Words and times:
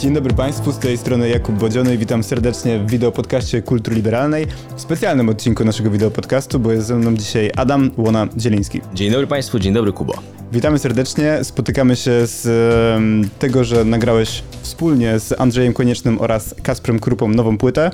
Dzień 0.00 0.14
dobry 0.14 0.34
Państwu, 0.34 0.72
z 0.72 0.78
tej 0.78 0.98
strony 0.98 1.28
Jakub 1.28 1.56
Bodziony 1.56 1.94
i 1.94 1.98
witam 1.98 2.22
serdecznie 2.22 2.78
w 2.78 2.90
wideopodcaście 2.90 3.62
Kultury 3.62 3.96
Liberalnej, 3.96 4.46
w 4.76 4.80
specjalnym 4.80 5.28
odcinku 5.28 5.64
naszego 5.64 5.90
wideopodcastu, 5.90 6.60
bo 6.60 6.72
jest 6.72 6.86
ze 6.86 6.94
mną 6.94 7.14
dzisiaj 7.14 7.50
Adam 7.56 7.90
Łona-Zieliński. 7.96 8.80
Dzień 8.94 9.10
dobry 9.10 9.26
Państwu, 9.26 9.58
dzień 9.58 9.74
dobry 9.74 9.92
Kubo. 9.92 10.12
Witamy 10.52 10.78
serdecznie, 10.78 11.44
spotykamy 11.44 11.96
się 11.96 12.26
z 12.26 12.46
um, 12.94 13.28
tego, 13.38 13.64
że 13.64 13.84
nagrałeś 13.84 14.42
wspólnie 14.62 15.18
z 15.18 15.40
Andrzejem 15.40 15.72
Koniecznym 15.72 16.20
oraz 16.20 16.54
Kasprem 16.62 16.98
Krupą 16.98 17.28
nową 17.28 17.58
płytę, 17.58 17.90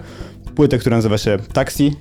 płytę, 0.55 0.79
która 0.79 0.97
nazywa 0.97 1.19
się 1.19 1.39
Taxi 1.53 1.97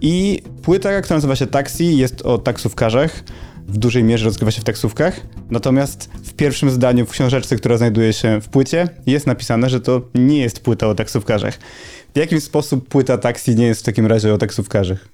i 0.00 0.42
płyta, 0.62 1.02
która 1.02 1.16
nazywa 1.16 1.36
się 1.36 1.46
Taxi 1.46 1.96
jest 1.96 2.22
o 2.22 2.38
taksówkarzach, 2.38 3.22
w 3.68 3.78
dużej 3.78 4.04
mierze 4.04 4.24
rozgrywa 4.24 4.50
się 4.50 4.60
w 4.60 4.64
taksówkach. 4.64 5.20
Natomiast 5.50 6.10
w 6.24 6.34
pierwszym 6.34 6.70
zdaniu 6.70 7.06
w 7.06 7.10
książeczce, 7.10 7.56
która 7.56 7.76
znajduje 7.78 8.12
się 8.12 8.40
w 8.40 8.48
płycie, 8.48 8.88
jest 9.06 9.26
napisane, 9.26 9.70
że 9.70 9.80
to 9.80 10.02
nie 10.14 10.38
jest 10.38 10.60
płyta 10.60 10.86
o 10.86 10.94
taksówkarzach. 10.94 11.58
W 12.14 12.18
jaki 12.18 12.40
sposób 12.40 12.88
płyta 12.88 13.18
taksi 13.18 13.56
nie 13.56 13.66
jest 13.66 13.80
w 13.80 13.84
takim 13.84 14.06
razie 14.06 14.34
o 14.34 14.38
taksówkarzach? 14.38 15.08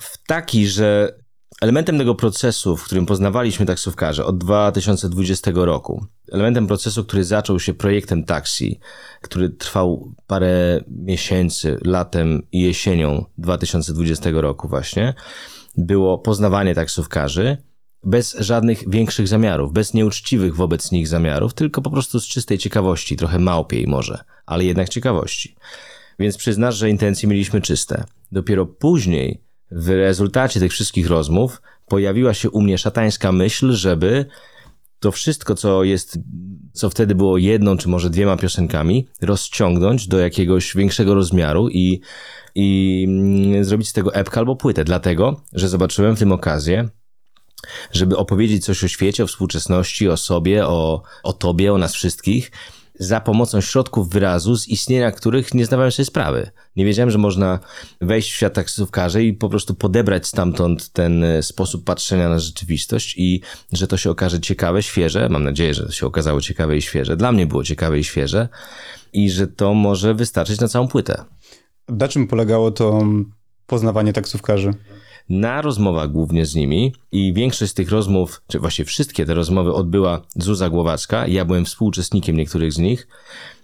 W 0.00 0.26
taki, 0.26 0.66
że 0.66 1.14
elementem 1.60 1.98
tego 1.98 2.14
procesu, 2.14 2.76
w 2.76 2.84
którym 2.84 3.06
poznawaliśmy 3.06 3.66
taksówkarze 3.66 4.24
od 4.24 4.38
2020 4.38 5.50
roku, 5.54 6.06
elementem 6.32 6.66
procesu, 6.66 7.04
który 7.04 7.24
zaczął 7.24 7.60
się 7.60 7.74
projektem 7.74 8.24
taksi, 8.24 8.80
który 9.20 9.50
trwał 9.50 10.14
parę 10.26 10.80
miesięcy, 10.88 11.78
latem 11.84 12.42
i 12.52 12.60
jesienią 12.60 13.24
2020 13.38 14.30
roku 14.32 14.68
właśnie, 14.68 15.14
było 15.76 16.18
poznawanie 16.18 16.74
taksówkarzy 16.74 17.56
bez 18.02 18.36
żadnych 18.38 18.90
większych 18.90 19.28
zamiarów, 19.28 19.72
bez 19.72 19.94
nieuczciwych 19.94 20.56
wobec 20.56 20.92
nich 20.92 21.08
zamiarów, 21.08 21.54
tylko 21.54 21.82
po 21.82 21.90
prostu 21.90 22.20
z 22.20 22.26
czystej 22.26 22.58
ciekawości, 22.58 23.16
trochę 23.16 23.38
małpiej 23.38 23.86
może, 23.86 24.24
ale 24.46 24.64
jednak 24.64 24.88
ciekawości. 24.88 25.56
Więc 26.18 26.36
przyznasz, 26.36 26.76
że 26.76 26.90
intencje 26.90 27.28
mieliśmy 27.28 27.60
czyste. 27.60 28.04
Dopiero 28.32 28.66
później, 28.66 29.40
w 29.70 29.88
rezultacie 29.88 30.60
tych 30.60 30.72
wszystkich 30.72 31.06
rozmów, 31.06 31.62
pojawiła 31.86 32.34
się 32.34 32.50
u 32.50 32.60
mnie 32.60 32.78
szatańska 32.78 33.32
myśl, 33.32 33.72
żeby 33.72 34.26
to 35.04 35.12
wszystko, 35.12 35.54
co 35.54 35.84
jest, 35.84 36.18
co 36.72 36.90
wtedy 36.90 37.14
było 37.14 37.38
jedną 37.38 37.76
czy 37.76 37.88
może 37.88 38.10
dwiema 38.10 38.36
piosenkami, 38.36 39.06
rozciągnąć 39.20 40.08
do 40.08 40.18
jakiegoś 40.18 40.76
większego 40.76 41.14
rozmiaru 41.14 41.68
i 41.68 42.00
i 42.54 43.04
mm, 43.08 43.64
zrobić 43.64 43.88
z 43.88 43.92
tego 43.92 44.14
epkę 44.14 44.38
albo 44.38 44.56
płytę, 44.56 44.84
dlatego, 44.84 45.40
że 45.52 45.68
zobaczyłem 45.68 46.16
w 46.16 46.18
tym 46.18 46.32
okazję, 46.32 46.88
żeby 47.92 48.16
opowiedzieć 48.16 48.64
coś 48.64 48.84
o 48.84 48.88
świecie, 48.88 49.24
o 49.24 49.26
współczesności, 49.26 50.08
o 50.08 50.16
sobie, 50.16 50.66
o, 50.66 51.02
o 51.22 51.32
tobie, 51.32 51.72
o 51.72 51.78
nas 51.78 51.94
wszystkich, 51.94 52.50
za 52.98 53.20
pomocą 53.20 53.60
środków 53.60 54.10
wyrazu, 54.10 54.56
z 54.56 54.68
istnienia 54.68 55.12
których 55.12 55.54
nie 55.54 55.66
zdawałem 55.66 55.92
sobie 55.92 56.06
sprawy. 56.06 56.50
Nie 56.76 56.84
wiedziałem, 56.84 57.10
że 57.10 57.18
można 57.18 57.58
wejść 58.00 58.32
w 58.32 58.34
świat 58.34 58.54
taksówkarzy 58.54 59.24
i 59.24 59.32
po 59.32 59.48
prostu 59.48 59.74
podebrać 59.74 60.26
stamtąd 60.26 60.92
ten 60.92 61.24
e, 61.24 61.42
sposób 61.42 61.84
patrzenia 61.84 62.28
na 62.28 62.38
rzeczywistość 62.38 63.14
i 63.18 63.40
że 63.72 63.86
to 63.86 63.96
się 63.96 64.10
okaże 64.10 64.40
ciekawe, 64.40 64.82
świeże. 64.82 65.28
Mam 65.28 65.44
nadzieję, 65.44 65.74
że 65.74 65.86
to 65.86 65.92
się 65.92 66.06
okazało 66.06 66.40
ciekawe 66.40 66.76
i 66.76 66.82
świeże. 66.82 67.16
Dla 67.16 67.32
mnie 67.32 67.46
było 67.46 67.64
ciekawe 67.64 67.98
i 67.98 68.04
świeże 68.04 68.48
i 69.12 69.30
że 69.30 69.46
to 69.46 69.74
może 69.74 70.14
wystarczyć 70.14 70.60
na 70.60 70.68
całą 70.68 70.88
płytę. 70.88 71.24
Na 71.88 72.08
czym 72.08 72.26
polegało 72.26 72.70
to 72.70 73.02
poznawanie 73.66 74.12
taksówkarzy? 74.12 74.74
Na 75.28 75.62
rozmowach 75.62 76.10
głównie 76.10 76.46
z 76.46 76.54
nimi 76.54 76.94
i 77.12 77.32
większość 77.32 77.72
z 77.72 77.74
tych 77.74 77.90
rozmów, 77.90 78.42
czy 78.48 78.58
właściwie 78.58 78.86
wszystkie 78.86 79.26
te 79.26 79.34
rozmowy 79.34 79.72
odbyła 79.72 80.20
Zuza 80.36 80.70
Głowacka. 80.70 81.26
Ja 81.26 81.44
byłem 81.44 81.64
współuczestnikiem 81.64 82.36
niektórych 82.36 82.72
z 82.72 82.78
nich 82.78 83.08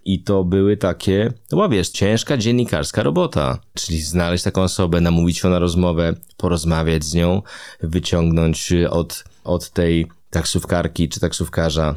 i 0.04 0.22
to 0.22 0.44
były 0.44 0.76
takie, 0.76 1.32
no 1.52 1.68
wiesz, 1.68 1.88
ciężka 1.88 2.36
dziennikarska 2.36 3.02
robota. 3.02 3.58
Czyli 3.74 4.00
znaleźć 4.00 4.44
taką 4.44 4.62
osobę, 4.62 5.00
namówić 5.00 5.42
ją 5.42 5.50
na 5.50 5.58
rozmowę, 5.58 6.14
porozmawiać 6.36 7.04
z 7.04 7.14
nią, 7.14 7.42
wyciągnąć 7.82 8.72
od, 8.90 9.24
od 9.44 9.70
tej 9.70 10.06
taksówkarki 10.30 11.08
czy 11.08 11.20
taksówkarza 11.20 11.94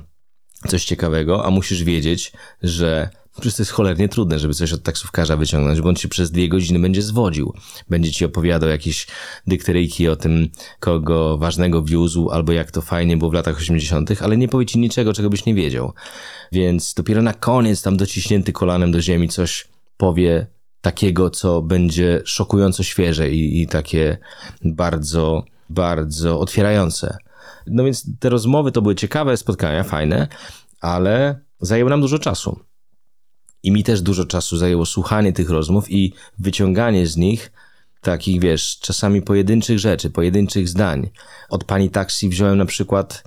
coś 0.68 0.86
ciekawego, 0.86 1.46
a 1.46 1.50
musisz 1.50 1.84
wiedzieć, 1.84 2.32
że 2.64 3.10
Przecież 3.34 3.56
to 3.56 3.62
jest 3.62 3.72
cholernie 3.72 4.10
trudne, 4.10 4.40
żeby 4.40 4.54
coś 4.54 4.74
od 4.74 4.84
taksówkarza 4.84 5.38
wyciągnąć, 5.38 5.82
bo 5.82 5.90
on 5.90 5.96
ci 5.96 6.10
przez 6.10 6.32
dwie 6.32 6.50
godziny 6.50 6.80
będzie 6.80 7.02
zwodził. 7.02 7.54
Będzie 7.90 8.12
ci 8.12 8.26
opowiadał 8.26 8.70
jakieś 8.70 9.08
dykteryjki 9.48 10.08
o 10.08 10.16
tym, 10.16 10.50
kogo 10.80 11.38
ważnego 11.38 11.84
wiózł, 11.84 12.30
albo 12.30 12.52
jak 12.52 12.72
to 12.72 12.82
fajnie 12.82 13.18
było 13.18 13.32
w 13.32 13.34
latach 13.34 13.58
80., 13.58 14.22
ale 14.22 14.38
nie 14.38 14.48
powie 14.48 14.66
ci 14.66 14.80
niczego, 14.80 15.14
czego 15.14 15.30
byś 15.30 15.46
nie 15.46 15.54
wiedział. 15.54 15.94
Więc 16.52 16.94
dopiero 16.94 17.22
na 17.22 17.34
koniec, 17.34 17.82
tam 17.82 17.98
dociśnięty 17.98 18.52
kolanem 18.54 18.92
do 18.92 19.02
ziemi, 19.02 19.30
coś 19.30 19.68
powie 19.98 20.48
takiego, 20.82 21.30
co 21.30 21.62
będzie 21.62 22.22
szokująco 22.26 22.84
świeże 22.84 23.30
i, 23.32 23.62
i 23.62 23.68
takie 23.68 24.18
bardzo, 24.66 25.44
bardzo 25.70 26.40
otwierające. 26.40 27.18
No 27.68 27.84
więc 27.84 28.20
te 28.20 28.30
rozmowy 28.30 28.72
to 28.72 28.82
były 28.82 28.96
ciekawe 28.96 29.38
spotkania, 29.38 29.84
fajne, 29.84 30.28
ale 30.82 31.40
zajęły 31.60 31.90
nam 31.90 32.02
dużo 32.02 32.20
czasu. 32.20 32.60
I 33.64 33.72
mi 33.72 33.84
też 33.84 34.02
dużo 34.02 34.26
czasu 34.26 34.58
zajęło 34.58 34.86
słuchanie 34.86 35.34
tych 35.34 35.50
rozmów 35.50 35.92
i 35.92 36.14
wyciąganie 36.40 37.08
z 37.08 37.18
nich 37.18 37.52
takich, 38.04 38.42
wiesz, 38.42 38.80
czasami 38.80 39.22
pojedynczych 39.22 39.80
rzeczy, 39.80 40.10
pojedynczych 40.10 40.70
zdań. 40.70 41.10
Od 41.50 41.64
pani 41.64 41.90
taksi 41.90 42.30
wziąłem 42.30 42.58
na 42.58 42.66
przykład, 42.66 43.24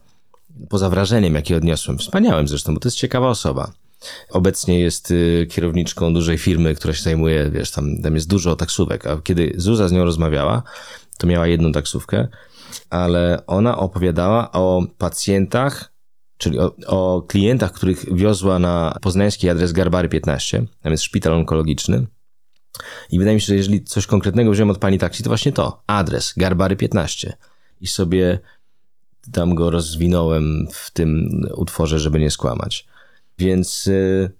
poza 0.69 0.91
wrażeniem, 0.91 1.35
jakie 1.35 1.57
odniosłem, 1.57 1.99
wspaniałym 1.99 2.49
zresztą, 2.49 2.75
bo 2.75 2.81
to 2.81 2.89
jest 2.89 2.99
ciekawa 2.99 3.29
osoba. 3.29 3.73
Obecnie 4.31 4.81
jest 4.81 5.11
y, 5.11 5.47
kierowniczką 5.51 6.15
dużej 6.15 6.39
firmy, 6.39 6.75
która 6.75 6.95
się 6.95 7.03
zajmuje, 7.03 7.51
wiesz, 7.51 7.71
tam, 7.71 8.03
tam 8.03 8.15
jest 8.15 8.29
dużo 8.29 8.57
taksówek, 8.57 9.07
a 9.07 9.21
kiedy 9.25 9.53
Zuza 9.57 9.89
z 9.89 9.93
nią 9.93 10.05
rozmawiała, 10.05 10.63
to 11.19 11.27
miała 11.27 11.47
jedną 11.47 11.73
taksówkę, 11.73 12.29
ale 12.91 13.47
ona 13.47 13.79
opowiadała 13.79 14.53
o 14.53 14.83
pacjentach, 14.99 15.93
czyli 16.39 16.59
o, 16.59 16.77
o, 16.87 17.23
klientach, 17.23 17.73
których 17.73 18.15
wiozła 18.15 18.59
na 18.59 18.99
poznański 19.03 19.49
adres 19.49 19.73
Garbary 19.73 20.09
15, 20.09 20.65
tam 20.83 20.93
jest 20.93 21.05
szpital 21.05 21.33
onkologiczny. 21.33 22.07
I 23.11 23.19
wydaje 23.19 23.35
mi 23.35 23.41
się, 23.41 23.47
że 23.47 23.55
jeżeli 23.55 23.85
coś 23.85 24.07
konkretnego 24.07 24.51
wziąłem 24.51 24.71
od 24.71 24.79
pani 24.79 24.99
taksi, 24.99 25.23
to 25.23 25.31
właśnie 25.31 25.53
to, 25.53 25.83
adres 25.87 26.35
Garbary 26.37 26.77
15. 26.77 27.37
I 27.81 27.87
sobie 27.87 28.39
tam 29.33 29.55
go 29.55 29.71
rozwinąłem 29.71 30.69
w 30.73 30.91
tym 30.91 31.41
utworze, 31.55 31.99
żeby 31.99 32.21
nie 32.21 32.31
skłamać. 32.31 32.87
Więc 33.39 33.87
y, 33.87 34.31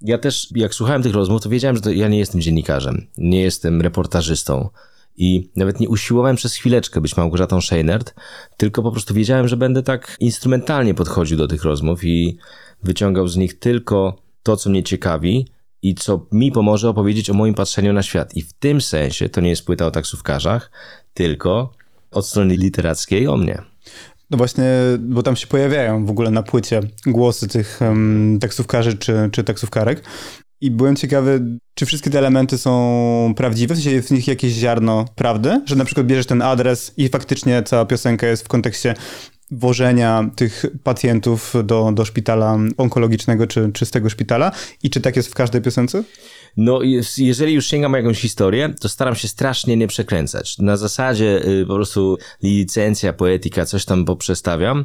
ja 0.00 0.18
też, 0.18 0.48
jak 0.54 0.74
słuchałem 0.74 1.02
tych 1.02 1.14
rozmów, 1.14 1.42
to 1.42 1.48
wiedziałem, 1.48 1.76
że 1.76 1.82
to 1.82 1.90
ja 1.90 2.08
nie 2.08 2.18
jestem 2.18 2.40
dziennikarzem, 2.40 3.06
nie 3.18 3.42
jestem 3.42 3.82
reportażystą, 3.82 4.68
i 5.16 5.50
nawet 5.56 5.80
nie 5.80 5.88
usiłowałem 5.88 6.36
przez 6.36 6.54
chwileczkę 6.54 7.00
być 7.00 7.16
Małgorzatą 7.16 7.60
Scheinert, 7.60 8.14
tylko 8.56 8.82
po 8.82 8.92
prostu 8.92 9.14
wiedziałem, 9.14 9.48
że 9.48 9.56
będę 9.56 9.82
tak 9.82 10.16
instrumentalnie 10.20 10.94
podchodził 10.94 11.38
do 11.38 11.48
tych 11.48 11.64
rozmów 11.64 12.04
i 12.04 12.38
wyciągał 12.82 13.28
z 13.28 13.36
nich 13.36 13.58
tylko 13.58 14.16
to, 14.42 14.56
co 14.56 14.70
mnie 14.70 14.82
ciekawi 14.82 15.48
i 15.82 15.94
co 15.94 16.26
mi 16.32 16.52
pomoże 16.52 16.88
opowiedzieć 16.88 17.30
o 17.30 17.34
moim 17.34 17.54
patrzeniu 17.54 17.92
na 17.92 18.02
świat. 18.02 18.36
I 18.36 18.42
w 18.42 18.52
tym 18.52 18.80
sensie 18.80 19.28
to 19.28 19.40
nie 19.40 19.50
jest 19.50 19.64
płyta 19.64 19.86
o 19.86 19.90
taksówkarzach, 19.90 20.70
tylko 21.14 21.72
od 22.10 22.26
strony 22.26 22.56
literackiej 22.56 23.28
o 23.28 23.36
mnie. 23.36 23.62
No 24.30 24.38
właśnie, 24.38 24.64
bo 24.98 25.22
tam 25.22 25.36
się 25.36 25.46
pojawiają 25.46 26.06
w 26.06 26.10
ogóle 26.10 26.30
na 26.30 26.42
płycie 26.42 26.80
głosy 27.06 27.48
tych 27.48 27.78
um, 27.80 28.38
taksówkarzy 28.40 28.98
czy, 28.98 29.28
czy 29.32 29.44
taksówkarek. 29.44 30.04
I 30.64 30.70
byłem 30.70 30.96
ciekawy, 30.96 31.58
czy 31.74 31.86
wszystkie 31.86 32.10
te 32.10 32.18
elementy 32.18 32.58
są 32.58 33.34
prawdziwe, 33.36 33.74
w 33.74 33.78
sensie 33.78 33.90
jest 33.90 34.08
w 34.08 34.10
nich 34.10 34.28
jakieś 34.28 34.52
ziarno 34.52 35.04
prawdy, 35.14 35.62
że 35.66 35.76
na 35.76 35.84
przykład 35.84 36.06
bierzesz 36.06 36.26
ten 36.26 36.42
adres 36.42 36.92
i 36.96 37.08
faktycznie 37.08 37.62
cała 37.62 37.84
piosenka 37.86 38.26
jest 38.26 38.44
w 38.44 38.48
kontekście 38.48 38.94
wożenia 39.50 40.30
tych 40.36 40.66
pacjentów 40.82 41.54
do, 41.64 41.92
do 41.92 42.04
szpitala 42.04 42.58
onkologicznego 42.76 43.46
czy, 43.46 43.70
czy 43.72 43.86
z 43.86 43.90
tego 43.90 44.10
szpitala 44.10 44.52
i 44.82 44.90
czy 44.90 45.00
tak 45.00 45.16
jest 45.16 45.28
w 45.28 45.34
każdej 45.34 45.62
piosence? 45.62 46.04
No, 46.56 46.80
jeżeli 47.18 47.52
już 47.52 47.66
sięgam 47.66 47.92
jakąś 47.92 48.20
historię, 48.20 48.74
to 48.80 48.88
staram 48.88 49.14
się 49.14 49.28
strasznie 49.28 49.76
nie 49.76 49.86
przekręcać. 49.86 50.58
Na 50.58 50.76
zasadzie 50.76 51.48
y, 51.48 51.66
po 51.66 51.74
prostu 51.74 52.18
licencja, 52.42 53.12
poetyka, 53.12 53.66
coś 53.66 53.84
tam 53.84 54.04
poprzestawiam, 54.04 54.84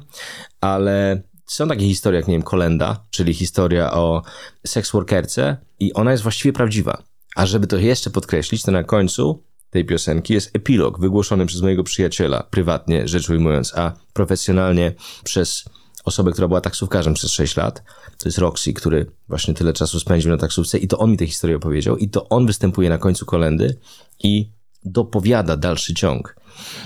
ale 0.62 1.22
są 1.50 1.68
takie 1.68 1.86
historie 1.86 2.20
jak, 2.20 2.28
nie 2.28 2.34
wiem, 2.34 2.44
Kolenda, 2.44 3.06
czyli 3.10 3.34
historia 3.34 3.92
o 3.92 4.22
seksworkerce 4.68 5.58
i 5.80 5.94
ona 5.94 6.12
jest 6.12 6.24
właściwie 6.24 6.54
prawdziwa. 6.54 7.04
A 7.36 7.46
żeby 7.46 7.68
to 7.68 7.78
jeszcze 7.78 8.10
podkreślić, 8.10 8.64
to 8.64 8.72
na 8.72 8.84
końcu 8.84 9.44
tej 9.70 9.86
piosenki 9.86 10.34
jest 10.34 10.56
epilog 10.56 11.00
wygłoszony 11.00 11.46
przez 11.46 11.62
mojego 11.62 11.84
przyjaciela, 11.84 12.44
prywatnie 12.44 13.08
rzecz 13.08 13.30
ujmując, 13.30 13.74
a 13.78 13.94
profesjonalnie 14.14 14.94
przez 15.24 15.66
osobę, 16.06 16.32
która 16.32 16.48
była 16.48 16.62
taksówkarzem 16.62 17.14
przez 17.14 17.32
6 17.32 17.58
lat. 17.58 17.84
To 18.18 18.30
jest 18.30 18.38
Roxy, 18.38 18.74
który 18.74 19.12
właśnie 19.28 19.54
tyle 19.54 19.74
czasu 19.74 20.00
spędził 20.00 20.32
na 20.32 20.38
taksówce 20.38 20.78
i 20.78 20.88
to 20.88 20.98
on 20.98 21.12
mi 21.12 21.18
tę 21.18 21.28
historię 21.28 21.58
opowiedział 21.58 21.98
i 21.98 22.10
to 22.10 22.30
on 22.30 22.46
występuje 22.46 22.90
na 22.90 22.98
końcu 22.98 23.26
kolendy 23.26 23.78
i 24.24 24.52
dopowiada 24.86 25.58
dalszy 25.58 25.94
ciąg. 25.94 26.36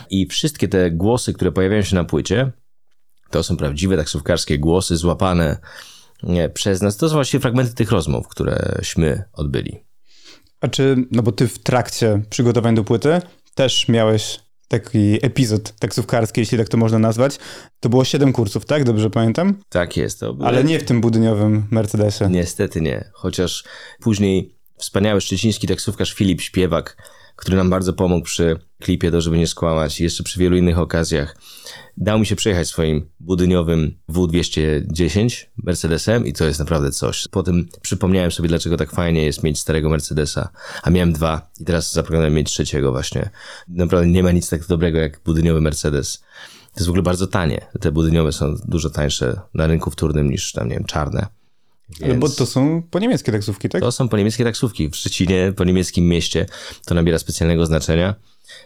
I 0.10 0.28
wszystkie 0.28 0.68
te 0.68 0.92
głosy, 0.92 1.34
które 1.34 1.52
pojawiają 1.52 1.82
się 1.82 1.96
na 1.96 2.04
płycie, 2.04 2.52
to 3.34 3.44
są 3.44 3.58
prawdziwe 3.58 3.98
taksówkarskie 3.98 4.60
głosy 4.60 4.98
złapane 4.98 5.58
nie, 6.24 6.50
przez 6.50 6.82
nas. 6.82 6.98
To 6.98 7.10
są 7.10 7.16
właśnie 7.16 7.40
fragmenty 7.40 7.74
tych 7.74 7.92
rozmów, 7.92 8.28
któreśmy 8.28 9.24
odbyli. 9.34 9.84
A 10.62 10.68
czy, 10.68 10.96
no 11.12 11.24
bo 11.24 11.32
ty 11.32 11.48
w 11.48 11.60
trakcie 11.60 12.22
przygotowań 12.30 12.76
do 12.76 12.84
płyty 12.84 13.22
też 13.56 13.88
miałeś 13.88 14.40
taki 14.68 15.26
epizod 15.26 15.72
taksówkarski, 15.80 16.42
jeśli 16.42 16.58
tak 16.58 16.70
to 16.70 16.78
można 16.78 17.00
nazwać. 17.00 17.40
To 17.80 17.90
było 17.90 18.06
7 18.06 18.34
kursów, 18.34 18.66
tak? 18.66 18.84
Dobrze 18.84 19.10
pamiętam? 19.10 19.60
Tak 19.70 19.98
jest. 19.98 20.20
To 20.20 20.38
Ale 20.42 20.64
nie 20.64 20.80
w 20.80 20.84
tym 20.84 21.02
budyniowym 21.02 21.68
Mercedesie. 21.72 22.30
Niestety 22.30 22.82
nie. 22.82 23.12
Chociaż 23.14 23.64
później 24.02 24.56
wspaniały 24.78 25.22
szczeciński 25.22 25.68
taksówkarz 25.68 26.14
Filip 26.14 26.42
Śpiewak, 26.42 26.98
który 27.36 27.58
nam 27.58 27.70
bardzo 27.70 27.94
pomógł 27.94 28.26
przy 28.26 28.60
klipie, 28.82 29.12
to 29.12 29.22
żeby 29.22 29.38
nie 29.38 29.48
skłamać, 29.48 30.00
i 30.00 30.04
jeszcze 30.04 30.24
przy 30.24 30.40
wielu 30.40 30.58
innych 30.58 30.80
okazjach, 30.80 31.38
dał 31.98 32.20
mi 32.20 32.26
się 32.26 32.36
przejechać 32.36 32.68
swoim 32.68 33.10
budyniowym 33.20 33.98
W210 34.10 35.46
Mercedesem 35.64 36.26
i 36.26 36.34
to 36.34 36.46
jest 36.46 36.60
naprawdę 36.60 36.92
coś. 36.92 37.28
Potem 37.28 37.68
przypomniałem 37.82 38.32
sobie, 38.32 38.50
dlaczego 38.50 38.78
tak 38.78 38.92
fajnie 38.92 39.26
jest 39.26 39.44
mieć 39.44 39.60
starego 39.60 39.90
Mercedesa, 39.90 40.50
a 40.84 40.90
miałem 40.90 41.14
dwa 41.14 41.52
i 41.60 41.66
teraz 41.66 41.94
zaproponowałem 41.94 42.34
mieć 42.34 42.52
trzeciego 42.52 42.92
właśnie. 42.92 43.30
Naprawdę 43.68 44.08
nie 44.08 44.24
ma 44.24 44.32
nic 44.32 44.50
tak 44.50 44.68
dobrego 44.68 45.00
jak 45.00 45.20
budyniowy 45.26 45.62
Mercedes. 45.62 46.24
To 46.74 46.80
jest 46.80 46.88
w 46.88 46.90
ogóle 46.90 47.04
bardzo 47.04 47.28
tanie. 47.28 47.66
Te 47.80 47.92
budyniowe 47.92 48.32
są 48.32 48.56
dużo 48.66 48.90
tańsze 48.90 49.42
na 49.54 49.68
rynku 49.68 49.92
wtórnym 49.92 50.30
niż 50.30 50.52
tam, 50.52 50.68
nie 50.68 50.76
wiem, 50.76 50.86
czarne. 50.86 51.28
Więc... 52.00 52.20
Bo 52.20 52.30
to 52.30 52.46
są 52.46 52.84
po 52.92 53.00
niemieckie 53.00 53.32
taksówki, 53.32 53.70
tak? 53.70 53.82
To 53.82 53.92
są 53.92 54.10
po 54.10 54.18
niemieckie 54.18 54.44
taksówki. 54.44 54.90
W 54.90 54.96
Szczecinie, 54.96 55.54
po 55.56 55.64
niemieckim 55.64 56.08
mieście 56.08 56.46
to 56.86 56.96
nabiera 56.96 57.20
specjalnego 57.20 57.66
znaczenia. 57.66 58.16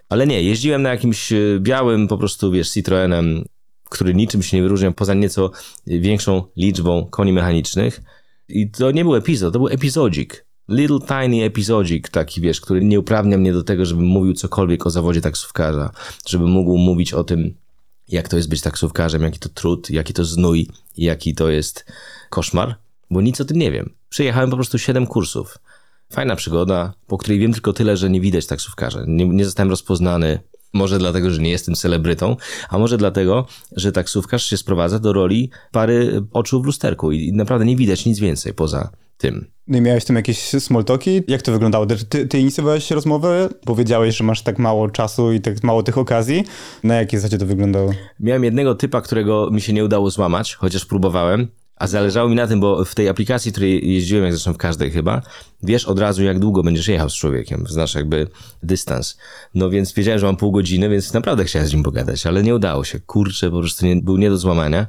Ale 0.09 0.27
nie, 0.27 0.43
jeździłem 0.43 0.81
na 0.81 0.89
jakimś 0.89 1.31
e, 1.31 1.37
białym 1.59 2.07
po 2.07 2.17
prostu, 2.17 2.51
wiesz, 2.51 2.69
Citroenem, 2.69 3.45
który 3.89 4.13
niczym 4.13 4.43
się 4.43 4.57
nie 4.57 4.63
wyróżnia 4.63 4.91
poza 4.91 5.13
nieco 5.13 5.51
większą 5.87 6.43
liczbą 6.57 7.05
koni 7.05 7.33
mechanicznych. 7.33 8.01
I 8.49 8.71
to 8.71 8.91
nie 8.91 9.03
był 9.03 9.15
epizod, 9.15 9.53
to 9.53 9.59
był 9.59 9.67
epizodzik. 9.67 10.45
Little 10.69 10.99
tiny 10.99 11.43
epizodzik 11.43 12.09
taki, 12.09 12.41
wiesz, 12.41 12.61
który 12.61 12.83
nie 12.83 12.99
uprawnia 12.99 13.37
mnie 13.37 13.53
do 13.53 13.63
tego, 13.63 13.85
żebym 13.85 14.05
mówił 14.05 14.33
cokolwiek 14.33 14.87
o 14.87 14.89
zawodzie 14.89 15.21
taksówkarza, 15.21 15.91
żebym 16.27 16.49
mógł 16.49 16.77
mówić 16.77 17.13
o 17.13 17.23
tym, 17.23 17.55
jak 18.07 18.29
to 18.29 18.37
jest 18.37 18.49
być 18.49 18.61
taksówkarzem, 18.61 19.21
jaki 19.21 19.39
to 19.39 19.49
trud, 19.49 19.89
jaki 19.89 20.13
to 20.13 20.25
znój, 20.25 20.67
jaki 20.97 21.35
to 21.35 21.49
jest 21.49 21.85
koszmar, 22.29 22.75
bo 23.09 23.21
nic 23.21 23.41
o 23.41 23.45
tym 23.45 23.57
nie 23.57 23.71
wiem. 23.71 23.93
Przejechałem 24.09 24.49
po 24.49 24.55
prostu 24.55 24.77
7 24.77 25.07
kursów. 25.07 25.57
Fajna 26.11 26.35
przygoda, 26.35 26.93
po 27.07 27.17
której 27.17 27.39
wiem 27.39 27.53
tylko 27.53 27.73
tyle, 27.73 27.97
że 27.97 28.09
nie 28.09 28.21
widać 28.21 28.45
taksówkarza. 28.45 28.99
Nie, 29.07 29.25
nie 29.25 29.45
zostałem 29.45 29.69
rozpoznany. 29.69 30.39
Może 30.73 30.99
dlatego, 30.99 31.31
że 31.31 31.41
nie 31.41 31.49
jestem 31.49 31.75
celebrytą, 31.75 32.35
a 32.69 32.77
może 32.77 32.97
dlatego, 32.97 33.47
że 33.71 33.91
taksówkarz 33.91 34.45
się 34.45 34.57
sprowadza 34.57 34.99
do 34.99 35.13
roli 35.13 35.51
pary 35.71 36.21
oczu 36.33 36.61
w 36.61 36.65
lusterku 36.65 37.11
i 37.11 37.33
naprawdę 37.33 37.65
nie 37.65 37.75
widać 37.75 38.05
nic 38.05 38.19
więcej 38.19 38.53
poza 38.53 38.89
tym. 39.17 39.51
No 39.67 39.77
i 39.77 39.81
miałeś 39.81 40.05
tam 40.05 40.15
jakieś 40.15 40.39
small 40.39 40.83
talki? 40.83 41.21
Jak 41.27 41.41
to 41.41 41.51
wyglądało? 41.51 41.85
Ty, 41.85 42.27
ty 42.27 42.39
inicjowałeś 42.39 42.91
rozmowę? 42.91 43.49
Powiedziałeś, 43.65 44.17
że 44.17 44.23
masz 44.23 44.41
tak 44.41 44.59
mało 44.59 44.89
czasu 44.89 45.31
i 45.31 45.41
tak 45.41 45.63
mało 45.63 45.83
tych 45.83 45.97
okazji. 45.97 46.43
Na 46.83 46.95
jakie 46.95 47.19
zasadzie 47.19 47.37
to 47.37 47.45
wyglądało? 47.45 47.93
Miałem 48.19 48.43
jednego 48.43 48.75
typa, 48.75 49.01
którego 49.01 49.49
mi 49.51 49.61
się 49.61 49.73
nie 49.73 49.85
udało 49.85 50.09
złamać, 50.09 50.55
chociaż 50.55 50.85
próbowałem. 50.85 51.47
A 51.79 51.87
zależało 51.87 52.29
mi 52.29 52.35
na 52.35 52.47
tym, 52.47 52.59
bo 52.59 52.85
w 52.85 52.95
tej 52.95 53.09
aplikacji, 53.09 53.51
której 53.51 53.93
jeździłem, 53.93 54.23
jak 54.23 54.33
zresztą 54.33 54.53
w 54.53 54.57
każdej 54.57 54.91
chyba, 54.91 55.21
wiesz 55.63 55.85
od 55.85 55.99
razu, 55.99 56.23
jak 56.23 56.39
długo 56.39 56.63
będziesz 56.63 56.87
jechał 56.87 57.09
z 57.09 57.13
człowiekiem, 57.13 57.65
znasz 57.69 57.95
jakby 57.95 58.27
dystans. 58.63 59.17
No 59.55 59.69
więc 59.69 59.93
wiedziałem, 59.93 60.19
że 60.19 60.25
mam 60.25 60.37
pół 60.37 60.51
godziny, 60.51 60.89
więc 60.89 61.13
naprawdę 61.13 61.45
chciałem 61.45 61.67
z 61.67 61.73
nim 61.73 61.83
pogadać, 61.83 62.25
ale 62.25 62.43
nie 62.43 62.55
udało 62.55 62.83
się. 62.83 62.99
Kurczę, 62.99 63.51
po 63.51 63.59
prostu 63.59 63.85
nie, 63.85 63.95
był 63.95 64.17
nie 64.17 64.29
do 64.29 64.37
złamania. 64.37 64.87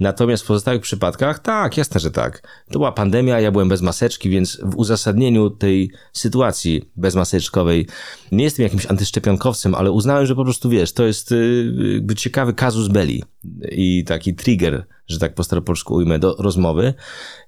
Natomiast 0.00 0.42
w 0.42 0.46
pozostałych 0.46 0.82
przypadkach, 0.82 1.38
tak, 1.38 1.76
jasne, 1.76 2.00
że 2.00 2.10
tak. 2.10 2.42
To 2.66 2.78
była 2.78 2.92
pandemia, 2.92 3.40
ja 3.40 3.52
byłem 3.52 3.68
bez 3.68 3.82
maseczki, 3.82 4.30
więc 4.30 4.60
w 4.62 4.76
uzasadnieniu 4.76 5.50
tej 5.50 5.90
sytuacji 6.12 6.90
bezmaseczkowej 6.96 7.86
nie 8.32 8.44
jestem 8.44 8.64
jakimś 8.64 8.86
antyszczepionkowcem, 8.86 9.74
ale 9.74 9.90
uznałem, 9.90 10.26
że 10.26 10.34
po 10.34 10.44
prostu 10.44 10.68
wiesz, 10.68 10.92
to 10.92 11.06
jest 11.06 11.32
y, 11.32 11.72
jakby 11.94 12.14
ciekawy 12.14 12.54
kazus 12.54 12.88
belli 12.88 13.24
i 13.70 14.04
taki 14.04 14.34
trigger, 14.34 14.86
że 15.10 15.18
tak 15.18 15.34
po 15.34 15.44
staropolsku 15.44 15.94
ujmę, 15.94 16.18
do 16.18 16.36
rozmowy. 16.38 16.94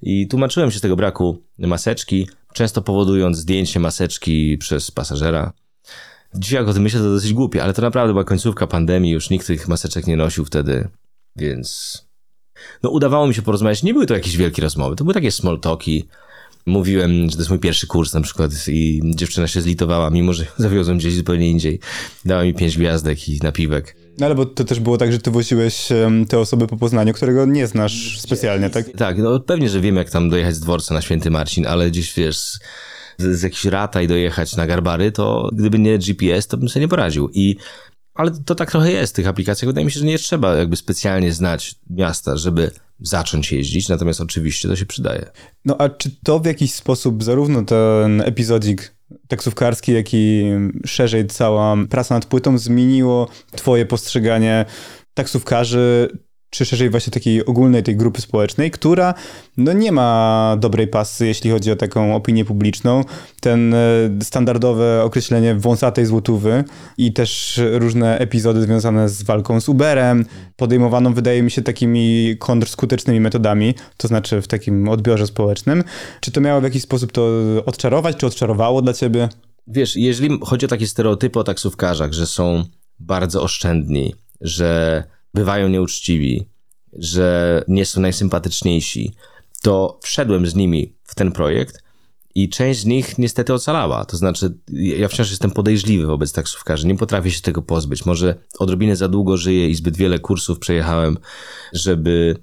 I 0.02 0.28
tłumaczyłem 0.28 0.70
się 0.70 0.78
z 0.78 0.80
tego 0.80 0.96
braku 0.96 1.42
maseczki, 1.58 2.28
często 2.52 2.82
powodując 2.82 3.38
zdjęcie 3.38 3.80
maseczki 3.80 4.58
przez 4.58 4.90
pasażera. 4.90 5.52
Dzisiaj 6.34 6.60
jak 6.60 6.68
o 6.68 6.74
tym 6.74 6.82
myślę, 6.82 7.00
to 7.00 7.10
dosyć 7.10 7.32
głupie, 7.32 7.62
ale 7.62 7.72
to 7.72 7.82
naprawdę 7.82 8.12
była 8.12 8.24
końcówka 8.24 8.66
pandemii, 8.66 9.12
już 9.12 9.30
nikt 9.30 9.46
tych 9.46 9.68
maseczek 9.68 10.06
nie 10.06 10.16
nosił 10.16 10.44
wtedy, 10.44 10.88
więc 11.36 12.02
no 12.82 12.90
udawało 12.90 13.26
mi 13.26 13.34
się 13.34 13.42
porozmawiać. 13.42 13.82
Nie 13.82 13.92
były 13.92 14.06
to 14.06 14.14
jakieś 14.14 14.36
wielkie 14.36 14.62
rozmowy, 14.62 14.96
to 14.96 15.04
były 15.04 15.14
takie 15.14 15.30
small 15.30 15.60
talki. 15.60 16.08
Mówiłem, 16.66 17.30
że 17.30 17.36
to 17.36 17.38
jest 17.38 17.50
mój 17.50 17.58
pierwszy 17.58 17.86
kurs 17.86 18.14
na 18.14 18.20
przykład 18.20 18.52
i 18.68 19.00
dziewczyna 19.04 19.48
się 19.48 19.60
zlitowała, 19.60 20.10
mimo 20.10 20.32
że 20.32 20.46
zawiozłem 20.58 20.98
gdzieś 20.98 21.14
zupełnie 21.14 21.50
indziej. 21.50 21.80
Dała 22.24 22.44
mi 22.44 22.54
pięć 22.54 22.78
gwiazdek 22.78 23.28
i 23.28 23.38
napiwek. 23.42 24.01
No 24.18 24.26
ale 24.26 24.34
bo 24.34 24.46
to 24.46 24.64
też 24.64 24.80
było 24.80 24.98
tak, 24.98 25.12
że 25.12 25.18
ty 25.18 25.30
woziłeś 25.30 25.88
te 26.28 26.38
osoby 26.38 26.66
po 26.66 26.76
Poznaniu, 26.76 27.12
którego 27.12 27.46
nie 27.46 27.66
znasz 27.66 28.20
specjalnie, 28.20 28.70
tak? 28.70 28.86
Tak, 28.96 29.18
no 29.18 29.40
pewnie, 29.40 29.68
że 29.68 29.80
wiem 29.80 29.96
jak 29.96 30.10
tam 30.10 30.30
dojechać 30.30 30.54
z 30.54 30.60
dworca 30.60 30.94
na 30.94 31.02
Święty 31.02 31.30
Marcin, 31.30 31.66
ale 31.66 31.90
gdzieś 31.90 32.14
wiesz, 32.14 32.38
z, 32.38 32.58
z 33.18 33.42
jakichś 33.42 33.64
rata 33.64 34.02
i 34.02 34.08
dojechać 34.08 34.56
na 34.56 34.66
Garbary, 34.66 35.12
to 35.12 35.50
gdyby 35.52 35.78
nie 35.78 35.98
GPS, 35.98 36.46
to 36.46 36.56
bym 36.56 36.68
sobie 36.68 36.84
nie 36.84 36.88
poradził. 36.88 37.30
I 37.34 37.56
ale 38.14 38.30
to 38.44 38.54
tak 38.54 38.70
trochę 38.70 38.92
jest 38.92 39.12
w 39.12 39.16
tych 39.16 39.28
aplikacjach. 39.28 39.66
Wydaje 39.68 39.84
mi 39.84 39.92
się, 39.92 40.00
że 40.00 40.06
nie 40.06 40.18
trzeba 40.18 40.54
jakby 40.54 40.76
specjalnie 40.76 41.32
znać 41.32 41.74
miasta, 41.90 42.36
żeby 42.36 42.70
zacząć 43.00 43.52
jeździć, 43.52 43.88
natomiast 43.88 44.20
oczywiście 44.20 44.68
to 44.68 44.76
się 44.76 44.86
przydaje. 44.86 45.30
No 45.64 45.76
a 45.78 45.88
czy 45.88 46.10
to 46.22 46.40
w 46.40 46.46
jakiś 46.46 46.74
sposób, 46.74 47.24
zarówno 47.24 47.62
ten 47.64 48.20
epizodzik 48.20 48.94
taksówkarski, 49.28 49.92
jak 49.92 50.14
i 50.14 50.52
szerzej 50.86 51.26
cała 51.26 51.76
praca 51.90 52.14
nad 52.14 52.26
płytą 52.26 52.58
zmieniło 52.58 53.28
twoje 53.56 53.86
postrzeganie 53.86 54.64
taksówkarzy, 55.14 56.08
czy 56.52 56.64
szerzej 56.64 56.90
właśnie 56.90 57.10
takiej 57.10 57.46
ogólnej 57.46 57.82
tej 57.82 57.96
grupy 57.96 58.20
społecznej, 58.20 58.70
która 58.70 59.14
no 59.56 59.72
nie 59.72 59.92
ma 59.92 60.56
dobrej 60.60 60.88
pasy, 60.88 61.26
jeśli 61.26 61.50
chodzi 61.50 61.72
o 61.72 61.76
taką 61.76 62.14
opinię 62.14 62.44
publiczną. 62.44 63.04
Ten 63.40 63.74
e, 63.74 63.78
standardowe 64.22 65.02
określenie 65.04 65.54
wąsatej 65.54 66.06
złotówy 66.06 66.64
i 66.98 67.12
też 67.12 67.60
różne 67.72 68.18
epizody 68.18 68.62
związane 68.62 69.08
z 69.08 69.22
walką 69.22 69.60
z 69.60 69.68
Uberem, 69.68 70.24
podejmowaną 70.56 71.14
wydaje 71.14 71.42
mi 71.42 71.50
się 71.50 71.62
takimi 71.62 72.36
kontrskutecznymi 72.38 73.20
metodami, 73.20 73.74
to 73.96 74.08
znaczy 74.08 74.42
w 74.42 74.48
takim 74.48 74.88
odbiorze 74.88 75.26
społecznym. 75.26 75.84
Czy 76.20 76.30
to 76.30 76.40
miało 76.40 76.60
w 76.60 76.64
jakiś 76.64 76.82
sposób 76.82 77.12
to 77.12 77.30
odczarować, 77.66 78.16
czy 78.16 78.26
odczarowało 78.26 78.82
dla 78.82 78.92
ciebie? 78.92 79.28
Wiesz, 79.66 79.96
jeżeli 79.96 80.38
chodzi 80.42 80.66
o 80.66 80.68
takie 80.68 80.86
stereotypy 80.86 81.38
o 81.38 81.44
taksówkarzach, 81.44 82.12
że 82.12 82.26
są 82.26 82.64
bardzo 82.98 83.42
oszczędni, 83.42 84.14
że 84.40 85.02
bywają 85.34 85.68
nieuczciwi, 85.68 86.46
że 86.92 87.64
nie 87.68 87.86
są 87.86 88.00
najsympatyczniejsi, 88.00 89.14
to 89.62 89.98
wszedłem 90.02 90.46
z 90.46 90.54
nimi 90.54 90.92
w 91.04 91.14
ten 91.14 91.32
projekt 91.32 91.82
i 92.34 92.48
część 92.48 92.80
z 92.80 92.84
nich 92.84 93.18
niestety 93.18 93.54
ocalała. 93.54 94.04
To 94.04 94.16
znaczy, 94.16 94.54
ja 94.72 95.08
wciąż 95.08 95.30
jestem 95.30 95.50
podejrzliwy 95.50 96.06
wobec 96.06 96.32
taksówkarzy, 96.32 96.86
nie 96.86 96.96
potrafię 96.96 97.30
się 97.30 97.40
tego 97.40 97.62
pozbyć. 97.62 98.06
Może 98.06 98.34
odrobinę 98.58 98.96
za 98.96 99.08
długo 99.08 99.36
żyję 99.36 99.68
i 99.68 99.74
zbyt 99.74 99.96
wiele 99.96 100.18
kursów 100.18 100.58
przejechałem, 100.58 101.18
żeby 101.72 102.36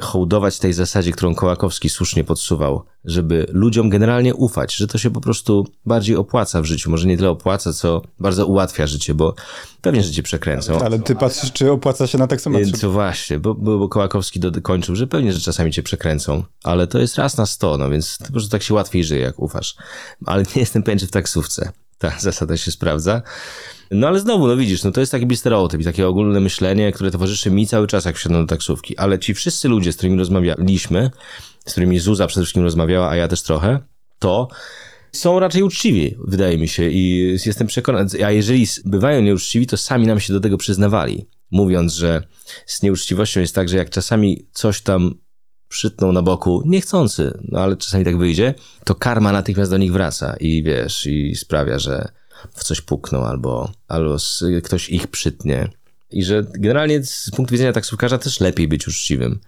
hołdować 0.00 0.58
tej 0.58 0.72
zasadzie, 0.72 1.12
którą 1.12 1.34
Kołakowski 1.34 1.88
słusznie 1.88 2.24
podsuwał, 2.24 2.84
żeby 3.04 3.46
ludziom 3.48 3.88
generalnie 3.88 4.34
ufać, 4.34 4.74
że 4.74 4.86
to 4.86 4.98
się 4.98 5.10
po 5.10 5.20
prostu 5.20 5.66
bardziej 5.86 6.16
opłaca 6.16 6.62
w 6.62 6.64
życiu. 6.64 6.90
Może 6.90 7.08
nie 7.08 7.16
tyle 7.16 7.30
opłaca, 7.30 7.72
co 7.72 8.02
bardzo 8.18 8.46
ułatwia 8.46 8.86
życie, 8.86 9.14
bo 9.14 9.34
pewnie 9.80 10.02
życie 10.02 10.22
przekręcą. 10.22 10.78
Ale 10.78 10.98
ty 10.98 11.14
patrzysz, 11.14 11.52
czy 11.52 11.72
opłaca 11.72 12.06
się 12.06 12.18
na 12.18 12.26
taksometrze. 12.26 12.72
To 12.72 12.90
właśnie, 12.90 13.38
bo, 13.38 13.54
bo, 13.54 13.78
bo 13.78 13.88
Kołakowski 13.88 14.40
dokończył, 14.40 14.96
że 14.96 15.06
pewnie, 15.06 15.32
że 15.32 15.40
czasami 15.40 15.72
cię 15.72 15.82
przekręcą, 15.82 16.44
ale 16.64 16.86
to 16.86 16.98
jest 16.98 17.16
raz 17.16 17.36
na 17.36 17.46
sto, 17.46 17.78
no 17.78 17.90
więc 17.90 18.18
po 18.26 18.32
prostu 18.32 18.50
tak 18.50 18.62
się 18.62 18.74
łatwiej 18.74 19.04
żyje, 19.04 19.20
jak 19.20 19.40
ufasz. 19.40 19.76
Ale 20.26 20.42
nie 20.42 20.60
jestem 20.60 20.82
pewien, 20.82 20.98
czy 20.98 21.06
w 21.06 21.10
taksówce 21.10 21.72
ta 22.02 22.18
zasada 22.28 22.56
się 22.56 22.70
sprawdza. 22.70 23.22
No 23.90 24.08
ale 24.08 24.20
znowu, 24.20 24.46
no 24.46 24.56
widzisz, 24.56 24.84
no 24.84 24.90
to 24.90 25.00
jest 25.00 25.12
taki 25.12 25.36
stereotyp 25.36 25.80
i 25.80 25.84
takie 25.84 26.08
ogólne 26.08 26.40
myślenie, 26.40 26.92
które 26.92 27.10
towarzyszy 27.10 27.50
mi 27.50 27.66
cały 27.66 27.86
czas, 27.86 28.04
jak 28.04 28.16
wsiadam 28.16 28.42
do 28.42 28.46
taksówki. 28.46 28.98
Ale 28.98 29.18
ci 29.18 29.34
wszyscy 29.34 29.68
ludzie, 29.68 29.92
z 29.92 29.96
którymi 29.96 30.18
rozmawialiśmy, 30.18 31.10
z 31.66 31.72
którymi 31.72 31.98
Zuza 31.98 32.26
przede 32.26 32.44
wszystkim 32.44 32.62
rozmawiała, 32.62 33.08
a 33.10 33.16
ja 33.16 33.28
też 33.28 33.42
trochę, 33.42 33.80
to 34.18 34.48
są 35.12 35.40
raczej 35.40 35.62
uczciwi, 35.62 36.16
wydaje 36.24 36.58
mi 36.58 36.68
się, 36.68 36.90
i 36.90 37.36
jestem 37.46 37.66
przekonany, 37.66 38.26
a 38.26 38.30
jeżeli 38.30 38.66
bywają 38.84 39.22
nieuczciwi, 39.22 39.66
to 39.66 39.76
sami 39.76 40.06
nam 40.06 40.20
się 40.20 40.32
do 40.32 40.40
tego 40.40 40.58
przyznawali, 40.58 41.28
mówiąc, 41.50 41.94
że 41.94 42.22
z 42.66 42.82
nieuczciwością 42.82 43.40
jest 43.40 43.54
tak, 43.54 43.68
że 43.68 43.76
jak 43.76 43.90
czasami 43.90 44.46
coś 44.52 44.80
tam 44.80 45.14
przytną 45.72 46.12
na 46.12 46.22
boku, 46.22 46.62
niechcący, 46.66 47.38
no 47.48 47.60
ale 47.60 47.76
czasami 47.76 48.04
tak 48.04 48.18
wyjdzie, 48.18 48.54
to 48.84 48.94
karma 48.94 49.32
natychmiast 49.32 49.70
do 49.70 49.78
nich 49.78 49.92
wraca 49.92 50.36
i 50.40 50.62
wiesz, 50.62 51.06
i 51.06 51.36
sprawia, 51.36 51.78
że 51.78 52.08
w 52.54 52.64
coś 52.64 52.80
pukną 52.80 53.26
albo, 53.26 53.72
albo 53.88 54.16
ktoś 54.64 54.88
ich 54.88 55.06
przytnie. 55.06 55.68
I 56.10 56.24
że 56.24 56.44
generalnie 56.54 57.04
z 57.04 57.30
punktu 57.30 57.52
widzenia 57.52 57.72
taksówkarza 57.72 58.18
też 58.18 58.40
lepiej 58.40 58.68
być 58.68 58.88
uczciwym. 58.88 59.40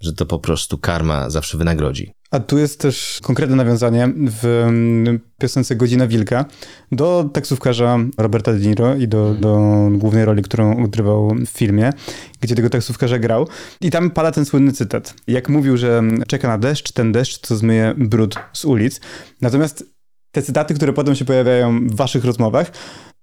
Że 0.00 0.12
to 0.12 0.26
po 0.26 0.38
prostu 0.38 0.78
karma 0.78 1.30
zawsze 1.30 1.58
wynagrodzi. 1.58 2.12
A 2.30 2.40
tu 2.40 2.58
jest 2.58 2.80
też 2.80 3.20
konkretne 3.22 3.56
nawiązanie 3.56 4.12
w 4.16 4.44
mm, 4.44 5.20
piosence 5.38 5.76
Godzina 5.76 6.06
Wilka 6.06 6.44
do 6.92 7.30
taksówkarza 7.32 7.98
Roberta 8.18 8.52
De 8.52 8.58
Niro 8.58 8.94
i 8.94 9.08
do, 9.08 9.34
do 9.34 9.60
głównej 9.92 10.24
roli, 10.24 10.42
którą 10.42 10.84
odgrywał 10.84 11.28
w 11.28 11.48
filmie, 11.48 11.92
gdzie 12.40 12.54
tego 12.54 12.70
taksówkarza 12.70 13.18
grał. 13.18 13.48
I 13.80 13.90
tam 13.90 14.10
pada 14.10 14.32
ten 14.32 14.44
słynny 14.44 14.72
cytat. 14.72 15.14
Jak 15.26 15.48
mówił, 15.48 15.76
że 15.76 16.02
czeka 16.26 16.48
na 16.48 16.58
deszcz, 16.58 16.92
ten 16.92 17.12
deszcz, 17.12 17.38
co 17.40 17.56
zmyje 17.56 17.94
brud 17.96 18.34
z 18.52 18.64
ulic. 18.64 19.00
Natomiast 19.40 19.84
te 20.32 20.42
cytaty, 20.42 20.74
które 20.74 20.92
potem 20.92 21.14
się 21.14 21.24
pojawiają 21.24 21.88
w 21.88 21.96
waszych 21.96 22.24
rozmowach, 22.24 22.72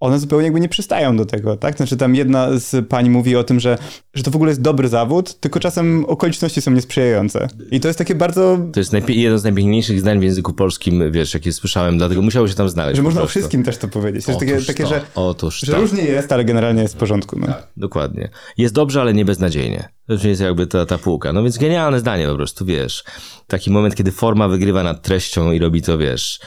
one 0.06 0.20
zupełnie 0.20 0.44
jakby 0.44 0.60
nie 0.60 0.70
przystają 0.70 1.18
do 1.18 1.26
tego, 1.26 1.58
tak? 1.58 1.78
Znaczy 1.78 1.98
tam 1.98 2.16
jedna 2.16 2.60
z 2.60 2.88
pań 2.88 3.10
mówi 3.10 3.36
o 3.36 3.44
tym, 3.44 3.60
że, 3.60 3.78
że 4.14 4.24
to 4.24 4.32
w 4.32 4.36
ogóle 4.36 4.52
jest 4.52 4.62
dobry 4.62 4.88
zawód, 4.88 5.40
tylko 5.40 5.60
czasem 5.60 6.06
okoliczności 6.06 6.62
są 6.62 6.72
niesprzyjające. 6.72 7.48
I 7.72 7.80
to 7.80 7.88
jest 7.88 7.98
takie 7.98 8.16
bardzo... 8.16 8.58
To 8.74 8.80
jest 8.80 8.94
jedno 9.10 9.40
z 9.40 9.44
najpiękniejszych 9.44 10.00
zdań 10.00 10.20
w 10.20 10.24
języku 10.24 10.54
polskim, 10.54 11.12
wiesz, 11.12 11.34
jakie 11.34 11.54
słyszałem, 11.54 11.98
dlatego 11.98 12.22
musiało 12.22 12.48
się 12.48 12.54
tam 12.54 12.70
znaleźć. 12.70 12.98
Że 12.98 13.04
można 13.04 13.22
o 13.22 13.24
prostu. 13.24 13.40
wszystkim 13.40 13.64
też 13.64 13.78
to 13.78 13.88
powiedzieć. 13.88 14.26
Takie, 14.26 14.56
Otóż 14.56 14.68
takie 14.68 14.84
to, 14.84 14.90
że, 14.90 15.02
otóż 15.16 15.60
że 15.60 15.72
to. 15.72 15.82
różnie 15.82 16.04
jest, 16.04 16.32
ale 16.32 16.46
generalnie 16.46 16.82
jest 16.82 16.94
w 16.94 16.98
porządku. 16.98 17.40
No. 17.40 17.48
Dokładnie. 17.78 18.30
Jest 18.58 18.74
dobrze, 18.74 19.02
ale 19.02 19.14
nie 19.14 19.26
beznadziejnie. 19.26 19.90
To 20.08 20.28
jest 20.28 20.42
jakby 20.42 20.68
ta, 20.68 20.86
ta 20.86 20.98
półka. 20.98 21.34
No 21.34 21.44
więc 21.44 21.58
genialne 21.58 22.00
zdanie 22.00 22.28
po 22.28 22.36
prostu, 22.36 22.66
wiesz. 22.66 23.04
Taki 23.48 23.72
moment, 23.72 23.96
kiedy 23.96 24.12
forma 24.12 24.48
wygrywa 24.48 24.84
nad 24.84 25.02
treścią 25.02 25.52
i 25.52 25.60
robi 25.60 25.82
to, 25.82 25.98
wiesz, 25.98 26.40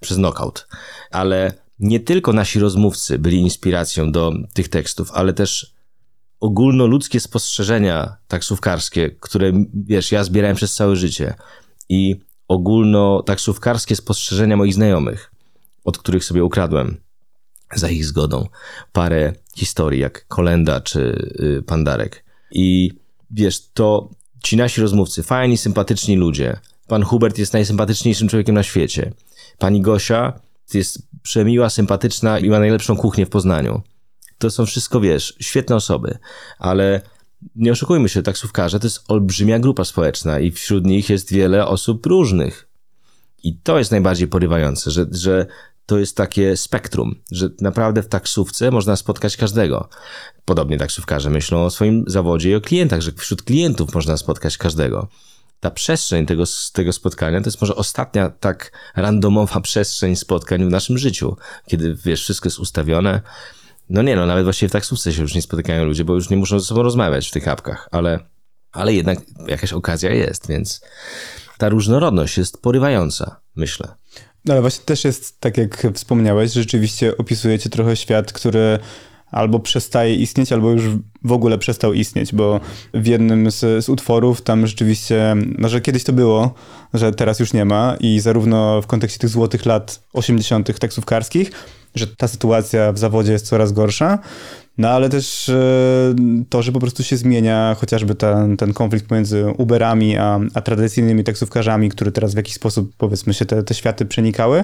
przez 0.00 0.16
knockout. 0.16 0.66
Ale 1.10 1.52
nie 1.84 2.00
tylko 2.00 2.32
nasi 2.32 2.58
rozmówcy 2.58 3.18
byli 3.18 3.38
inspiracją 3.38 4.12
do 4.12 4.32
tych 4.52 4.68
tekstów, 4.68 5.10
ale 5.12 5.32
też 5.32 5.74
ogólnoludzkie 6.40 7.20
spostrzeżenia 7.20 8.16
taksówkarskie, 8.28 9.10
które, 9.10 9.52
wiesz, 9.74 10.12
ja 10.12 10.24
zbierałem 10.24 10.56
przez 10.56 10.74
całe 10.74 10.96
życie 10.96 11.34
i 11.88 12.20
ogólnotaksówkarskie 12.48 13.96
spostrzeżenia 13.96 14.56
moich 14.56 14.74
znajomych, 14.74 15.32
od 15.84 15.98
których 15.98 16.24
sobie 16.24 16.44
ukradłem 16.44 16.96
za 17.74 17.90
ich 17.90 18.04
zgodą 18.04 18.48
parę 18.92 19.32
historii, 19.56 20.00
jak 20.00 20.26
Kolenda 20.28 20.80
czy 20.80 21.00
y, 21.58 21.62
Pandarek. 21.62 22.24
I 22.50 22.92
wiesz, 23.30 23.68
to 23.74 24.10
ci 24.42 24.56
nasi 24.56 24.80
rozmówcy, 24.80 25.22
fajni, 25.22 25.56
sympatyczni 25.56 26.16
ludzie. 26.16 26.60
Pan 26.88 27.02
Hubert 27.02 27.38
jest 27.38 27.52
najsympatyczniejszym 27.52 28.28
człowiekiem 28.28 28.54
na 28.54 28.62
świecie. 28.62 29.12
Pani 29.58 29.80
Gosia 29.80 30.40
jest 30.74 31.08
przemiła, 31.24 31.70
sympatyczna 31.70 32.38
i 32.38 32.48
ma 32.48 32.58
najlepszą 32.58 32.96
kuchnię 32.96 33.26
w 33.26 33.30
Poznaniu. 33.30 33.82
To 34.38 34.50
są 34.50 34.66
wszystko, 34.66 35.00
wiesz, 35.00 35.36
świetne 35.40 35.76
osoby, 35.76 36.18
ale 36.58 37.00
nie 37.56 37.72
oszukujmy 37.72 38.08
się, 38.08 38.22
taksówkarze 38.22 38.80
to 38.80 38.86
jest 38.86 39.04
olbrzymia 39.08 39.58
grupa 39.58 39.84
społeczna 39.84 40.40
i 40.40 40.50
wśród 40.50 40.86
nich 40.86 41.10
jest 41.10 41.32
wiele 41.32 41.66
osób 41.66 42.06
różnych. 42.06 42.68
I 43.42 43.58
to 43.58 43.78
jest 43.78 43.90
najbardziej 43.90 44.28
porywające, 44.28 44.90
że, 44.90 45.06
że 45.10 45.46
to 45.86 45.98
jest 45.98 46.16
takie 46.16 46.56
spektrum, 46.56 47.14
że 47.30 47.50
naprawdę 47.60 48.02
w 48.02 48.08
taksówce 48.08 48.70
można 48.70 48.96
spotkać 48.96 49.36
każdego. 49.36 49.88
Podobnie 50.44 50.78
taksówkarze 50.78 51.30
myślą 51.30 51.64
o 51.64 51.70
swoim 51.70 52.04
zawodzie 52.06 52.50
i 52.50 52.54
o 52.54 52.60
klientach, 52.60 53.00
że 53.00 53.12
wśród 53.12 53.42
klientów 53.42 53.94
można 53.94 54.16
spotkać 54.16 54.58
każdego. 54.58 55.08
Ta 55.60 55.70
przestrzeń 55.70 56.26
tego, 56.26 56.44
tego 56.72 56.92
spotkania 56.92 57.40
to 57.40 57.46
jest 57.46 57.60
może 57.60 57.74
ostatnia 57.74 58.30
tak 58.30 58.72
randomowa 58.96 59.60
przestrzeń 59.70 60.16
spotkań 60.16 60.64
w 60.64 60.70
naszym 60.70 60.98
życiu, 60.98 61.36
kiedy 61.66 61.96
wiesz, 62.04 62.22
wszystko 62.22 62.46
jest 62.46 62.58
ustawione. 62.58 63.20
No 63.88 64.02
nie, 64.02 64.16
no 64.16 64.26
nawet 64.26 64.44
właściwie 64.44 64.68
w 64.68 64.72
taksówce 64.72 65.12
się 65.12 65.22
już 65.22 65.34
nie 65.34 65.42
spotykają 65.42 65.84
ludzie, 65.84 66.04
bo 66.04 66.14
już 66.14 66.30
nie 66.30 66.36
muszą 66.36 66.60
ze 66.60 66.66
sobą 66.66 66.82
rozmawiać 66.82 67.28
w 67.28 67.30
tych 67.30 67.48
apkach, 67.48 67.88
ale, 67.92 68.18
ale 68.72 68.94
jednak 68.94 69.18
jakaś 69.46 69.72
okazja 69.72 70.14
jest, 70.14 70.48
więc 70.48 70.80
ta 71.58 71.68
różnorodność 71.68 72.38
jest 72.38 72.62
porywająca, 72.62 73.40
myślę. 73.56 73.94
No 74.44 74.52
ale 74.52 74.60
właśnie 74.60 74.84
też 74.84 75.04
jest, 75.04 75.40
tak 75.40 75.58
jak 75.58 75.86
wspomniałeś, 75.94 76.52
rzeczywiście 76.52 77.16
opisujecie 77.16 77.70
trochę 77.70 77.96
świat, 77.96 78.32
który 78.32 78.78
albo 79.34 79.60
przestaje 79.60 80.14
istnieć, 80.14 80.52
albo 80.52 80.70
już 80.70 80.82
w 81.24 81.32
ogóle 81.32 81.58
przestał 81.58 81.92
istnieć, 81.92 82.34
bo 82.34 82.60
w 82.94 83.06
jednym 83.06 83.50
z, 83.50 83.84
z, 83.84 83.88
utworów 83.88 84.42
tam 84.42 84.66
rzeczywiście, 84.66 85.36
no 85.58 85.68
że 85.68 85.80
kiedyś 85.80 86.04
to 86.04 86.12
było, 86.12 86.54
że 86.94 87.12
teraz 87.12 87.40
już 87.40 87.52
nie 87.52 87.64
ma 87.64 87.96
i 88.00 88.20
zarówno 88.20 88.82
w 88.82 88.86
kontekście 88.86 89.18
tych 89.18 89.30
złotych 89.30 89.66
lat 89.66 90.02
80. 90.12 90.78
taksówkarskich, 90.78 91.50
że 91.94 92.06
ta 92.06 92.28
sytuacja 92.28 92.92
w 92.92 92.98
zawodzie 92.98 93.32
jest 93.32 93.46
coraz 93.46 93.72
gorsza, 93.72 94.18
no 94.78 94.88
ale 94.88 95.08
też 95.08 95.50
to, 96.48 96.62
że 96.62 96.72
po 96.72 96.80
prostu 96.80 97.02
się 97.02 97.16
zmienia 97.16 97.76
chociażby 97.80 98.14
ten, 98.14 98.56
ten 98.56 98.72
konflikt 98.72 99.06
pomiędzy 99.06 99.46
Uberami 99.58 100.16
a, 100.16 100.40
a 100.54 100.60
tradycyjnymi 100.60 101.24
taksówkarzami, 101.24 101.88
które 101.88 102.12
teraz 102.12 102.34
w 102.34 102.36
jakiś 102.36 102.54
sposób 102.54 102.92
powiedzmy 102.98 103.34
się 103.34 103.44
te, 103.46 103.62
te 103.62 103.74
światy 103.74 104.06
przenikały. 104.06 104.62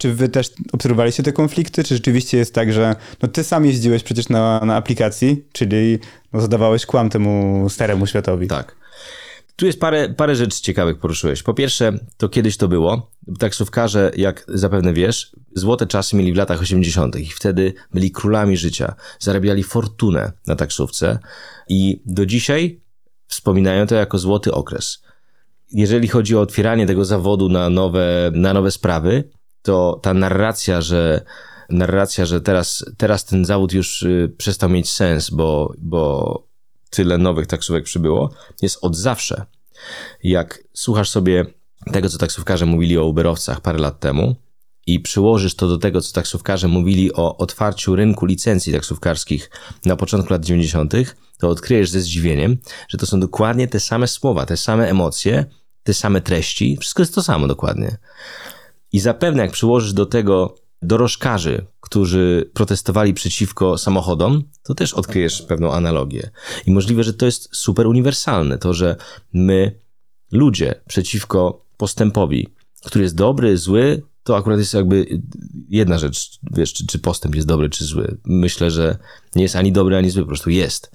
Czy 0.00 0.14
wy 0.14 0.28
też 0.28 0.50
obserwowaliście 0.72 1.22
te 1.22 1.32
konflikty? 1.32 1.84
Czy 1.84 1.94
rzeczywiście 1.94 2.38
jest 2.38 2.54
tak, 2.54 2.72
że 2.72 2.96
no 3.22 3.28
ty 3.28 3.44
sam 3.44 3.66
jeździłeś 3.66 4.02
przecież 4.02 4.28
na, 4.28 4.60
na 4.64 4.76
aplikacji, 4.76 5.44
czyli 5.52 5.98
no 6.32 6.40
zadawałeś 6.40 6.86
kłam 6.86 7.10
temu 7.10 7.66
staremu 7.68 8.06
światowi? 8.06 8.48
Tak. 8.48 8.76
Tu 9.56 9.66
jest 9.66 9.80
parę, 9.80 10.08
parę 10.08 10.36
rzeczy 10.36 10.62
ciekawych 10.62 10.98
poruszyłeś. 10.98 11.42
Po 11.42 11.54
pierwsze, 11.54 11.92
to 12.16 12.28
kiedyś 12.28 12.56
to 12.56 12.68
było. 12.68 13.10
Taksówkarze, 13.38 14.10
jak 14.16 14.44
zapewne 14.48 14.92
wiesz, 14.92 15.36
złote 15.54 15.86
czasy 15.86 16.16
mieli 16.16 16.32
w 16.32 16.36
latach 16.36 16.60
80. 16.60 17.16
i 17.16 17.26
wtedy 17.26 17.74
byli 17.94 18.10
królami 18.10 18.56
życia. 18.56 18.94
Zarabiali 19.18 19.62
fortunę 19.62 20.32
na 20.46 20.56
taksówce 20.56 21.18
i 21.68 22.02
do 22.06 22.26
dzisiaj 22.26 22.80
wspominają 23.26 23.86
to 23.86 23.94
jako 23.94 24.18
złoty 24.18 24.52
okres. 24.52 25.02
Jeżeli 25.72 26.08
chodzi 26.08 26.36
o 26.36 26.40
otwieranie 26.40 26.86
tego 26.86 27.04
zawodu 27.04 27.48
na 27.48 27.70
nowe, 27.70 28.30
na 28.34 28.54
nowe 28.54 28.70
sprawy, 28.70 29.30
to 29.62 30.00
ta 30.02 30.14
narracja, 30.14 30.80
że 30.80 31.24
narracja, 31.70 32.26
że 32.26 32.40
teraz, 32.40 32.84
teraz 32.96 33.24
ten 33.24 33.44
zawód 33.44 33.72
już 33.72 34.02
y, 34.02 34.32
przestał 34.38 34.70
mieć 34.70 34.90
sens, 34.90 35.30
bo, 35.30 35.74
bo 35.78 36.50
tyle 36.90 37.18
nowych 37.18 37.46
taksówek 37.46 37.84
przybyło, 37.84 38.30
jest 38.62 38.78
od 38.82 38.96
zawsze. 38.96 39.46
Jak 40.22 40.62
słuchasz 40.74 41.10
sobie 41.10 41.46
tego, 41.92 42.08
co 42.08 42.18
taksówkarze 42.18 42.66
mówili 42.66 42.98
o 42.98 43.04
Uberowcach 43.04 43.60
parę 43.60 43.78
lat 43.78 44.00
temu 44.00 44.36
i 44.86 45.00
przyłożysz 45.00 45.54
to 45.54 45.68
do 45.68 45.78
tego, 45.78 46.00
co 46.00 46.12
taksówkarze 46.12 46.68
mówili 46.68 47.12
o 47.12 47.36
otwarciu 47.36 47.96
rynku 47.96 48.26
licencji 48.26 48.72
taksówkarskich 48.72 49.50
na 49.84 49.96
początku 49.96 50.32
lat 50.32 50.44
90., 50.44 50.94
to 51.38 51.48
odkryjesz 51.48 51.90
ze 51.90 52.00
zdziwieniem, 52.00 52.56
że 52.88 52.98
to 52.98 53.06
są 53.06 53.20
dokładnie 53.20 53.68
te 53.68 53.80
same 53.80 54.08
słowa, 54.08 54.46
te 54.46 54.56
same 54.56 54.88
emocje, 54.88 55.44
te 55.82 55.94
same 55.94 56.20
treści, 56.20 56.76
wszystko 56.80 57.02
jest 57.02 57.14
to 57.14 57.22
samo 57.22 57.48
dokładnie. 57.48 57.96
I 58.92 59.00
zapewne 59.00 59.42
jak 59.42 59.52
przyłożysz 59.52 59.92
do 59.92 60.06
tego 60.06 60.54
dorożkarzy, 60.82 61.66
którzy 61.80 62.50
protestowali 62.54 63.14
przeciwko 63.14 63.78
samochodom, 63.78 64.42
to 64.62 64.74
też 64.74 64.94
odkryjesz 64.94 65.42
pewną 65.42 65.72
analogię. 65.72 66.30
I 66.66 66.72
możliwe, 66.72 67.04
że 67.04 67.14
to 67.14 67.26
jest 67.26 67.56
super 67.56 67.86
uniwersalne, 67.86 68.58
to, 68.58 68.74
że 68.74 68.96
my, 69.32 69.80
ludzie, 70.32 70.74
przeciwko 70.88 71.66
postępowi, 71.76 72.48
który 72.84 73.02
jest 73.02 73.16
dobry, 73.16 73.58
zły, 73.58 74.02
to 74.22 74.36
akurat 74.36 74.58
jest 74.58 74.74
jakby 74.74 75.22
jedna 75.68 75.98
rzecz, 75.98 76.38
wiesz, 76.50 76.72
czy, 76.72 76.86
czy 76.86 76.98
postęp 76.98 77.34
jest 77.34 77.46
dobry, 77.46 77.70
czy 77.70 77.84
zły. 77.84 78.18
Myślę, 78.24 78.70
że 78.70 78.98
nie 79.36 79.42
jest 79.42 79.56
ani 79.56 79.72
dobry, 79.72 79.96
ani 79.96 80.10
zły, 80.10 80.22
po 80.22 80.28
prostu 80.28 80.50
jest. 80.50 80.90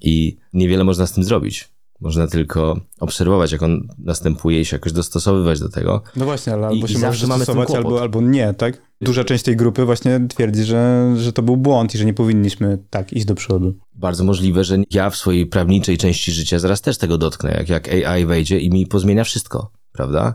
I 0.00 0.36
niewiele 0.52 0.84
można 0.84 1.06
z 1.06 1.12
tym 1.12 1.24
zrobić. 1.24 1.68
Można 2.00 2.26
tylko 2.26 2.80
obserwować, 3.00 3.52
jak 3.52 3.62
on 3.62 3.88
następuje 3.98 4.60
i 4.60 4.64
się 4.64 4.76
jakoś 4.76 4.92
dostosowywać 4.92 5.60
do 5.60 5.68
tego. 5.68 6.02
No 6.16 6.24
właśnie, 6.24 6.52
ale 6.52 6.66
albo 6.66 6.86
I, 6.86 6.88
się 6.88 6.94
i 6.94 7.00
zawsze 7.00 7.26
mamy 7.26 7.38
dostosować, 7.38 7.70
albo, 7.70 8.00
albo 8.00 8.20
nie, 8.20 8.54
tak? 8.54 8.82
Duża 9.00 9.24
część 9.24 9.44
tej 9.44 9.56
grupy 9.56 9.84
właśnie 9.84 10.20
twierdzi, 10.28 10.64
że, 10.64 11.12
że 11.16 11.32
to 11.32 11.42
był 11.42 11.56
błąd 11.56 11.94
i 11.94 11.98
że 11.98 12.04
nie 12.04 12.14
powinniśmy 12.14 12.78
tak 12.90 13.12
iść 13.12 13.26
do 13.26 13.34
przodu. 13.34 13.74
Bardzo 13.94 14.24
możliwe, 14.24 14.64
że 14.64 14.78
ja 14.90 15.10
w 15.10 15.16
swojej 15.16 15.46
prawniczej 15.46 15.98
części 15.98 16.32
życia 16.32 16.58
zaraz 16.58 16.80
też 16.80 16.98
tego 16.98 17.18
dotknę, 17.18 17.50
jak, 17.50 17.68
jak 17.68 17.88
AI 17.88 18.26
wejdzie 18.26 18.58
i 18.58 18.70
mi 18.70 18.86
pozmienia 18.86 19.24
wszystko, 19.24 19.70
prawda? 19.92 20.34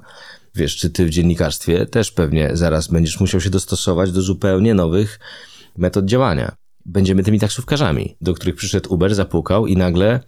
Wiesz, 0.55 0.75
czy 0.75 0.89
ty 0.89 1.05
w 1.05 1.09
dziennikarstwie 1.09 1.85
też 1.85 2.11
pewnie 2.11 2.49
zaraz 2.53 2.87
będziesz 2.87 3.19
musiał 3.19 3.41
się 3.41 3.49
dostosować 3.49 4.11
do 4.11 4.21
zupełnie 4.21 4.73
nowych 4.73 5.19
metod 5.77 6.05
działania. 6.05 6.55
Będziemy 6.85 7.23
tymi 7.23 7.39
taksówkarzami, 7.39 8.15
do 8.21 8.33
których 8.33 8.55
przyszedł 8.55 8.93
Uber, 8.93 9.15
zapukał 9.15 9.67
i 9.67 9.77
nagle, 9.77 10.19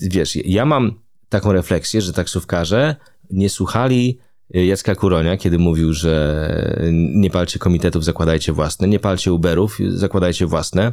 wiesz, 0.00 0.36
ja 0.36 0.64
mam 0.64 1.00
taką 1.28 1.52
refleksję, 1.52 2.00
że 2.00 2.12
taksówkarze 2.12 2.96
nie 3.30 3.50
słuchali 3.50 4.18
Jacka 4.50 4.94
Kuronia, 4.94 5.36
kiedy 5.36 5.58
mówił, 5.58 5.92
że 5.92 6.84
nie 6.92 7.30
palcie 7.30 7.58
komitetów, 7.58 8.04
zakładajcie 8.04 8.52
własne, 8.52 8.88
nie 8.88 9.00
palcie 9.00 9.32
Uberów, 9.32 9.78
zakładajcie 9.88 10.46
własne. 10.46 10.92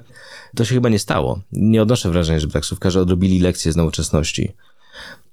To 0.56 0.66
się 0.66 0.76
chyba 0.76 0.90
nie 0.90 1.00
stało. 1.00 1.42
Nie 1.52 1.82
odnoszę 1.82 2.10
wrażenia, 2.10 2.40
żeby 2.40 2.54
taksówkarze 2.54 3.02
odrobili 3.02 3.40
lekcje 3.40 3.72
z 3.72 3.76
nowoczesności. 3.76 4.52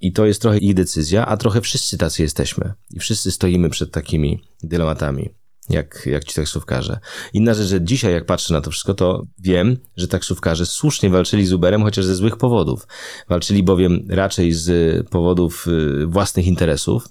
I 0.01 0.13
to 0.13 0.25
jest 0.25 0.41
trochę 0.41 0.57
ich 0.57 0.73
decyzja, 0.73 1.25
a 1.25 1.37
trochę 1.37 1.61
wszyscy 1.61 1.97
tacy 1.97 2.21
jesteśmy. 2.21 2.73
I 2.91 2.99
wszyscy 2.99 3.31
stoimy 3.31 3.69
przed 3.69 3.91
takimi 3.91 4.43
dylematami. 4.63 5.29
Jak, 5.69 6.05
jak 6.05 6.23
ci 6.23 6.35
taksówkarze. 6.35 6.99
Inna 7.33 7.53
rzecz, 7.53 7.67
że 7.67 7.81
dzisiaj 7.81 8.13
jak 8.13 8.25
patrzę 8.25 8.53
na 8.53 8.61
to 8.61 8.71
wszystko, 8.71 8.93
to 8.93 9.23
wiem, 9.39 9.77
że 9.97 10.07
taksówkarze 10.07 10.65
słusznie 10.65 11.09
walczyli 11.09 11.45
z 11.45 11.53
Uberem, 11.53 11.83
chociaż 11.83 12.05
ze 12.05 12.15
złych 12.15 12.37
powodów. 12.37 12.87
Walczyli 13.29 13.63
bowiem 13.63 14.05
raczej 14.09 14.53
z 14.53 15.07
powodów 15.09 15.67
y, 15.67 16.07
własnych 16.07 16.47
interesów, 16.47 17.07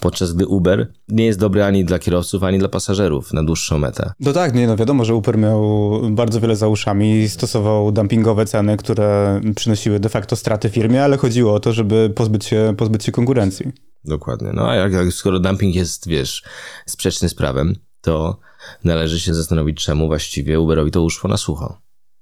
podczas 0.00 0.32
gdy 0.32 0.46
Uber 0.46 0.92
nie 1.08 1.26
jest 1.26 1.38
dobry 1.38 1.64
ani 1.64 1.84
dla 1.84 1.98
kierowców, 1.98 2.42
ani 2.42 2.58
dla 2.58 2.68
pasażerów 2.68 3.32
na 3.32 3.42
dłuższą 3.42 3.78
metę. 3.78 4.12
No 4.20 4.32
tak, 4.32 4.54
nie, 4.54 4.66
no 4.66 4.76
wiadomo, 4.76 5.04
że 5.04 5.14
Uber 5.14 5.38
miał 5.38 6.00
bardzo 6.10 6.40
wiele 6.40 6.56
za 6.56 6.68
uszami, 6.68 7.28
stosował 7.28 7.92
dumpingowe 7.92 8.46
ceny, 8.46 8.76
które 8.76 9.40
przynosiły 9.56 10.00
de 10.00 10.08
facto 10.08 10.36
straty 10.36 10.68
firmie, 10.68 11.04
ale 11.04 11.16
chodziło 11.16 11.54
o 11.54 11.60
to, 11.60 11.72
żeby 11.72 12.12
pozbyć 12.14 12.44
się, 12.44 12.74
pozbyć 12.76 13.04
się 13.04 13.12
konkurencji. 13.12 13.72
Dokładnie. 14.04 14.50
No 14.54 14.68
a 14.70 14.74
jak, 14.74 14.92
jak 14.92 15.12
skoro 15.12 15.40
dumping 15.40 15.74
jest, 15.74 16.08
wiesz, 16.08 16.42
sprzeczny 16.86 17.28
z 17.28 17.34
prawem, 17.34 17.74
to 18.02 18.38
należy 18.84 19.20
się 19.20 19.34
zastanowić, 19.34 19.84
czemu 19.84 20.06
właściwie 20.06 20.60
Uberowi 20.60 20.90
to 20.90 21.02
uszło 21.02 21.30
na 21.30 21.36
sucho. 21.36 21.78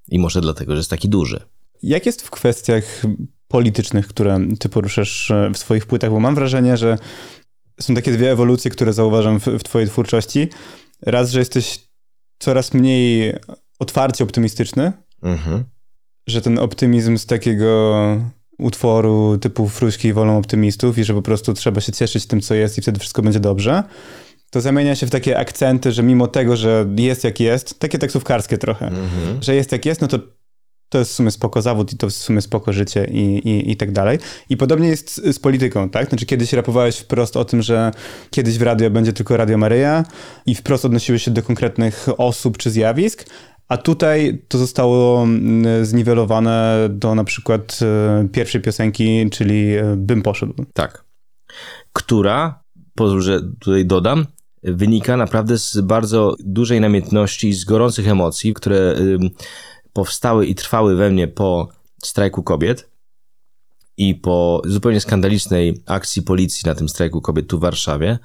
I 0.09 0.19
może 0.19 0.41
dlatego, 0.41 0.73
że 0.73 0.79
jest 0.79 0.91
taki 0.91 1.09
duży. 1.09 1.41
Jak 1.83 2.07
jest 2.07 2.23
w 2.23 2.31
kwestiach 2.31 2.85
politycznych, 3.49 4.09
które 4.09 4.39
ty 4.59 4.69
poruszasz 4.69 5.33
w 5.55 5.59
swoich 5.59 5.87
płytach? 5.87 6.11
Bo 6.11 6.21
mam 6.21 6.35
wrażenie, 6.35 6.77
że 6.77 6.99
są 7.81 7.95
takie 7.95 8.13
dwie 8.13 8.33
ewolucje, 8.33 8.71
które 8.71 8.93
zauważam 8.93 9.41
w, 9.41 9.47
w 9.47 9.63
twojej 9.63 9.89
twórczości. 9.89 10.49
Raz, 11.03 11.31
że 11.31 11.39
jesteś 11.39 11.89
coraz 12.39 12.75
mniej 12.75 13.35
otwarcie 13.79 14.25
optymistyczny, 14.25 14.93
mhm. 15.23 15.65
że 16.27 16.43
ten 16.43 16.59
optymizm 16.59 17.19
z 17.19 17.27
takiego 17.27 17.95
utworu 18.59 19.39
typu 19.39 19.69
Fruśki 19.69 20.13
wolą 20.13 20.39
optymistów 20.39 20.99
i 20.99 21.05
że 21.05 21.15
po 21.15 21.23
prostu 21.23 21.55
trzeba 21.55 21.81
się 21.81 21.93
cieszyć 21.93 22.27
tym, 22.27 22.41
co 22.41 22.55
jest 22.55 22.79
i 22.79 22.83
wtedy 22.83 23.01
wszystko 23.01 23.23
będzie 23.23 23.41
dobrze, 23.41 23.83
to 24.51 24.61
zamienia 24.61 24.95
się 24.95 25.07
w 25.07 25.11
takie 25.11 25.39
akcenty, 25.39 25.93
że 25.93 26.03
mimo 26.03 26.27
tego, 26.27 26.57
że 26.57 26.87
jest 26.97 27.25
jak 27.25 27.41
jest, 27.41 27.79
takie 27.79 27.99
taksówkarskie 27.99 28.59
trochę, 28.59 28.87
mhm. 28.87 29.43
że 29.43 29.55
jest 29.55 29.73
jak 29.73 29.87
jest, 29.87 30.01
no 30.01 30.09
to 30.09 30.19
to 30.91 30.99
jest 30.99 31.11
w 31.11 31.15
sumie 31.15 31.31
spoko 31.31 31.63
zawód 31.63 31.93
i 31.93 31.97
to 31.97 32.07
w 32.07 32.13
sumie 32.13 32.41
spoko 32.41 32.73
życie 32.73 33.05
i, 33.05 33.49
i, 33.49 33.71
i 33.71 33.77
tak 33.77 33.93
dalej. 33.93 34.19
I 34.49 34.57
podobnie 34.57 34.89
jest 34.89 35.15
z, 35.15 35.37
z 35.37 35.39
polityką, 35.39 35.91
tak? 35.91 36.09
Znaczy 36.09 36.27
kiedyś 36.27 36.53
rapowałeś 36.53 36.99
wprost 36.99 37.37
o 37.37 37.45
tym, 37.45 37.63
że 37.63 37.91
kiedyś 38.31 38.59
w 38.59 38.63
radio 38.63 38.91
będzie 38.91 39.13
tylko 39.13 39.37
Radio 39.37 39.59
Maryja 39.59 40.05
i 40.47 40.55
wprost 40.55 40.85
odnosiłeś 40.85 41.23
się 41.23 41.31
do 41.31 41.43
konkretnych 41.43 42.07
osób 42.19 42.59
czy 42.59 42.71
zjawisk, 42.71 43.25
a 43.69 43.77
tutaj 43.77 44.43
to 44.49 44.59
zostało 44.59 45.23
mm, 45.23 45.85
zniwelowane 45.87 46.89
do 46.89 47.15
na 47.15 47.25
przykład 47.25 47.79
e, 47.83 48.29
pierwszej 48.29 48.61
piosenki, 48.61 49.31
czyli 49.31 49.77
e, 49.77 49.97
Bym 49.97 50.23
poszedł. 50.23 50.55
Tak. 50.75 51.05
Która, 51.93 52.63
pozwól, 52.95 53.23
że 53.23 53.41
tutaj 53.61 53.87
dodam, 53.87 54.27
wynika 54.63 55.17
naprawdę 55.17 55.59
z 55.59 55.81
bardzo 55.81 56.37
dużej 56.41 56.81
namiętności, 56.81 57.53
z 57.53 57.65
gorących 57.65 58.09
emocji, 58.09 58.55
które 58.55 58.97
powstały 59.93 60.47
i 60.47 60.55
trwały 60.55 60.97
we 60.97 61.11
mnie 61.11 61.29
po 61.29 61.69
strajku 62.05 62.43
kobiet 62.43 62.91
i 63.97 64.15
po 64.15 64.63
zupełnie 64.65 65.01
skandalicznej 65.01 65.83
akcji 65.87 66.23
policji 66.23 66.63
na 66.67 66.75
tym 66.75 66.89
strajku 66.89 67.21
kobiet 67.21 67.47
tu 67.47 67.59
w 67.59 67.61
Warszawie. 67.61 68.19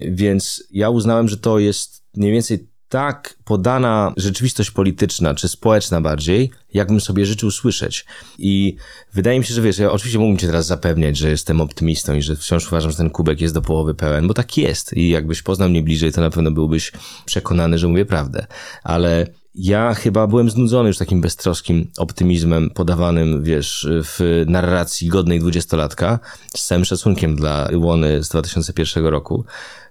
Więc 0.00 0.64
ja 0.70 0.90
uznałem, 0.90 1.28
że 1.28 1.36
to 1.36 1.58
jest 1.58 2.04
mniej 2.16 2.32
więcej 2.32 2.68
tak 2.88 3.36
podana 3.44 4.12
rzeczywistość 4.16 4.70
polityczna, 4.70 5.34
czy 5.34 5.48
społeczna 5.48 6.00
bardziej, 6.00 6.50
jakbym 6.74 7.00
sobie 7.00 7.26
życzył 7.26 7.50
słyszeć. 7.50 8.04
I 8.38 8.76
wydaje 9.14 9.38
mi 9.38 9.44
się, 9.44 9.54
że 9.54 9.62
wiesz, 9.62 9.78
ja 9.78 9.90
oczywiście 9.90 10.18
mógłbym 10.18 10.38
cię 10.38 10.46
teraz 10.46 10.66
zapewniać, 10.66 11.16
że 11.16 11.30
jestem 11.30 11.60
optymistą 11.60 12.14
i 12.14 12.22
że 12.22 12.36
wciąż 12.36 12.66
uważam, 12.66 12.90
że 12.90 12.96
ten 12.96 13.10
kubek 13.10 13.40
jest 13.40 13.54
do 13.54 13.62
połowy 13.62 13.94
pełen, 13.94 14.28
bo 14.28 14.34
tak 14.34 14.56
jest. 14.56 14.96
I 14.96 15.08
jakbyś 15.08 15.42
poznał 15.42 15.68
mnie 15.68 15.82
bliżej, 15.82 16.12
to 16.12 16.20
na 16.20 16.30
pewno 16.30 16.50
byłbyś 16.50 16.92
przekonany, 17.24 17.78
że 17.78 17.88
mówię 17.88 18.04
prawdę. 18.04 18.46
Ale 18.82 19.26
ja 19.54 19.94
chyba 19.94 20.26
byłem 20.26 20.50
znudzony 20.50 20.88
już 20.88 20.98
takim 20.98 21.20
beztroskim 21.20 21.90
optymizmem 21.98 22.70
podawanym, 22.70 23.42
wiesz, 23.42 23.88
w 23.90 24.44
narracji 24.46 25.08
godnej 25.08 25.40
dwudziestolatka, 25.40 26.18
z 26.56 26.66
całym 26.66 26.84
szacunkiem 26.84 27.36
dla 27.36 27.68
Łony 27.74 28.22
z 28.22 28.28
2001 28.28 29.06
roku. 29.06 29.44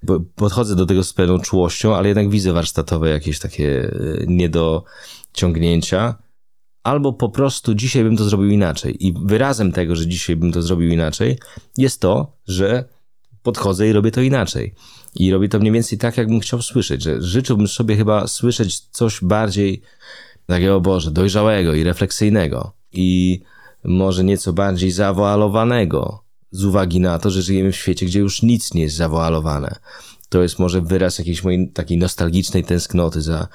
Bo 0.03 0.19
podchodzę 0.35 0.75
do 0.75 0.85
tego 0.85 1.03
z 1.03 1.13
pewną 1.13 1.39
czułością, 1.39 1.95
ale 1.95 2.07
jednak 2.07 2.29
widzę 2.29 2.53
warsztatowe 2.53 3.09
jakieś 3.09 3.39
takie 3.39 3.83
e, 3.83 4.25
niedociągnięcia. 4.27 6.15
Albo 6.83 7.13
po 7.13 7.29
prostu 7.29 7.75
dzisiaj 7.75 8.03
bym 8.03 8.17
to 8.17 8.23
zrobił 8.23 8.49
inaczej. 8.49 9.07
I 9.07 9.13
wyrazem 9.25 9.71
tego, 9.71 9.95
że 9.95 10.07
dzisiaj 10.07 10.35
bym 10.35 10.51
to 10.51 10.61
zrobił 10.61 10.89
inaczej, 10.89 11.39
jest 11.77 12.01
to, 12.01 12.38
że 12.47 12.85
podchodzę 13.43 13.89
i 13.89 13.93
robię 13.93 14.11
to 14.11 14.21
inaczej. 14.21 14.73
I 15.15 15.32
robię 15.32 15.49
to 15.49 15.60
mniej 15.60 15.71
więcej 15.71 15.97
tak, 15.97 16.17
jakbym 16.17 16.39
chciał 16.39 16.62
słyszeć, 16.62 17.04
że 17.04 17.21
życzyłbym 17.21 17.67
sobie 17.67 17.95
chyba 17.95 18.28
słyszeć 18.28 18.80
coś 18.80 19.19
bardziej 19.21 19.82
takiego, 20.45 20.82
Boże, 20.82 21.12
dojrzałego 21.12 21.73
i 21.73 21.84
refleksyjnego. 21.84 22.71
I 22.91 23.41
może 23.84 24.23
nieco 24.23 24.54
bardziej 24.54 24.91
zawoalowanego, 24.91 26.23
z 26.52 26.65
uwagi 26.65 26.99
na 26.99 27.19
to, 27.19 27.30
że 27.30 27.41
żyjemy 27.41 27.71
w 27.71 27.76
świecie, 27.76 28.06
gdzie 28.06 28.19
już 28.19 28.41
nic 28.41 28.73
nie 28.73 28.82
jest 28.82 28.95
zawoalowane. 28.95 29.76
To 30.30 30.41
jest 30.41 30.60
może 30.60 30.82
wyraz 30.82 31.19
jakiejś 31.19 31.43
mojej 31.43 31.71
takiej 31.71 31.97
nostalgicznej 31.97 32.63
tęsknoty 32.63 33.21
za, 33.21 33.47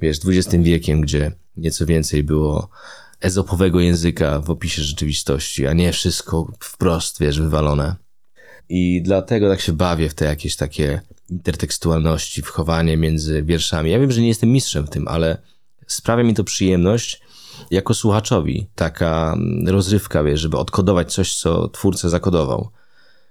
wiesz, 0.00 0.18
XX 0.26 0.64
wiekiem, 0.64 1.00
gdzie 1.00 1.32
nieco 1.56 1.86
więcej 1.86 2.22
było 2.22 2.68
ezopowego 3.20 3.80
języka 3.80 4.40
w 4.40 4.50
opisie 4.50 4.82
rzeczywistości, 4.82 5.66
a 5.66 5.72
nie 5.72 5.92
wszystko 5.92 6.52
wprost, 6.60 7.20
wiesz, 7.20 7.40
wywalone. 7.40 7.96
I 8.68 9.02
dlatego 9.02 9.50
tak 9.50 9.60
się 9.60 9.72
bawię 9.72 10.08
w 10.08 10.14
te 10.14 10.24
jakieś 10.24 10.56
takie 10.56 11.00
intertekstualności, 11.30 12.42
wchowanie 12.42 12.96
między 12.96 13.42
wierszami. 13.42 13.90
Ja 13.90 13.98
wiem, 13.98 14.12
że 14.12 14.20
nie 14.20 14.28
jestem 14.28 14.50
mistrzem 14.50 14.86
w 14.86 14.90
tym, 14.90 15.08
ale 15.08 15.38
sprawia 15.86 16.24
mi 16.24 16.34
to 16.34 16.44
przyjemność 16.44 17.20
jako 17.70 17.94
słuchaczowi. 17.94 18.66
Taka 18.74 19.36
rozrywka, 19.66 20.24
wiesz, 20.24 20.40
żeby 20.40 20.56
odkodować 20.56 21.12
coś, 21.12 21.34
co 21.34 21.68
twórca 21.68 22.08
zakodował. 22.08 22.70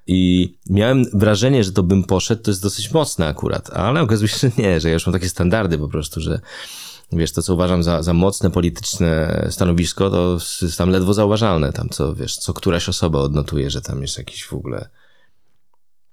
I 0.08 0.54
miałem 0.70 1.06
wrażenie, 1.14 1.64
że 1.64 1.72
to 1.72 1.84
bym 1.84 2.04
poszedł, 2.04 2.44
to 2.44 2.52
jest 2.52 2.64
dosyć 2.64 2.92
mocne 2.92 3.28
akurat, 3.28 3.70
ale 3.70 4.02
okazuje 4.02 4.28
się, 4.28 4.38
że 4.38 4.52
nie, 4.58 4.80
że 4.80 4.88
ja 4.88 4.94
już 4.94 5.06
mam 5.06 5.14
takie 5.14 5.30
standardy 5.30 5.78
po 5.78 5.88
prostu, 5.88 6.22
że 6.22 6.40
wiesz, 7.12 7.32
to 7.32 7.42
co 7.42 7.54
uważam 7.54 7.84
za, 7.84 8.04
za 8.04 8.14
mocne 8.14 8.52
polityczne 8.52 9.48
stanowisko, 9.50 10.10
to 10.10 10.38
jest 10.62 10.78
tam 10.78 10.90
ledwo 10.90 11.14
zauważalne, 11.14 11.74
tam 11.74 11.90
co, 11.90 12.16
wiesz, 12.16 12.38
co 12.38 12.54
któraś 12.54 12.90
osoba 12.90 13.20
odnotuje, 13.20 13.70
że 13.70 13.82
tam 13.82 14.02
jest 14.02 14.18
jakiś 14.18 14.44
w 14.44 14.54
ogóle 14.54 14.90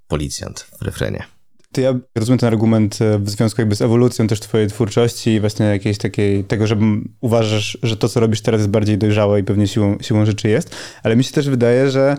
policjant 0.09 0.59
w 0.79 0.81
refrenie. 0.81 1.23
To 1.71 1.81
ja 1.81 1.99
rozumiem 2.15 2.39
ten 2.39 2.47
argument 2.47 3.01
e, 3.01 3.19
w 3.19 3.29
związku 3.29 3.61
jakby 3.61 3.75
z 3.75 3.81
ewolucją 3.81 4.27
też 4.27 4.39
twojej 4.39 4.67
twórczości 4.67 5.29
i 5.29 5.39
właśnie 5.39 5.65
jakiejś 5.65 5.97
takiej, 5.97 6.43
tego, 6.43 6.67
że 6.67 6.77
uważasz, 7.21 7.77
że 7.83 7.97
to, 7.97 8.09
co 8.09 8.19
robisz 8.19 8.41
teraz 8.41 8.59
jest 8.59 8.69
bardziej 8.69 8.97
dojrzałe 8.97 9.39
i 9.39 9.43
pewnie 9.43 9.67
siłą, 9.67 9.97
siłą 10.01 10.25
rzeczy 10.25 10.49
jest, 10.49 10.75
ale 11.03 11.15
mi 11.15 11.23
się 11.23 11.31
też 11.31 11.49
wydaje, 11.49 11.91
że 11.91 12.17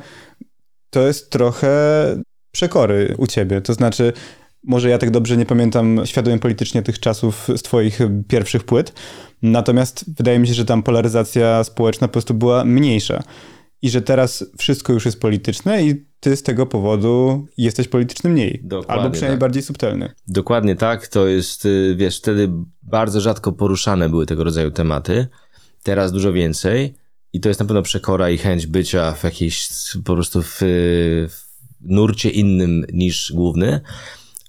to 0.90 1.07
jest 1.07 1.31
trochę 1.31 1.70
przekory 2.53 3.14
u 3.18 3.26
ciebie, 3.26 3.61
to 3.61 3.74
znaczy 3.74 4.12
może 4.64 4.90
ja 4.90 4.98
tak 4.98 5.11
dobrze 5.11 5.37
nie 5.37 5.46
pamiętam 5.46 6.00
świadomie 6.05 6.38
politycznie 6.38 6.83
tych 6.83 7.00
czasów 7.00 7.48
z 7.57 7.62
twoich 7.62 7.98
pierwszych 8.29 8.64
płyt, 8.64 8.92
natomiast 9.42 10.16
wydaje 10.16 10.38
mi 10.38 10.48
się, 10.48 10.55
że 10.55 10.64
tam 10.64 10.83
polaryzacja 10.83 11.64
społeczna 11.64 12.09
po 12.09 12.12
prostu 12.12 12.35
była 12.35 12.64
mniejsza 12.64 13.22
i 13.83 13.90
że 13.90 14.03
teraz 14.03 14.44
wszystko 14.59 14.92
już 14.92 15.05
jest 15.05 15.20
polityczne 15.20 15.83
i 15.83 16.10
ty 16.20 16.37
z 16.37 16.42
tego 16.42 16.66
powodu 16.66 17.46
jesteś 17.56 17.88
polityczny 17.88 18.30
mniej. 18.30 18.61
Dokładnie 18.62 19.02
albo 19.02 19.11
przynajmniej 19.11 19.37
tak. 19.37 19.40
bardziej 19.40 19.62
subtelny. 19.62 20.12
Dokładnie 20.28 20.76
tak. 20.76 21.09
To 21.09 21.26
jest, 21.26 21.66
y, 21.66 21.94
wiesz, 21.98 22.18
wtedy 22.18 22.48
bardzo 22.83 23.20
rzadko 23.20 23.52
poruszane 23.52 24.09
były 24.09 24.26
tego 24.26 24.44
rodzaju 24.44 24.70
tematy. 24.70 25.26
Teraz 25.83 26.12
dużo 26.12 26.33
więcej. 26.33 26.94
I 27.33 27.40
to 27.40 27.48
jest 27.48 27.61
na 27.61 27.66
pewno 27.66 27.83
przekora 27.83 28.30
i 28.30 28.38
chęć 28.38 28.66
bycia 28.66 29.12
w 29.12 29.24
jakiejś 29.24 29.68
po 30.04 30.14
prostu 30.14 30.42
w, 30.42 30.59
w 31.28 31.50
nurcie 31.80 32.30
innym 32.30 32.85
niż 32.92 33.33
główny. 33.33 33.80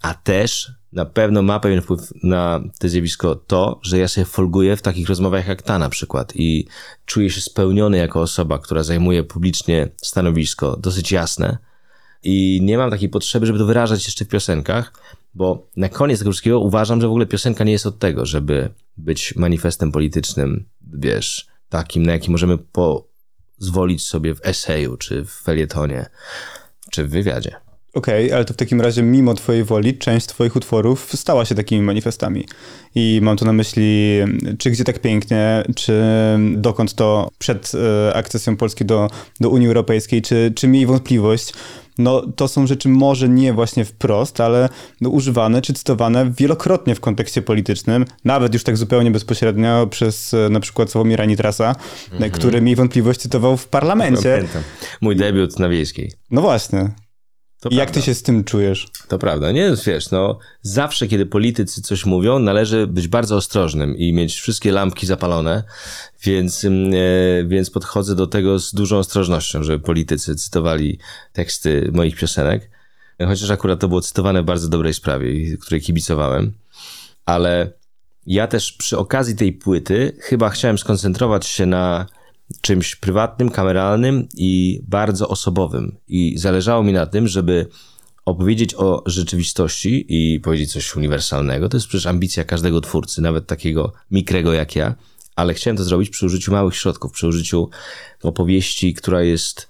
A 0.01 0.13
też 0.13 0.71
na 0.93 1.06
pewno 1.06 1.41
ma 1.41 1.60
pewien 1.60 1.82
wpływ 1.82 1.99
na 2.23 2.63
to 2.80 2.89
zjawisko 2.89 3.36
to, 3.36 3.80
że 3.84 3.99
ja 3.99 4.08
sobie 4.08 4.25
folguję 4.25 4.75
w 4.77 4.82
takich 4.82 5.08
rozmowach 5.08 5.47
jak 5.47 5.62
ta 5.62 5.80
na 5.80 5.89
przykład 5.89 6.34
i 6.36 6.67
czuję 7.06 7.30
się 7.30 7.41
spełniony 7.41 7.97
jako 7.97 8.21
osoba, 8.21 8.60
która 8.60 8.84
zajmuje 8.84 9.23
publicznie 9.23 9.89
stanowisko 10.01 10.77
dosyć 10.77 11.12
jasne 11.12 11.58
i 12.23 12.60
nie 12.63 12.77
mam 12.77 12.91
takiej 12.91 13.10
potrzeby, 13.10 13.45
żeby 13.45 13.60
to 13.60 13.65
wyrażać 13.65 14.06
jeszcze 14.06 14.25
w 14.25 14.27
piosenkach, 14.27 14.93
bo 15.34 15.67
na 15.77 15.89
koniec 15.89 16.19
tego 16.19 16.32
wszystkiego 16.32 16.60
uważam, 16.60 17.01
że 17.01 17.08
w 17.08 17.10
ogóle 17.10 17.25
piosenka 17.25 17.63
nie 17.63 17.71
jest 17.71 17.86
od 17.86 17.99
tego, 17.99 18.25
żeby 18.25 18.69
być 18.97 19.36
manifestem 19.36 19.91
politycznym, 19.91 20.65
wiesz, 20.93 21.47
takim, 21.69 22.04
na 22.04 22.12
jaki 22.12 22.32
możemy 22.32 22.58
pozwolić 22.58 24.04
sobie 24.04 24.36
w 24.36 24.39
eseju, 24.43 24.97
czy 24.97 25.25
w 25.25 25.32
felietonie, 25.32 26.10
czy 26.91 27.04
w 27.04 27.10
wywiadzie. 27.10 27.70
Okej, 27.93 28.25
okay, 28.25 28.36
ale 28.36 28.45
to 28.45 28.54
w 28.54 28.58
takim 28.58 28.82
razie 28.82 29.04
mimo 29.04 29.34
twojej 29.34 29.63
woli 29.63 29.97
część 29.97 30.25
twoich 30.25 30.56
utworów 30.56 31.12
stała 31.15 31.45
się 31.45 31.56
takimi 31.56 31.82
manifestami. 31.82 32.45
I 32.95 33.19
mam 33.23 33.38
tu 33.38 33.45
na 33.45 33.54
myśli, 33.54 34.19
czy 34.58 34.71
Gdzie 34.71 34.84
tak 34.84 34.99
pięknie, 34.99 35.63
czy 35.75 36.04
dokąd 36.56 36.93
to 36.93 37.30
przed 37.38 37.71
e, 37.75 38.13
akcesją 38.13 38.58
Polski 38.58 38.86
do, 38.86 39.08
do 39.39 39.49
Unii 39.49 39.67
Europejskiej, 39.67 40.21
czy, 40.21 40.54
czy 40.56 40.67
miej 40.67 40.86
wątpliwość, 40.86 41.54
no 41.97 42.21
to 42.36 42.47
są 42.47 42.67
rzeczy 42.67 42.89
może 42.89 43.30
nie 43.30 43.54
właśnie 43.54 43.86
wprost, 43.86 44.41
ale 44.41 44.69
no, 45.01 45.10
używane 45.10 45.62
czy 45.62 45.73
cytowane 45.73 46.32
wielokrotnie 46.38 46.95
w 46.95 46.99
kontekście 46.99 47.41
politycznym, 47.41 48.06
nawet 48.25 48.54
już 48.54 48.63
tak 48.63 48.77
zupełnie 48.77 49.12
bezpośrednio 49.12 49.88
przez 49.88 50.34
e, 50.34 50.49
na 50.49 50.60
przykład 50.60 50.91
Sławomira 50.91 51.25
Nitrasa, 51.25 51.75
mm 52.12 52.23
-hmm. 52.23 52.34
który 52.34 52.62
mi 52.62 52.75
wątpliwość 52.75 53.19
cytował 53.19 53.58
w 53.58 53.67
parlamencie. 53.67 54.36
Pamiętam. 54.36 54.63
Mój 55.01 55.15
debiut 55.15 55.60
na 55.60 55.69
Wiejskiej. 55.69 56.12
No 56.32 56.41
właśnie. 56.41 56.91
To 57.62 57.69
Jak 57.69 57.78
prawda. 57.78 57.93
ty 57.93 58.02
się 58.06 58.13
z 58.13 58.24
tym 58.24 58.43
czujesz? 58.43 58.88
To 59.08 59.17
prawda. 59.17 59.52
Nie, 59.52 59.74
wiesz, 59.86 60.12
no, 60.12 60.39
zawsze 60.62 61.08
kiedy 61.08 61.26
politycy 61.26 61.82
coś 61.82 62.06
mówią, 62.06 62.39
należy 62.39 62.88
być 62.88 63.08
bardzo 63.08 63.36
ostrożnym 63.36 63.97
i 63.97 64.13
mieć 64.13 64.36
wszystkie 64.36 64.71
lampki 64.71 65.06
zapalone, 65.06 65.63
więc, 66.24 66.65
mm, 66.65 66.93
e, 66.93 67.47
więc 67.47 67.69
podchodzę 67.69 68.15
do 68.15 68.28
tego 68.28 68.60
z 68.60 68.74
dużą 68.74 68.97
ostrożnością, 68.97 69.63
żeby 69.63 69.84
politycy 69.84 70.36
cytowali 70.36 71.00
teksty 71.34 71.89
moich 71.93 72.15
piosenek. 72.15 72.69
Chociaż 73.28 73.50
akurat 73.50 73.80
to 73.80 73.88
było 73.88 74.02
cytowane 74.02 74.41
w 74.41 74.45
bardzo 74.45 74.69
dobrej 74.69 74.93
sprawie, 74.93 75.58
której 75.58 75.82
kibicowałem. 75.82 76.54
Ale 77.26 77.71
ja 78.28 78.47
też 78.47 78.71
przy 78.74 78.97
okazji 78.97 79.36
tej 79.36 79.54
płyty 79.54 80.17
chyba 80.19 80.50
chciałem 80.50 80.78
skoncentrować 80.78 81.47
się 81.47 81.65
na 81.65 82.06
czymś 82.62 82.96
prywatnym, 82.96 83.50
kameralnym 83.50 84.28
i 84.38 84.82
bardzo 84.88 85.28
osobowym. 85.28 85.98
I 86.08 86.38
zależało 86.38 86.84
mi 86.84 86.94
na 86.94 87.06
tym, 87.06 87.28
żeby 87.28 87.68
opowiedzieć 88.26 88.76
o 88.76 89.04
rzeczywistości 89.06 90.06
i 90.10 90.40
powiedzieć 90.40 90.72
coś 90.72 90.96
uniwersalnego. 90.96 91.70
To 91.70 91.78
jest 91.78 91.88
przecież 91.88 92.06
ambicja 92.06 92.44
każdego 92.44 92.82
twórcy, 92.82 93.22
nawet 93.22 93.48
takiego 93.48 93.94
mikrego 94.12 94.54
jak 94.54 94.76
ja, 94.76 94.96
ale 95.36 95.54
chciałem 95.54 95.78
to 95.78 95.84
zrobić 95.84 96.10
przy 96.10 96.26
użyciu 96.26 96.52
małych 96.52 96.76
środków, 96.76 97.12
przy 97.12 97.28
użyciu 97.28 97.70
opowieści, 98.24 98.94
która 98.94 99.22
jest, 99.22 99.70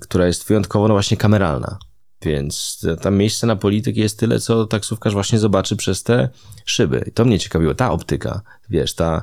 która 0.00 0.26
jest 0.26 0.48
wyjątkowo 0.48 0.88
no 0.88 0.94
właśnie 0.94 1.16
kameralna. 1.16 1.78
Więc 2.22 2.86
tam 3.02 3.16
miejsce 3.16 3.46
na 3.46 3.56
politykę 3.56 4.00
jest 4.00 4.18
tyle, 4.18 4.40
co 4.40 4.66
taksówkarz 4.66 5.12
właśnie 5.12 5.38
zobaczy 5.38 5.76
przez 5.76 6.02
te 6.02 6.28
szyby. 6.64 7.04
I 7.06 7.12
to 7.12 7.24
mnie 7.24 7.38
ciekawiło, 7.38 7.74
ta 7.74 7.90
optyka, 7.90 8.42
wiesz, 8.70 8.94
ta, 8.94 9.22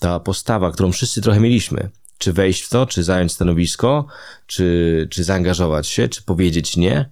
ta 0.00 0.20
postawa, 0.20 0.70
którą 0.72 0.92
wszyscy 0.92 1.20
trochę 1.22 1.40
mieliśmy 1.40 1.90
czy 2.18 2.32
wejść 2.32 2.62
w 2.62 2.68
to, 2.68 2.86
czy 2.86 3.04
zająć 3.04 3.32
stanowisko, 3.32 4.06
czy, 4.46 5.08
czy 5.10 5.24
zaangażować 5.24 5.86
się, 5.86 6.08
czy 6.08 6.22
powiedzieć 6.22 6.76
nie, 6.76 7.10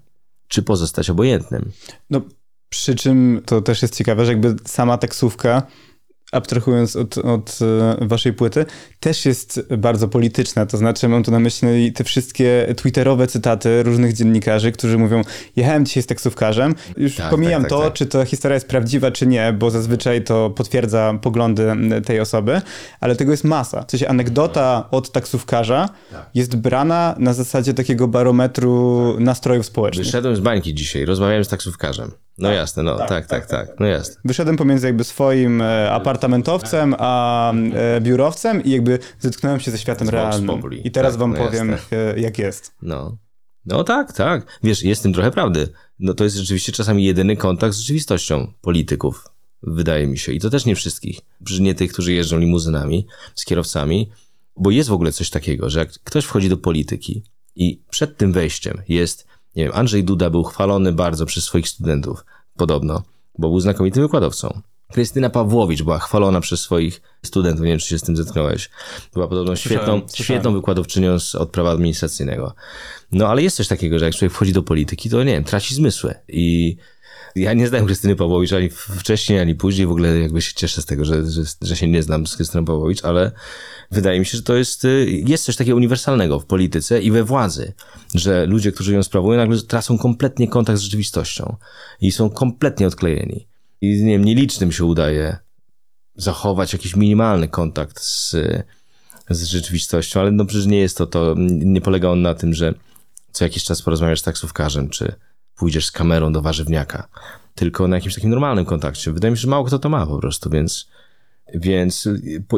czy 0.49 0.63
pozostać 0.63 1.11
obojętnym. 1.11 1.73
No, 2.11 2.21
przy 2.69 2.95
czym 2.95 3.43
to 3.47 3.61
też 3.61 3.83
jest 3.83 3.97
ciekawe, 3.97 4.25
że 4.25 4.33
jakby 4.33 4.57
sama 4.65 4.99
taksówka 4.99 5.67
abstrahując 6.35 6.97
od, 6.97 7.19
od 7.19 7.59
e, 8.01 8.07
waszej 8.07 8.33
płyty, 8.33 8.67
też 9.01 9.27
jest 9.27 9.69
bardzo 9.79 10.09
polityczna. 10.09 10.67
To 10.67 10.77
znaczy, 10.77 11.09
mam 11.09 11.23
tu 11.23 11.31
na 11.31 11.41
myśli 11.41 11.93
te 11.93 12.05
wszystkie 12.05 12.75
twitterowe 12.77 13.27
cytaty 13.27 13.83
różnych 13.83 14.13
dziennikarzy, 14.13 14.73
którzy 14.73 14.99
mówią: 14.99 15.23
Jechałem 15.57 15.87
dzisiaj 15.87 16.03
z 16.03 16.07
taksówkarzem. 16.07 16.75
Już 16.97 17.17
tak, 17.17 17.31
pomijam 17.31 17.63
tak, 17.63 17.71
tak, 17.71 17.79
to, 17.79 17.85
tak. 17.85 17.93
czy 17.93 18.07
ta 18.07 18.25
historia 18.25 18.55
jest 18.55 18.69
prawdziwa, 18.69 19.11
czy 19.11 19.27
nie, 19.27 19.53
bo 19.53 19.71
zazwyczaj 19.71 20.25
to 20.25 20.51
potwierdza 20.51 21.19
poglądy 21.23 21.73
tej 22.07 22.21
osoby, 22.21 22.61
ale 23.01 23.17
tego 23.17 23.31
jest 23.31 23.45
masa. 23.45 23.85
W 23.85 23.91
sensie 23.91 24.09
anegdota 24.09 24.89
od 24.91 25.13
taksówkarza 25.13 25.89
tak. 26.13 26.31
jest 26.35 26.57
brana 26.57 27.15
na 27.19 27.33
zasadzie 27.33 27.75
takiego 27.75 28.09
barometru 28.09 29.17
nastrojów 29.21 29.67
społecznych. 29.67 30.07
Wyszedłem 30.07 30.37
z 30.37 30.41
bańki 30.41 30.75
dzisiaj, 30.75 31.05
rozmawiałem 31.05 31.45
z 31.45 31.49
taksówkarzem. 31.49 32.11
No 32.39 32.49
tak, 32.49 32.57
jasne, 32.57 32.83
no 32.83 32.99
tak, 32.99 33.09
tak, 33.09 33.27
tak, 33.27 33.47
tak, 33.47 33.69
tak, 33.69 33.81
no 33.81 33.87
jasne. 33.87 34.15
Wyszedłem 34.25 34.57
pomiędzy 34.57 34.87
jakby 34.87 35.05
swoim 35.05 35.63
e, 35.63 35.91
apartamentowcem 35.91 36.95
a 36.99 37.53
e, 37.53 38.01
biurowcem 38.01 38.65
i 38.65 38.71
jakby 38.71 38.99
zetknąłem 39.19 39.61
się 39.61 39.71
ze 39.71 39.79
światem 39.79 40.09
realnym. 40.09 40.61
I 40.85 40.91
teraz 40.91 41.13
tak, 41.13 41.21
wam 41.21 41.33
no 41.33 41.47
powiem, 41.47 41.71
jasne. 41.71 42.15
jak 42.17 42.39
jest. 42.39 42.75
No. 42.83 43.17
No 43.67 43.85
tak, 43.85 44.13
tak. 44.13 44.59
Wiesz, 44.63 44.83
jest 44.83 45.01
w 45.01 45.03
tym 45.03 45.13
trochę 45.13 45.31
prawdy. 45.31 45.69
No 45.99 46.15
to 46.15 46.25
jest 46.25 46.37
rzeczywiście 46.37 46.73
czasami 46.73 47.05
jedyny 47.05 47.37
kontakt 47.37 47.75
z 47.75 47.79
rzeczywistością 47.79 48.53
polityków, 48.61 49.25
wydaje 49.63 50.07
mi 50.07 50.19
się. 50.19 50.33
I 50.33 50.41
to 50.41 50.51
też 50.51 50.65
nie 50.65 50.77
wszystkich. 50.77 51.21
Przecież 51.45 51.61
nie 51.61 51.75
tych, 51.75 51.93
którzy 51.93 52.13
jeżdżą 52.13 52.39
limuzynami 52.39 53.07
z 53.35 53.45
kierowcami, 53.45 54.11
bo 54.57 54.71
jest 54.71 54.89
w 54.89 54.93
ogóle 54.93 55.13
coś 55.13 55.31
takiego, 55.31 55.71
że 55.71 55.79
jak 55.79 55.93
ktoś 55.93 56.25
wchodzi 56.25 56.49
do 56.49 56.57
polityki 56.57 57.23
i 57.57 57.83
przed 57.91 58.17
tym 58.17 58.33
wejściem 58.33 58.83
jest 58.89 59.27
nie 59.57 59.65
wiem, 59.65 59.73
Andrzej 59.75 60.05
Duda 60.05 60.31
był 60.31 60.45
chwalony 60.45 60.93
bardzo 60.93 61.27
przez 61.27 61.45
swoich 61.45 61.69
studentów, 61.69 62.25
podobno, 62.57 63.03
bo 63.39 63.49
był 63.49 63.61
znakomitym 63.61 64.03
wykładowcą. 64.03 64.61
Krystyna 64.93 65.31
Pawłowicz 65.31 65.83
była 65.83 65.99
chwalona 65.99 66.41
przez 66.41 66.61
swoich 66.61 67.03
studentów, 67.23 67.65
nie 67.65 67.71
wiem, 67.71 67.79
czy 67.79 67.89
się 67.89 67.99
z 67.99 68.03
tym 68.03 68.17
zetknąłeś. 68.17 68.71
Była 69.13 69.29
podobno 69.29 69.57
świetną, 69.57 70.01
świetną 70.15 70.53
wykładowczynią 70.53 71.19
z, 71.19 71.35
od 71.35 71.51
prawa 71.51 71.71
administracyjnego. 71.71 72.55
No, 73.13 73.29
ale 73.29 73.43
jest 73.43 73.57
coś 73.57 73.69
takiego, 73.69 73.99
że 73.99 74.05
jak 74.05 74.15
człowiek 74.15 74.33
wchodzi 74.33 74.53
do 74.53 74.63
polityki, 74.63 75.11
to 75.11 75.19
nie 75.25 75.33
wiem, 75.33 75.45
traci 75.45 75.75
zmysły 75.75 76.15
i 76.29 76.77
ja 77.35 77.53
nie 77.53 77.69
znam 77.69 77.87
Krystyny 77.87 78.17
Pawłowicz 78.17 78.53
ani 78.53 78.71
wcześniej, 78.71 79.41
ani 79.41 79.55
później. 79.55 79.87
W 79.87 79.91
ogóle 79.91 80.19
jakby 80.19 80.43
się 80.43 80.55
cieszę 80.55 80.83
z 80.83 80.87
tego, 80.87 81.05
że, 81.05 81.31
że, 81.31 81.43
że 81.61 81.77
się 81.77 81.89
nie 81.89 82.03
znam 82.03 82.27
z 82.27 82.37
Krystyną 82.37 82.65
Pawłowicz, 82.65 83.05
ale 83.05 83.33
wydaje 83.91 84.19
mi 84.19 84.27
się, 84.27 84.37
że 84.37 84.43
to 84.43 84.57
jest, 84.57 84.85
y, 84.85 85.23
jest 85.27 85.45
coś 85.45 85.57
takiego 85.57 85.77
uniwersalnego 85.77 86.41
w 86.41 86.47
polityce 86.47 87.03
i 87.03 87.11
we 87.11 87.25
władzy, 87.25 87.73
że 88.15 88.47
ludzie, 88.47 88.73
którzy 88.73 88.95
ją 88.95 89.03
sprawują, 89.03 89.39
nagle 89.39 89.63
tracą 89.63 89.99
kompletnie 89.99 90.49
kontakt 90.49 90.79
z 90.79 90.83
rzeczywistością 90.83 91.57
i 92.01 92.13
są 92.13 92.31
kompletnie 92.31 92.87
odklejeni. 92.87 93.47
I 93.81 94.03
nie 94.03 94.13
wiem, 94.13 94.25
nielicznym 94.25 94.73
się 94.73 94.85
udaje 94.85 95.37
zachować 96.17 96.73
jakiś 96.73 96.97
minimalny 96.97 97.49
kontakt 97.49 98.01
z, 98.01 98.37
z 99.31 99.45
rzeczywistością, 99.45 100.21
ale 100.21 100.31
no 100.31 100.45
przecież 100.45 100.67
nie 100.67 100.79
jest 100.79 100.99
to 100.99 101.07
to, 101.07 101.35
nie 101.39 101.81
polega 101.81 102.09
on 102.09 102.23
na 102.23 102.35
tym, 102.35 102.55
że 102.55 102.75
co 103.33 103.45
jakiś 103.45 103.65
czas 103.65 103.83
porozmawiasz 103.83 104.21
z 104.21 104.23
taksówkarzem, 104.23 104.89
czy 104.89 105.15
pójdziesz 105.57 105.87
z 105.87 105.93
kamerą 105.93 106.33
do 106.33 106.43
warzywniaka, 106.43 107.09
tylko 107.55 107.89
na 107.89 107.97
jakimś 107.97 108.15
takim 108.15 108.31
normalnym 108.31 108.65
kontakcie. 108.65 109.13
Wydaje 109.13 109.31
mi 109.31 109.37
się, 109.37 109.41
że 109.41 109.49
mało 109.49 109.65
kto 109.65 109.79
to 109.79 109.89
ma 109.89 110.07
po 110.07 110.19
prostu, 110.19 110.51
więc, 110.51 110.89
więc 111.55 112.09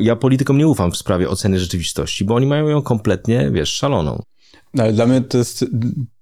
ja 0.00 0.16
politykom 0.16 0.58
nie 0.58 0.68
ufam 0.68 0.92
w 0.92 0.96
sprawie 0.96 1.28
oceny 1.28 1.60
rzeczywistości, 1.60 2.24
bo 2.24 2.34
oni 2.34 2.46
mają 2.46 2.68
ją 2.68 2.82
kompletnie, 2.82 3.50
wiesz, 3.50 3.72
szaloną. 3.72 4.22
No, 4.74 4.82
ale 4.82 4.92
dla 4.92 5.06
mnie 5.06 5.20
to 5.20 5.38
jest 5.38 5.64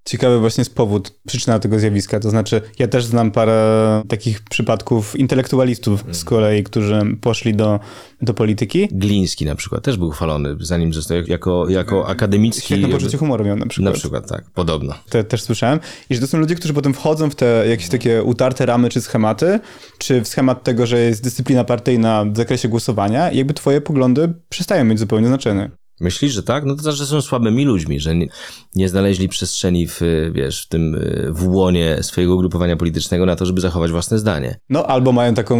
ciekawy 0.05 0.39
właśnie 0.39 0.61
jest 0.61 0.75
powód, 0.75 1.19
przyczyna 1.27 1.59
tego 1.59 1.79
zjawiska. 1.79 2.19
To 2.19 2.29
znaczy, 2.29 2.61
ja 2.79 2.87
też 2.87 3.05
znam 3.05 3.31
parę 3.31 4.03
takich 4.07 4.41
przypadków 4.41 5.15
intelektualistów 5.15 5.99
z 5.99 6.03
mm. 6.03 6.25
kolei, 6.25 6.63
którzy 6.63 7.01
poszli 7.21 7.55
do, 7.55 7.79
do 8.21 8.33
polityki. 8.33 8.87
Gliński 8.91 9.45
na 9.45 9.55
przykład 9.55 9.83
też 9.83 9.97
był 9.97 10.09
chwalony, 10.09 10.55
zanim 10.59 10.93
został 10.93 11.17
jako, 11.27 11.69
jako 11.69 12.07
akademicki. 12.07 12.65
Świetne 12.65 12.89
poczucie 12.89 13.17
humoru 13.17 13.45
miał 13.45 13.55
na 13.55 13.65
przykład. 13.65 13.93
Na 13.93 13.99
przykład, 13.99 14.29
tak, 14.29 14.49
podobno. 14.53 14.93
Te, 15.09 15.23
też 15.23 15.41
słyszałem. 15.41 15.79
I 16.09 16.15
że 16.15 16.21
to 16.21 16.27
są 16.27 16.37
ludzie, 16.37 16.55
którzy 16.55 16.73
potem 16.73 16.93
wchodzą 16.93 17.29
w 17.29 17.35
te 17.35 17.65
jakieś 17.69 17.89
takie 17.89 18.23
utarte 18.23 18.65
ramy 18.65 18.89
czy 18.89 19.01
schematy, 19.01 19.59
czy 19.97 20.21
w 20.21 20.27
schemat 20.27 20.63
tego, 20.63 20.85
że 20.85 20.99
jest 20.99 21.23
dyscyplina 21.23 21.63
partyjna 21.63 22.25
w 22.25 22.37
zakresie 22.37 22.69
głosowania 22.69 23.31
i 23.31 23.37
jakby 23.37 23.53
twoje 23.53 23.81
poglądy 23.81 24.33
przestają 24.49 24.85
mieć 24.85 24.99
zupełnie 24.99 25.27
znaczenie. 25.27 25.71
Myślisz, 25.99 26.33
że 26.33 26.43
tak? 26.43 26.65
No 26.65 26.75
to 26.75 26.81
znaczy, 26.81 26.97
że 26.97 27.05
są 27.05 27.21
słabymi 27.21 27.65
ludźmi, 27.65 27.99
że 27.99 28.15
nie, 28.15 28.27
nie, 28.75 28.89
znaleźli 28.89 29.29
przestrzeni 29.29 29.87
w, 29.87 30.01
wiesz, 30.31 30.63
w 30.63 30.67
tym, 30.67 30.99
w 31.29 31.47
łonie 31.47 31.97
swojego 32.01 32.35
ugrupowania 32.35 32.77
politycznego 32.77 33.25
na 33.25 33.35
to, 33.35 33.45
żeby 33.45 33.61
zachować 33.61 33.91
własne 33.91 34.19
zdanie. 34.19 34.59
No, 34.69 34.85
albo 34.87 35.11
mają 35.11 35.33
taką, 35.33 35.57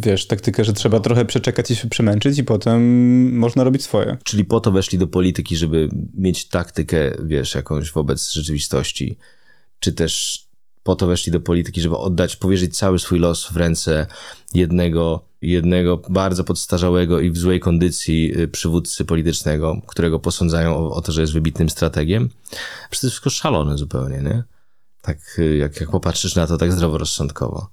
wiesz, 0.00 0.26
taktykę, 0.26 0.64
że 0.64 0.72
trzeba 0.72 1.00
trochę 1.00 1.24
przeczekać 1.24 1.70
i 1.70 1.76
się 1.76 1.88
przemęczyć 1.88 2.38
i 2.38 2.44
potem 2.44 3.38
można 3.38 3.64
robić 3.64 3.82
swoje. 3.82 4.16
Czyli 4.24 4.44
po 4.44 4.60
to 4.60 4.70
weszli 4.72 4.98
do 4.98 5.06
polityki, 5.06 5.56
żeby 5.56 5.88
mieć 6.14 6.48
taktykę, 6.48 6.98
wiesz, 7.24 7.54
jakąś 7.54 7.92
wobec 7.92 8.30
rzeczywistości, 8.30 9.18
czy 9.80 9.92
też 9.92 10.47
po 10.88 10.96
to 10.96 11.06
weszli 11.06 11.32
do 11.32 11.40
polityki, 11.40 11.80
żeby 11.80 11.96
oddać, 11.96 12.36
powierzyć 12.36 12.76
cały 12.76 12.98
swój 12.98 13.18
los 13.18 13.46
w 13.52 13.56
ręce 13.56 14.06
jednego 14.54 15.24
jednego 15.42 15.96
bardzo 15.96 16.44
podstarzałego 16.44 17.20
i 17.20 17.30
w 17.30 17.38
złej 17.38 17.60
kondycji 17.60 18.40
y, 18.40 18.48
przywódcy 18.48 19.04
politycznego, 19.04 19.82
którego 19.86 20.18
posądzają 20.18 20.76
o, 20.76 20.94
o 20.94 21.00
to, 21.00 21.12
że 21.12 21.20
jest 21.20 21.32
wybitnym 21.32 21.70
strategiem. 21.70 22.28
Przecież 22.90 23.00
to 23.00 23.06
jest 23.06 23.14
wszystko 23.14 23.30
szalone 23.30 23.78
zupełnie, 23.78 24.18
nie? 24.18 24.44
Tak, 25.02 25.18
y, 25.38 25.56
jak, 25.56 25.80
jak 25.80 25.90
popatrzysz 25.90 26.34
na 26.34 26.46
to 26.46 26.56
tak 26.56 26.72
zdroworozsądkowo. 26.72 27.68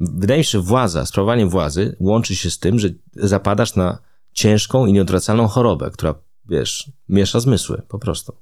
Wydaje 0.00 0.38
mi 0.38 0.44
się, 0.44 0.50
że 0.50 0.60
władza, 0.60 1.06
sprawowanie 1.06 1.46
władzy 1.46 1.96
łączy 2.00 2.36
się 2.36 2.50
z 2.50 2.58
tym, 2.58 2.78
że 2.78 2.88
zapadasz 3.16 3.74
na 3.74 3.98
ciężką 4.32 4.86
i 4.86 4.92
nieodwracalną 4.92 5.48
chorobę, 5.48 5.90
która, 5.90 6.14
wiesz, 6.48 6.92
miesza 7.08 7.40
zmysły, 7.40 7.82
po 7.88 7.98
prostu. 7.98 8.32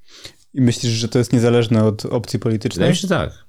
I 0.54 0.60
myślisz, 0.60 0.92
że 0.92 1.08
to 1.08 1.18
jest 1.18 1.32
niezależne 1.32 1.84
od 1.84 2.06
opcji 2.06 2.38
politycznej? 2.38 2.94
Się, 2.94 3.00
że 3.00 3.08
tak. 3.08 3.45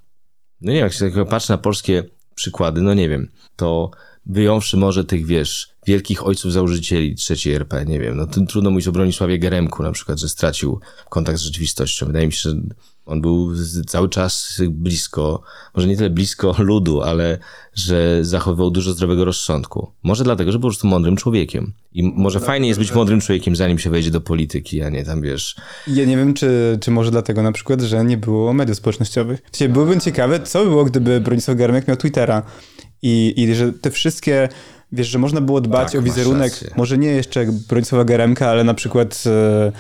No 0.61 0.71
nie 0.71 0.77
wiem, 0.77 0.83
jak 0.83 0.93
się 0.93 1.25
patrzę 1.25 1.53
na 1.53 1.57
polskie 1.57 2.03
przykłady, 2.35 2.81
no 2.81 2.93
nie 2.93 3.09
wiem, 3.09 3.31
to 3.55 3.91
wyjąwszy 4.29 4.77
może 4.77 5.03
tych, 5.03 5.25
wiesz, 5.25 5.69
wielkich 5.87 6.25
ojców 6.25 6.53
założycieli 6.53 7.15
trzeciej 7.15 7.53
RP, 7.53 7.85
nie 7.85 7.99
wiem, 7.99 8.17
no 8.17 8.27
trudno 8.47 8.71
mówić 8.71 8.87
o 8.87 8.91
Bronisławie 8.91 9.39
Geremku 9.39 9.83
na 9.83 9.91
przykład, 9.91 10.19
że 10.19 10.29
stracił 10.29 10.79
kontakt 11.09 11.39
z 11.39 11.41
rzeczywistością. 11.41 12.05
Wydaje 12.05 12.25
mi 12.27 12.33
się, 12.33 12.49
że 12.49 12.55
on 13.05 13.21
był 13.21 13.51
cały 13.87 14.09
czas 14.09 14.61
blisko, 14.69 15.41
może 15.75 15.87
nie 15.87 15.97
tyle 15.97 16.09
blisko 16.09 16.55
ludu, 16.59 17.01
ale 17.01 17.37
że 17.73 18.25
zachowywał 18.25 18.71
dużo 18.71 18.93
zdrowego 18.93 19.25
rozsądku. 19.25 19.91
Może 20.03 20.23
dlatego, 20.23 20.51
że 20.51 20.59
był 20.59 20.69
po 20.69 20.71
prostu 20.71 20.87
mądrym 20.87 21.15
człowiekiem. 21.15 21.73
I 21.93 22.03
może 22.03 22.39
fajnie 22.39 22.67
jest 22.67 22.79
być 22.79 22.93
mądrym 22.93 23.21
człowiekiem, 23.21 23.55
zanim 23.55 23.79
się 23.79 23.89
wejdzie 23.89 24.11
do 24.11 24.21
polityki, 24.21 24.81
a 24.81 24.89
nie 24.89 25.05
tam 25.05 25.21
wiesz. 25.21 25.55
Ja 25.87 26.05
nie 26.05 26.17
wiem, 26.17 26.33
czy, 26.33 26.77
czy 26.81 26.91
może 26.91 27.11
dlatego 27.11 27.43
na 27.43 27.51
przykład, 27.51 27.81
że 27.81 28.05
nie 28.05 28.17
było 28.17 28.53
mediów 28.53 28.77
społecznościowych. 28.77 29.41
Czyli 29.51 29.73
byłbym 29.73 29.99
ciekawy, 29.99 30.39
co 30.39 30.63
by 30.63 30.69
było, 30.69 30.85
gdyby 30.85 31.21
Bronisław 31.21 31.57
Geremek 31.57 31.87
miał 31.87 31.97
Twittera 31.97 32.43
i, 33.01 33.33
i 33.37 33.55
że 33.55 33.73
te 33.73 33.91
wszystkie 33.91 34.49
wiesz, 34.91 35.07
że 35.07 35.19
można 35.19 35.41
było 35.41 35.61
dbać 35.61 35.91
tak, 35.91 35.99
o 35.99 36.03
wizerunek, 36.03 36.53
może 36.77 36.97
nie 36.97 37.07
jeszcze 37.07 37.45
Bronisława 37.69 38.05
Geremka, 38.05 38.49
ale 38.49 38.63
na 38.63 38.73
przykład 38.73 39.23
e, 39.25 39.71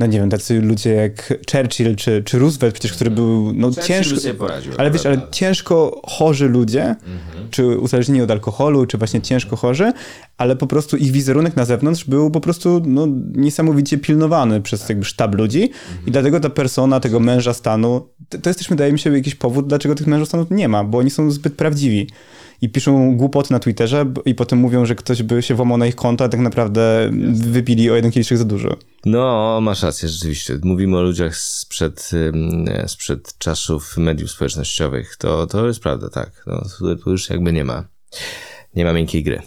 no 0.00 0.06
nie 0.06 0.18
wiem, 0.18 0.30
tacy 0.30 0.60
ludzie 0.60 0.90
jak 0.94 1.34
Churchill 1.52 1.96
czy, 1.96 2.22
czy 2.24 2.38
Roosevelt 2.38 2.74
przecież, 2.74 2.92
który 2.92 3.10
był 3.10 3.52
no 3.52 3.70
ciężko, 3.70 4.34
poradził, 4.38 4.72
ale 4.78 4.90
wiesz, 4.90 5.06
ale 5.06 5.20
ciężko 5.30 6.00
chorzy 6.06 6.48
ludzie, 6.48 6.82
mhm. 6.82 7.50
czy 7.50 7.78
uzależnieni 7.78 8.22
od 8.22 8.30
alkoholu, 8.30 8.86
czy 8.86 8.98
właśnie 8.98 9.20
ciężko 9.20 9.56
chorzy, 9.56 9.92
ale 10.38 10.56
po 10.56 10.66
prostu 10.66 10.96
ich 10.96 11.12
wizerunek 11.12 11.56
na 11.56 11.64
zewnątrz 11.64 12.04
był 12.04 12.30
po 12.30 12.40
prostu 12.40 12.82
no, 12.86 13.06
niesamowicie 13.32 13.98
pilnowany 13.98 14.60
przez 14.60 14.88
jakby 14.88 15.04
sztab 15.04 15.34
ludzi 15.34 15.62
mhm. 15.62 16.06
i 16.06 16.10
dlatego 16.10 16.40
ta 16.40 16.50
persona 16.50 17.00
tego 17.00 17.20
męża 17.20 17.52
stanu, 17.52 18.08
to, 18.28 18.50
jest 18.50 18.58
też 18.58 18.68
wydaje 18.68 18.92
mi 18.92 18.98
się 18.98 19.16
jakiś 19.16 19.34
powód, 19.34 19.66
dlaczego 19.66 19.94
tych 19.94 20.06
mężów 20.06 20.28
stanów 20.28 20.50
nie 20.50 20.68
ma, 20.68 20.84
bo 20.84 20.98
oni 20.98 21.10
są 21.10 21.30
zbyt 21.30 21.54
prawdziwi 21.54 22.06
i 22.60 22.68
piszą 22.68 23.16
głupoty 23.16 23.52
na 23.52 23.58
Twitterze 23.58 24.12
i 24.24 24.34
potem 24.34 24.58
mówią, 24.58 24.86
że 24.86 24.94
ktoś 24.94 25.22
by 25.22 25.42
się 25.42 25.54
włamał 25.54 25.78
na 25.78 25.86
ich 25.86 25.96
konto, 25.96 26.24
a 26.24 26.28
tak 26.28 26.40
naprawdę 26.40 27.10
wypili 27.32 27.90
o 27.90 27.96
jeden 27.96 28.10
kieliszek 28.10 28.38
za 28.38 28.44
dużo. 28.44 28.76
No, 29.04 29.58
masz 29.62 29.82
rację, 29.82 30.08
rzeczywiście. 30.08 30.58
Mówimy 30.62 30.96
o 30.96 31.02
ludziach 31.02 31.36
sprzed, 31.36 32.10
sprzed 32.86 33.38
czasów 33.38 33.96
mediów 33.96 34.30
społecznościowych. 34.30 35.16
To, 35.16 35.46
to 35.46 35.66
jest 35.66 35.80
prawda, 35.80 36.08
tak. 36.08 36.44
No, 36.46 36.62
tu 37.04 37.10
już 37.10 37.30
jakby 37.30 37.52
nie 37.52 37.64
ma, 37.64 37.84
nie 38.74 38.84
ma 38.84 38.92
miękkiej 38.92 39.22
gry. 39.22 39.42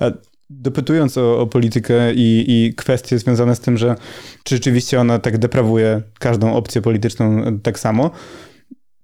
A 0.00 0.10
dopytując 0.50 1.18
o, 1.18 1.40
o 1.40 1.46
politykę 1.46 2.14
i, 2.14 2.44
i 2.48 2.74
kwestie 2.74 3.18
związane 3.18 3.56
z 3.56 3.60
tym, 3.60 3.78
że 3.78 3.96
czy 4.44 4.54
rzeczywiście 4.54 5.00
ona 5.00 5.18
tak 5.18 5.38
deprawuje 5.38 6.02
każdą 6.18 6.54
opcję 6.54 6.82
polityczną 6.82 7.58
tak 7.62 7.78
samo, 7.78 8.10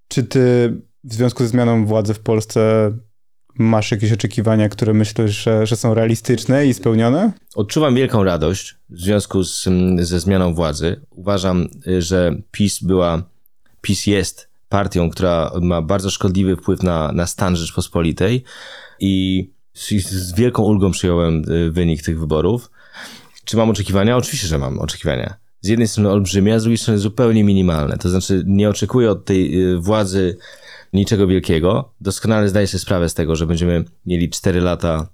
czy 0.09 0.25
ty 0.25 0.75
w 1.05 1.15
związku 1.15 1.43
ze 1.43 1.49
zmianą 1.49 1.87
władzy 1.87 2.15
w 2.15 2.21
Polsce 2.21 2.93
Masz 3.59 3.91
jakieś 3.91 4.13
oczekiwania, 4.13 4.69
które 4.69 4.95
myślisz, 4.95 5.45
że, 5.45 5.67
że 5.67 5.77
są 5.77 5.95
realistyczne 5.95 6.67
i 6.67 6.75
spełnione? 6.75 7.33
Odczuwam 7.55 7.95
wielką 7.95 8.25
radość 8.25 8.77
w 8.91 9.01
związku 9.01 9.45
z, 9.45 9.69
ze 10.01 10.21
zmianą 10.21 10.55
władzy. 10.55 11.01
Uważam, 11.11 11.69
że 11.99 12.37
PiS 12.51 12.83
była, 12.83 13.23
PiS 13.81 14.07
jest 14.07 14.49
partią, 14.69 15.11
która 15.11 15.51
ma 15.61 15.83
bardzo 15.83 16.11
szkodliwy 16.11 16.57
wpływ 16.57 16.83
na, 16.83 17.13
na 17.13 17.27
stan 17.27 17.57
Rzeczpospolitej 17.57 18.45
i 19.01 19.47
z, 19.75 19.91
z 20.11 20.35
wielką 20.35 20.63
ulgą 20.63 20.91
przyjąłem 20.91 21.43
y, 21.51 21.71
wynik 21.71 22.03
tych 22.03 22.21
wyborów. 22.21 22.71
Czy 23.45 23.57
mam 23.57 23.71
oczekiwania? 23.71 24.17
Oczywiście, 24.17 24.49
że 24.49 24.59
mam 24.59 24.79
oczekiwania. 24.79 25.35
Z 25.61 25.69
jednej 25.69 25.89
strony 25.89 26.11
olbrzymie, 26.11 26.55
a 26.55 26.59
z 26.59 26.63
drugiej 26.63 26.79
strony 26.79 26.99
zupełnie 26.99 27.45
minimalne. 27.45 27.99
To 27.99 28.09
znaczy, 28.09 28.43
nie 28.47 28.69
oczekuję 28.69 29.11
od 29.11 29.25
tej 29.25 29.65
y, 29.73 29.79
władzy 29.79 30.37
niczego 30.97 31.27
wielkiego. 31.27 31.93
Doskonale 32.01 32.49
zdaję 32.49 32.67
sobie 32.67 32.79
sprawę 32.79 33.09
z 33.09 33.15
tego, 33.15 33.37
że 33.37 33.47
będziemy 33.47 33.85
mieli 34.07 34.31
4 34.31 34.61
lata 34.61 35.09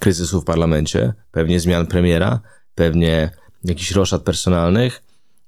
kryzysu 0.00 0.40
w 0.40 0.44
parlamencie, 0.44 1.12
pewnie 1.32 1.60
zmian 1.60 1.86
premiera, 1.86 2.40
pewnie 2.74 3.30
jakichś 3.64 3.90
roszad 3.90 4.22
personalnych 4.22 5.02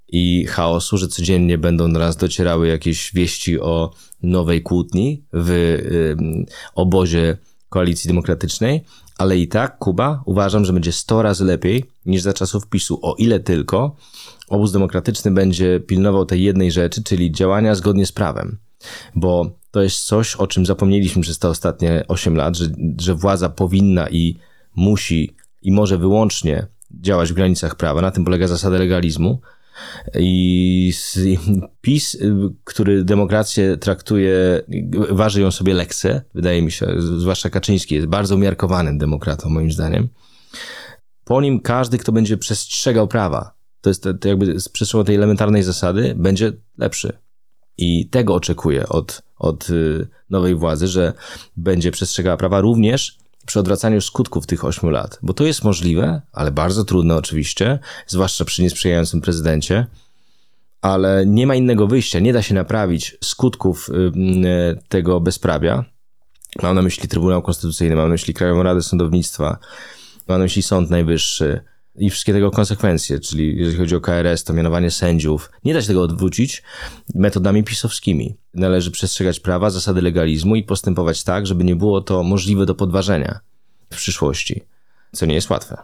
i 0.09 0.46
chaosu, 0.46 0.98
że 0.98 1.09
codziennie 1.09 1.59
będą 1.59 1.92
do 1.92 1.98
nas 1.98 2.16
docierały 2.16 2.68
jakieś 2.68 3.12
wieści 3.14 3.61
o 3.61 3.92
nowej 4.22 4.62
kłótni 4.62 5.24
w 5.33 5.50
y, 5.50 6.16
obozie 6.74 7.38
koalicji 7.68 8.09
demokratycznej, 8.09 8.85
ale 9.18 9.38
i 9.38 9.48
tak 9.48 9.79
Kuba 9.79 10.22
uważam, 10.24 10.64
że 10.64 10.72
będzie 10.72 10.92
100 10.92 11.22
razy 11.22 11.44
lepiej 11.44 11.85
niż 12.07 12.22
za 12.22 12.33
czasów 12.33 12.68
PiSu, 12.68 12.98
o 13.02 13.14
ile 13.14 13.40
tylko 13.40 13.96
obóz 14.48 14.72
demokratyczny 14.72 15.31
będzie 15.31 15.81
pilnował 15.81 16.26
tej 16.26 16.42
jednej 16.42 16.72
rzeczy, 16.72 17.02
czyli 17.02 17.33
działania 17.33 17.74
zgodnie 17.74 18.07
z 18.07 18.12
prawem 18.12 18.59
bo 19.14 19.50
to 19.70 19.82
jest 19.82 20.04
coś, 20.04 20.36
o 20.36 20.46
czym 20.46 20.66
zapomnieliśmy 20.66 21.22
przez 21.22 21.38
te 21.38 21.48
ostatnie 21.48 22.04
8 22.08 22.36
lat, 22.36 22.56
że, 22.56 22.66
że 23.00 23.14
władza 23.14 23.48
powinna 23.48 24.08
i 24.10 24.38
musi 24.76 25.36
i 25.62 25.72
może 25.72 25.98
wyłącznie 25.98 26.66
działać 26.90 27.30
w 27.30 27.34
granicach 27.34 27.74
prawa. 27.74 28.00
Na 28.00 28.10
tym 28.10 28.24
polega 28.24 28.48
zasada 28.48 28.78
legalizmu. 28.78 29.40
I 30.18 30.92
PiS, 31.80 32.16
który 32.64 33.04
demokrację 33.04 33.76
traktuje, 33.76 34.62
waży 35.10 35.40
ją 35.40 35.50
sobie 35.50 35.74
lekce, 35.74 36.22
wydaje 36.34 36.62
mi 36.62 36.72
się, 36.72 36.86
zwłaszcza 36.98 37.50
Kaczyński 37.50 37.94
jest 37.94 38.06
bardzo 38.06 38.34
umiarkowanym 38.34 38.98
demokratą, 38.98 39.48
moim 39.48 39.72
zdaniem. 39.72 40.08
Po 41.24 41.40
nim 41.40 41.60
każdy, 41.60 41.98
kto 41.98 42.12
będzie 42.12 42.36
przestrzegał 42.36 43.08
prawa, 43.08 43.56
to 43.80 43.90
jest 43.90 44.02
to 44.20 44.28
jakby 44.28 44.60
z 44.60 44.68
przestrzegał 44.68 45.04
tej 45.04 45.16
elementarnej 45.16 45.62
zasady, 45.62 46.14
będzie 46.18 46.52
lepszy. 46.78 47.18
I 47.78 48.08
tego 48.08 48.34
oczekuję 48.34 48.88
od, 48.88 49.22
od 49.38 49.70
y, 49.70 50.08
nowej 50.30 50.54
władzy, 50.54 50.88
że 50.88 51.12
będzie 51.56 51.90
przestrzegała 51.90 52.36
prawa 52.36 52.60
również 52.60 53.18
przy 53.46 53.60
odwracaniu 53.60 54.00
skutków 54.00 54.46
tych 54.46 54.64
ośmiu 54.64 54.90
lat. 54.90 55.18
Bo 55.22 55.32
to 55.32 55.44
jest 55.44 55.64
możliwe, 55.64 56.22
ale 56.32 56.50
bardzo 56.50 56.84
trudne 56.84 57.16
oczywiście, 57.16 57.78
zwłaszcza 58.06 58.44
przy 58.44 58.62
niesprzyjającym 58.62 59.20
prezydencie. 59.20 59.86
Ale 60.82 61.26
nie 61.26 61.46
ma 61.46 61.54
innego 61.54 61.86
wyjścia, 61.86 62.18
nie 62.18 62.32
da 62.32 62.42
się 62.42 62.54
naprawić 62.54 63.16
skutków 63.24 63.88
y, 63.88 63.92
y, 63.92 64.82
tego 64.88 65.20
bezprawia. 65.20 65.84
Mam 66.62 66.74
na 66.74 66.82
myśli 66.82 67.08
Trybunał 67.08 67.42
Konstytucyjny, 67.42 67.96
mam 67.96 68.08
na 68.08 68.12
myśli 68.12 68.34
Krajową 68.34 68.62
Radę 68.62 68.82
Sądownictwa, 68.82 69.58
mam 70.28 70.38
na 70.38 70.44
myśli 70.44 70.62
Sąd 70.62 70.90
Najwyższy, 70.90 71.60
i 71.98 72.11
wszystkie 72.11 72.32
tego 72.32 72.50
konsekwencje, 72.50 73.20
czyli 73.20 73.59
jeżeli 73.59 73.78
chodzi 73.78 73.96
o 73.96 74.00
KRS, 74.00 74.44
to 74.44 74.52
mianowanie 74.52 74.90
sędziów. 74.90 75.50
Nie 75.64 75.74
da 75.74 75.80
się 75.80 75.87
tego 75.87 76.02
odwrócić 76.02 76.62
metodami 77.14 77.64
pisowskimi. 77.64 78.37
Należy 78.54 78.90
przestrzegać 78.90 79.40
prawa, 79.40 79.70
zasady 79.70 80.02
legalizmu 80.02 80.56
i 80.56 80.62
postępować 80.62 81.24
tak, 81.24 81.46
żeby 81.46 81.64
nie 81.64 81.76
było 81.76 82.00
to 82.00 82.22
możliwe 82.22 82.66
do 82.66 82.74
podważenia 82.74 83.40
w 83.90 83.96
przyszłości, 83.96 84.62
co 85.12 85.26
nie 85.26 85.35
jest 85.35 85.50
łatwe. 85.50 85.76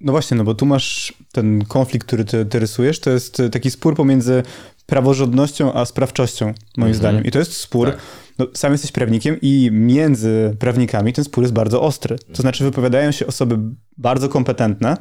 No 0.00 0.12
właśnie, 0.12 0.36
no 0.36 0.44
bo 0.44 0.54
tu 0.54 0.66
masz 0.66 1.12
ten 1.32 1.64
konflikt, 1.64 2.06
który 2.06 2.24
ty, 2.24 2.46
ty 2.46 2.58
rysujesz, 2.58 3.00
to 3.00 3.10
jest 3.10 3.42
taki 3.52 3.70
spór 3.70 3.94
pomiędzy 3.94 4.42
praworządnością 4.86 5.72
a 5.72 5.84
sprawczością, 5.84 6.46
moim 6.46 6.56
mm 6.76 6.92
-hmm. 6.92 6.96
zdaniem. 6.96 7.24
I 7.24 7.30
to 7.30 7.38
jest 7.38 7.56
spór, 7.56 7.90
tak. 7.90 8.00
no, 8.38 8.46
sam 8.54 8.72
jesteś 8.72 8.92
prawnikiem 8.92 9.36
i 9.42 9.68
między 9.72 10.56
prawnikami 10.58 11.12
ten 11.12 11.24
spór 11.24 11.44
jest 11.44 11.54
bardzo 11.54 11.82
ostry. 11.82 12.18
To 12.32 12.42
znaczy 12.42 12.64
wypowiadają 12.64 13.12
się 13.12 13.26
osoby 13.26 13.58
bardzo 13.98 14.28
kompetentne, 14.28 14.96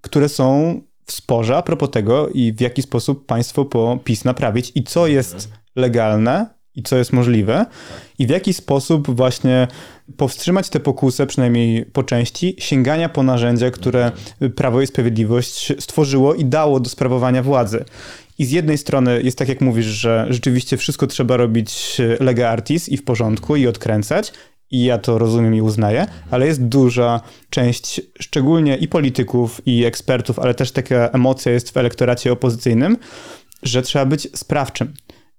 które 0.00 0.28
są 0.28 0.80
w 1.04 1.12
sporze 1.12 1.56
a 1.56 1.62
propos 1.62 1.90
tego 1.90 2.28
i 2.28 2.52
w 2.52 2.60
jaki 2.60 2.82
sposób 2.82 3.26
państwo 3.26 3.64
po 3.64 3.98
PiS 4.04 4.24
naprawić 4.24 4.72
i 4.74 4.82
co 4.82 5.06
jest 5.06 5.48
legalne 5.76 6.46
i 6.74 6.82
co 6.82 6.96
jest 6.96 7.12
możliwe 7.12 7.66
i 8.18 8.26
w 8.26 8.30
jaki 8.30 8.54
sposób 8.54 9.16
właśnie 9.16 9.68
powstrzymać 10.16 10.68
tę 10.68 10.80
pokusę, 10.80 11.26
przynajmniej 11.26 11.86
po 11.86 12.02
części, 12.02 12.56
sięgania 12.58 13.08
po 13.08 13.22
narzędzia, 13.22 13.70
które 13.70 14.12
Prawo 14.56 14.80
i 14.80 14.86
Sprawiedliwość 14.86 15.72
stworzyło 15.78 16.34
i 16.34 16.44
dało 16.44 16.80
do 16.80 16.90
sprawowania 16.90 17.42
władzy. 17.42 17.84
I 18.38 18.44
z 18.44 18.50
jednej 18.50 18.78
strony 18.78 19.22
jest 19.22 19.38
tak, 19.38 19.48
jak 19.48 19.60
mówisz, 19.60 19.86
że 19.86 20.26
rzeczywiście 20.30 20.76
wszystko 20.76 21.06
trzeba 21.06 21.36
robić 21.36 22.00
lega 22.20 22.48
artis 22.48 22.88
i 22.88 22.96
w 22.96 23.04
porządku 23.04 23.56
i 23.56 23.66
odkręcać, 23.66 24.32
i 24.70 24.84
ja 24.84 24.98
to 24.98 25.18
rozumiem 25.18 25.54
i 25.54 25.60
uznaję, 25.60 26.06
ale 26.30 26.46
jest 26.46 26.64
duża 26.64 27.20
część, 27.50 28.00
szczególnie 28.20 28.76
i 28.76 28.88
polityków, 28.88 29.60
i 29.66 29.84
ekspertów, 29.84 30.38
ale 30.38 30.54
też 30.54 30.72
taka 30.72 31.08
emocja 31.08 31.52
jest 31.52 31.70
w 31.70 31.76
elektoracie 31.76 32.32
opozycyjnym, 32.32 32.96
że 33.62 33.82
trzeba 33.82 34.06
być 34.06 34.28
sprawczym. 34.38 34.94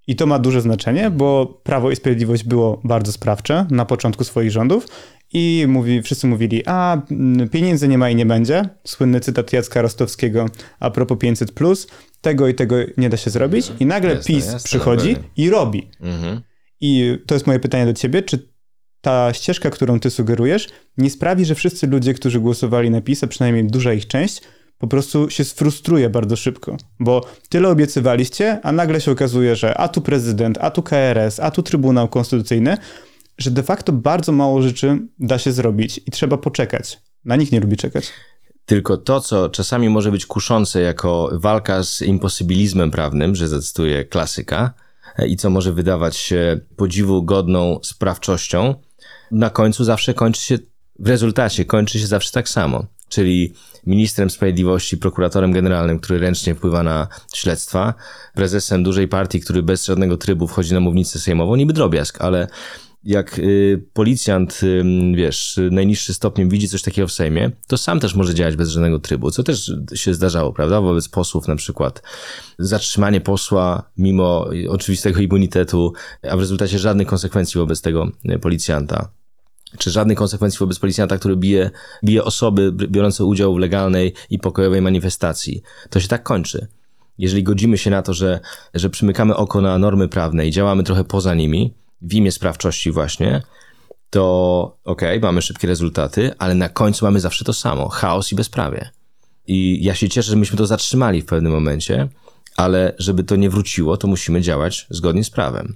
I 0.07 0.15
to 0.15 0.25
ma 0.25 0.39
duże 0.39 0.61
znaczenie, 0.61 1.09
bo 1.09 1.59
Prawo 1.63 1.91
i 1.91 1.95
Sprawiedliwość 1.95 2.43
było 2.43 2.81
bardzo 2.83 3.11
sprawcze 3.11 3.65
na 3.71 3.85
początku 3.85 4.23
swoich 4.23 4.51
rządów 4.51 4.87
i 5.33 5.65
mówi, 5.67 6.01
wszyscy 6.01 6.27
mówili, 6.27 6.63
a 6.65 7.01
pieniędzy 7.51 7.87
nie 7.87 7.97
ma 7.97 8.09
i 8.09 8.15
nie 8.15 8.25
będzie. 8.25 8.69
Słynny 8.83 9.19
cytat 9.19 9.53
Jacka 9.53 9.81
Rostowskiego 9.81 10.45
a 10.79 10.89
propos 10.89 11.17
500+, 11.17 11.53
plus, 11.53 11.87
tego 12.21 12.47
i 12.47 12.53
tego 12.53 12.75
nie 12.97 13.09
da 13.09 13.17
się 13.17 13.29
zrobić. 13.29 13.71
I 13.79 13.85
nagle 13.85 14.09
jasne, 14.09 14.35
PiS 14.35 14.45
jasne, 14.45 14.59
przychodzi 14.63 15.15
i 15.37 15.49
robi. 15.49 15.87
Mhm. 16.01 16.41
I 16.81 17.17
to 17.25 17.35
jest 17.35 17.47
moje 17.47 17.59
pytanie 17.59 17.85
do 17.85 17.93
ciebie, 17.93 18.21
czy 18.21 18.49
ta 19.01 19.33
ścieżka, 19.33 19.69
którą 19.69 19.99
ty 19.99 20.09
sugerujesz, 20.09 20.67
nie 20.97 21.09
sprawi, 21.09 21.45
że 21.45 21.55
wszyscy 21.55 21.87
ludzie, 21.87 22.13
którzy 22.13 22.39
głosowali 22.39 22.89
na 22.89 23.01
PiS, 23.01 23.23
a 23.23 23.27
przynajmniej 23.27 23.67
duża 23.67 23.93
ich 23.93 24.07
część, 24.07 24.41
po 24.77 24.87
prostu 24.87 25.29
się 25.29 25.43
sfrustruje 25.43 26.09
bardzo 26.09 26.35
szybko, 26.35 26.77
bo 26.99 27.25
tyle 27.49 27.69
obiecywaliście, 27.69 28.59
a 28.63 28.71
nagle 28.71 29.01
się 29.01 29.11
okazuje, 29.11 29.55
że 29.55 29.77
a 29.77 29.87
tu 29.87 30.01
prezydent, 30.01 30.57
a 30.61 30.71
tu 30.71 30.83
KRS, 30.83 31.39
a 31.39 31.51
tu 31.51 31.63
Trybunał 31.63 32.07
Konstytucyjny, 32.07 32.77
że 33.37 33.51
de 33.51 33.63
facto 33.63 33.93
bardzo 33.93 34.31
mało 34.31 34.61
rzeczy 34.61 34.99
da 35.19 35.37
się 35.37 35.51
zrobić 35.51 36.01
i 36.05 36.11
trzeba 36.11 36.37
poczekać. 36.37 36.99
Na 37.25 37.35
nich 37.35 37.51
nie 37.51 37.59
lubi 37.59 37.77
czekać. 37.77 38.13
Tylko 38.65 38.97
to, 38.97 39.21
co 39.21 39.49
czasami 39.49 39.89
może 39.89 40.11
być 40.11 40.25
kuszące 40.25 40.81
jako 40.81 41.29
walka 41.33 41.83
z 41.83 42.01
imposybilizmem 42.01 42.91
prawnym, 42.91 43.35
że 43.35 43.47
zacytuję 43.47 44.05
klasyka, 44.05 44.73
e, 45.17 45.27
i 45.27 45.37
co 45.37 45.49
może 45.49 45.73
wydawać 45.73 46.17
się 46.17 46.59
podziwu 46.75 47.23
godną 47.23 47.79
sprawczością, 47.83 48.75
na 49.31 49.49
końcu 49.49 49.83
zawsze 49.83 50.13
kończy 50.13 50.43
się, 50.43 50.57
w 50.99 51.07
rezultacie 51.07 51.65
kończy 51.65 51.99
się 51.99 52.07
zawsze 52.07 52.31
tak 52.31 52.49
samo. 52.49 52.85
Czyli 53.09 53.53
ministrem 53.87 54.29
sprawiedliwości, 54.29 54.97
prokuratorem 54.97 55.51
generalnym, 55.51 55.99
który 55.99 56.19
ręcznie 56.19 56.55
wpływa 56.55 56.83
na 56.83 57.07
śledztwa, 57.33 57.93
prezesem 58.33 58.83
dużej 58.83 59.07
partii, 59.07 59.39
który 59.39 59.63
bez 59.63 59.85
żadnego 59.85 60.17
trybu 60.17 60.47
wchodzi 60.47 60.73
na 60.73 60.79
mównicę 60.79 61.19
sejmową, 61.19 61.55
niby 61.55 61.73
drobiazg, 61.73 62.21
ale 62.21 62.47
jak 63.03 63.39
y, 63.39 63.83
policjant, 63.93 64.59
y, 64.63 64.83
wiesz, 65.15 65.59
najniższy 65.71 66.13
stopniem 66.13 66.49
widzi 66.49 66.67
coś 66.67 66.81
takiego 66.81 67.07
w 67.07 67.11
Sejmie, 67.11 67.51
to 67.67 67.77
sam 67.77 67.99
też 67.99 68.15
może 68.15 68.33
działać 68.33 68.55
bez 68.55 68.69
żadnego 68.69 68.99
trybu, 68.99 69.31
co 69.31 69.43
też 69.43 69.73
się 69.93 70.13
zdarzało, 70.13 70.53
prawda? 70.53 70.81
Wobec 70.81 71.09
posłów 71.09 71.47
na 71.47 71.55
przykład 71.55 72.01
zatrzymanie 72.59 73.21
posła 73.21 73.91
mimo 73.97 74.49
oczywistego 74.69 75.19
immunitetu, 75.19 75.93
a 76.29 76.37
w 76.37 76.39
rezultacie 76.39 76.79
żadnych 76.79 77.07
konsekwencji 77.07 77.57
wobec 77.57 77.81
tego 77.81 78.11
y, 78.25 78.39
policjanta 78.39 79.18
czy 79.77 79.91
żadnych 79.91 80.17
konsekwencji 80.17 80.59
wobec 80.59 80.79
policjanta, 80.79 81.17
który 81.17 81.35
bije, 81.35 81.69
bije 82.03 82.23
osoby 82.23 82.71
biorące 82.71 83.25
udział 83.25 83.53
w 83.53 83.57
legalnej 83.57 84.13
i 84.29 84.39
pokojowej 84.39 84.81
manifestacji. 84.81 85.63
To 85.89 85.99
się 85.99 86.07
tak 86.07 86.23
kończy. 86.23 86.67
Jeżeli 87.17 87.43
godzimy 87.43 87.77
się 87.77 87.89
na 87.89 88.01
to, 88.01 88.13
że, 88.13 88.39
że 88.73 88.89
przymykamy 88.89 89.35
oko 89.35 89.61
na 89.61 89.77
normy 89.77 90.07
prawne 90.07 90.47
i 90.47 90.51
działamy 90.51 90.83
trochę 90.83 91.03
poza 91.03 91.35
nimi, 91.35 91.73
w 92.01 92.13
imię 92.13 92.31
sprawczości 92.31 92.91
właśnie, 92.91 93.41
to 94.09 94.77
okej, 94.83 95.17
okay, 95.17 95.19
mamy 95.19 95.41
szybkie 95.41 95.67
rezultaty, 95.67 96.31
ale 96.37 96.55
na 96.55 96.69
końcu 96.69 97.05
mamy 97.05 97.19
zawsze 97.19 97.45
to 97.45 97.53
samo, 97.53 97.89
chaos 97.89 98.31
i 98.31 98.35
bezprawie. 98.35 98.89
I 99.47 99.83
ja 99.83 99.95
się 99.95 100.09
cieszę, 100.09 100.31
że 100.31 100.37
myśmy 100.37 100.57
to 100.57 100.65
zatrzymali 100.65 101.21
w 101.21 101.25
pewnym 101.25 101.51
momencie, 101.51 102.07
ale 102.59 102.93
żeby 102.97 103.23
to 103.23 103.35
nie 103.35 103.49
wróciło, 103.49 103.97
to 103.97 104.07
musimy 104.07 104.41
działać 104.41 104.87
zgodnie 104.89 105.23
z 105.23 105.29
prawem. 105.29 105.75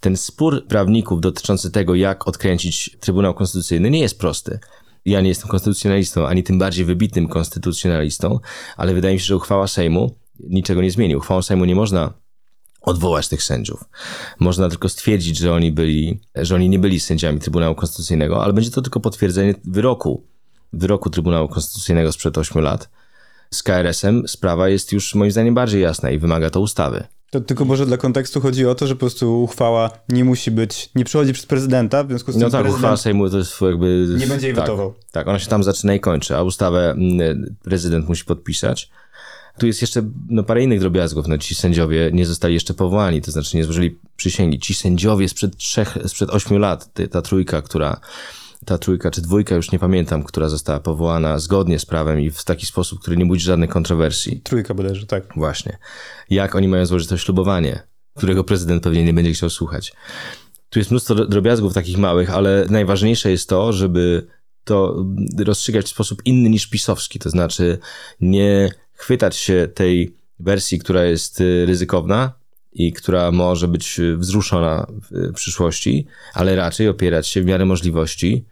Ten 0.00 0.16
spór 0.16 0.66
prawników 0.66 1.20
dotyczący 1.20 1.70
tego, 1.70 1.94
jak 1.94 2.28
odkręcić 2.28 2.96
Trybunał 3.00 3.34
Konstytucyjny, 3.34 3.90
nie 3.90 4.00
jest 4.00 4.18
prosty. 4.18 4.58
Ja 5.04 5.20
nie 5.20 5.28
jestem 5.28 5.48
konstytucjonalistą, 5.48 6.26
ani 6.26 6.42
tym 6.42 6.58
bardziej 6.58 6.84
wybitnym 6.84 7.28
konstytucjonalistą, 7.28 8.40
ale 8.76 8.94
wydaje 8.94 9.14
mi 9.14 9.20
się, 9.20 9.26
że 9.26 9.36
uchwała 9.36 9.66
Sejmu 9.66 10.14
niczego 10.40 10.82
nie 10.82 10.90
zmieni. 10.90 11.16
Uchwałą 11.16 11.42
Sejmu 11.42 11.64
nie 11.64 11.74
można 11.74 12.12
odwołać 12.82 13.28
tych 13.28 13.42
sędziów. 13.42 13.84
Można 14.38 14.68
tylko 14.68 14.88
stwierdzić, 14.88 15.38
że 15.38 15.52
oni 15.52 15.72
byli, 15.72 16.20
że 16.34 16.54
oni 16.54 16.68
nie 16.68 16.78
byli 16.78 17.00
sędziami 17.00 17.40
Trybunału 17.40 17.74
Konstytucyjnego, 17.74 18.44
ale 18.44 18.52
będzie 18.52 18.70
to 18.70 18.82
tylko 18.82 19.00
potwierdzenie 19.00 19.54
wyroku, 19.64 20.26
wyroku 20.72 21.10
Trybunału 21.10 21.48
Konstytucyjnego 21.48 22.12
sprzed 22.12 22.38
8 22.38 22.62
lat. 22.62 22.88
Z 23.50 23.62
KRS-em 23.62 24.28
sprawa 24.28 24.68
jest 24.68 24.92
już 24.92 25.14
moim 25.14 25.30
zdaniem 25.30 25.54
bardziej 25.54 25.82
jasna 25.82 26.10
i 26.10 26.18
wymaga 26.18 26.50
to 26.50 26.60
ustawy. 26.60 27.04
To 27.30 27.40
tylko 27.40 27.64
może 27.64 27.86
dla 27.86 27.96
kontekstu 27.96 28.40
chodzi 28.40 28.66
o 28.66 28.74
to, 28.74 28.86
że 28.86 28.94
po 28.94 29.00
prostu 29.00 29.42
uchwała 29.42 29.90
nie 30.08 30.24
musi 30.24 30.50
być, 30.50 30.90
nie 30.94 31.04
przychodzi 31.04 31.32
przez 31.32 31.46
prezydenta, 31.46 32.04
w 32.04 32.08
związku 32.08 32.32
z 32.32 32.34
tym 32.34 32.42
No 32.42 32.50
tak, 32.50 32.68
uchwała 32.68 32.96
Sejmu 32.96 33.30
to 33.30 33.38
jest 33.38 33.60
jakby... 33.60 34.06
Nie 34.18 34.26
będzie 34.26 34.46
jej 34.46 34.56
tak, 34.56 34.64
wetował. 34.64 34.94
Tak, 35.12 35.28
ona 35.28 35.38
się 35.38 35.46
tam 35.46 35.62
zaczyna 35.62 35.94
i 35.94 36.00
kończy, 36.00 36.36
a 36.36 36.42
ustawę 36.42 36.90
mm, 36.90 37.56
prezydent 37.62 38.08
musi 38.08 38.24
podpisać. 38.24 38.90
Tu 39.58 39.66
jest 39.66 39.80
jeszcze 39.80 40.02
no, 40.28 40.42
parę 40.42 40.62
innych 40.62 40.80
drobiazgów. 40.80 41.28
No, 41.28 41.38
ci 41.38 41.54
sędziowie 41.54 42.10
nie 42.12 42.26
zostali 42.26 42.54
jeszcze 42.54 42.74
powołani, 42.74 43.22
to 43.22 43.30
znaczy 43.30 43.56
nie 43.56 43.64
złożyli 43.64 43.98
przysięgi. 44.16 44.58
Ci 44.58 44.74
sędziowie 44.74 45.28
sprzed 45.28 45.56
trzech, 45.56 45.98
sprzed 46.06 46.30
ośmiu 46.30 46.58
lat, 46.58 46.90
ta 47.10 47.22
trójka, 47.22 47.62
która 47.62 48.00
ta 48.64 48.78
trójka 48.78 49.10
czy 49.10 49.22
dwójka, 49.22 49.54
już 49.54 49.72
nie 49.72 49.78
pamiętam, 49.78 50.22
która 50.22 50.48
została 50.48 50.80
powołana 50.80 51.38
zgodnie 51.38 51.78
z 51.78 51.86
prawem 51.86 52.20
i 52.20 52.30
w 52.30 52.44
taki 52.44 52.66
sposób, 52.66 53.00
który 53.00 53.16
nie 53.16 53.26
budzi 53.26 53.44
żadnych 53.44 53.70
kontrowersji. 53.70 54.40
Trójka 54.40 54.74
bodajże, 54.74 55.06
tak. 55.06 55.24
Właśnie. 55.36 55.78
Jak 56.30 56.54
oni 56.54 56.68
mają 56.68 56.86
złożyć 56.86 57.08
to 57.08 57.16
ślubowanie, 57.16 57.82
którego 58.16 58.44
prezydent 58.44 58.82
pewnie 58.82 59.04
nie 59.04 59.14
będzie 59.14 59.32
chciał 59.32 59.50
słuchać. 59.50 59.92
Tu 60.70 60.78
jest 60.78 60.90
mnóstwo 60.90 61.14
drobiazgów 61.14 61.74
takich 61.74 61.98
małych, 61.98 62.30
ale 62.30 62.66
najważniejsze 62.70 63.30
jest 63.30 63.48
to, 63.48 63.72
żeby 63.72 64.26
to 64.64 65.04
rozstrzygać 65.38 65.86
w 65.86 65.88
sposób 65.88 66.22
inny 66.24 66.50
niż 66.50 66.66
pisowski, 66.66 67.18
to 67.18 67.30
znaczy 67.30 67.78
nie 68.20 68.70
chwytać 68.92 69.36
się 69.36 69.68
tej 69.74 70.16
wersji, 70.38 70.78
która 70.78 71.04
jest 71.04 71.40
y, 71.40 71.66
ryzykowna 71.66 72.32
i 72.76 72.92
która 72.92 73.30
może 73.30 73.68
być 73.68 74.00
y, 74.00 74.16
wzruszona 74.16 74.86
w 75.10 75.32
przyszłości, 75.32 76.06
ale 76.34 76.56
raczej 76.56 76.88
opierać 76.88 77.28
się 77.28 77.42
w 77.42 77.44
miarę 77.44 77.64
możliwości 77.64 78.44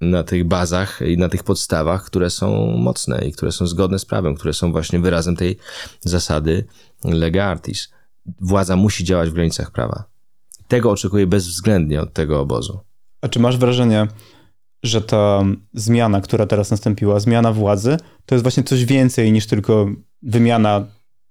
na 0.00 0.22
tych 0.22 0.44
bazach 0.44 1.00
i 1.06 1.18
na 1.18 1.28
tych 1.28 1.42
podstawach, 1.44 2.04
które 2.04 2.30
są 2.30 2.66
mocne 2.66 3.24
i 3.28 3.32
które 3.32 3.52
są 3.52 3.66
zgodne 3.66 3.98
z 3.98 4.04
prawem, 4.04 4.34
które 4.34 4.52
są 4.54 4.72
właśnie 4.72 4.98
wyrazem 4.98 5.36
tej 5.36 5.56
zasady 6.00 6.64
lega 7.04 7.44
artis. 7.44 7.88
Władza 8.40 8.76
musi 8.76 9.04
działać 9.04 9.30
w 9.30 9.32
granicach 9.32 9.70
prawa. 9.70 10.04
Tego 10.68 10.90
oczekuję 10.90 11.26
bezwzględnie 11.26 12.00
od 12.00 12.12
tego 12.12 12.40
obozu. 12.40 12.80
A 13.20 13.28
czy 13.28 13.40
masz 13.40 13.58
wrażenie, 13.58 14.08
że 14.82 15.00
ta 15.00 15.44
zmiana, 15.74 16.20
która 16.20 16.46
teraz 16.46 16.70
nastąpiła, 16.70 17.20
zmiana 17.20 17.52
władzy, 17.52 17.96
to 18.26 18.34
jest 18.34 18.42
właśnie 18.42 18.62
coś 18.62 18.84
więcej 18.84 19.32
niż 19.32 19.46
tylko 19.46 19.86
wymiana 20.22 20.86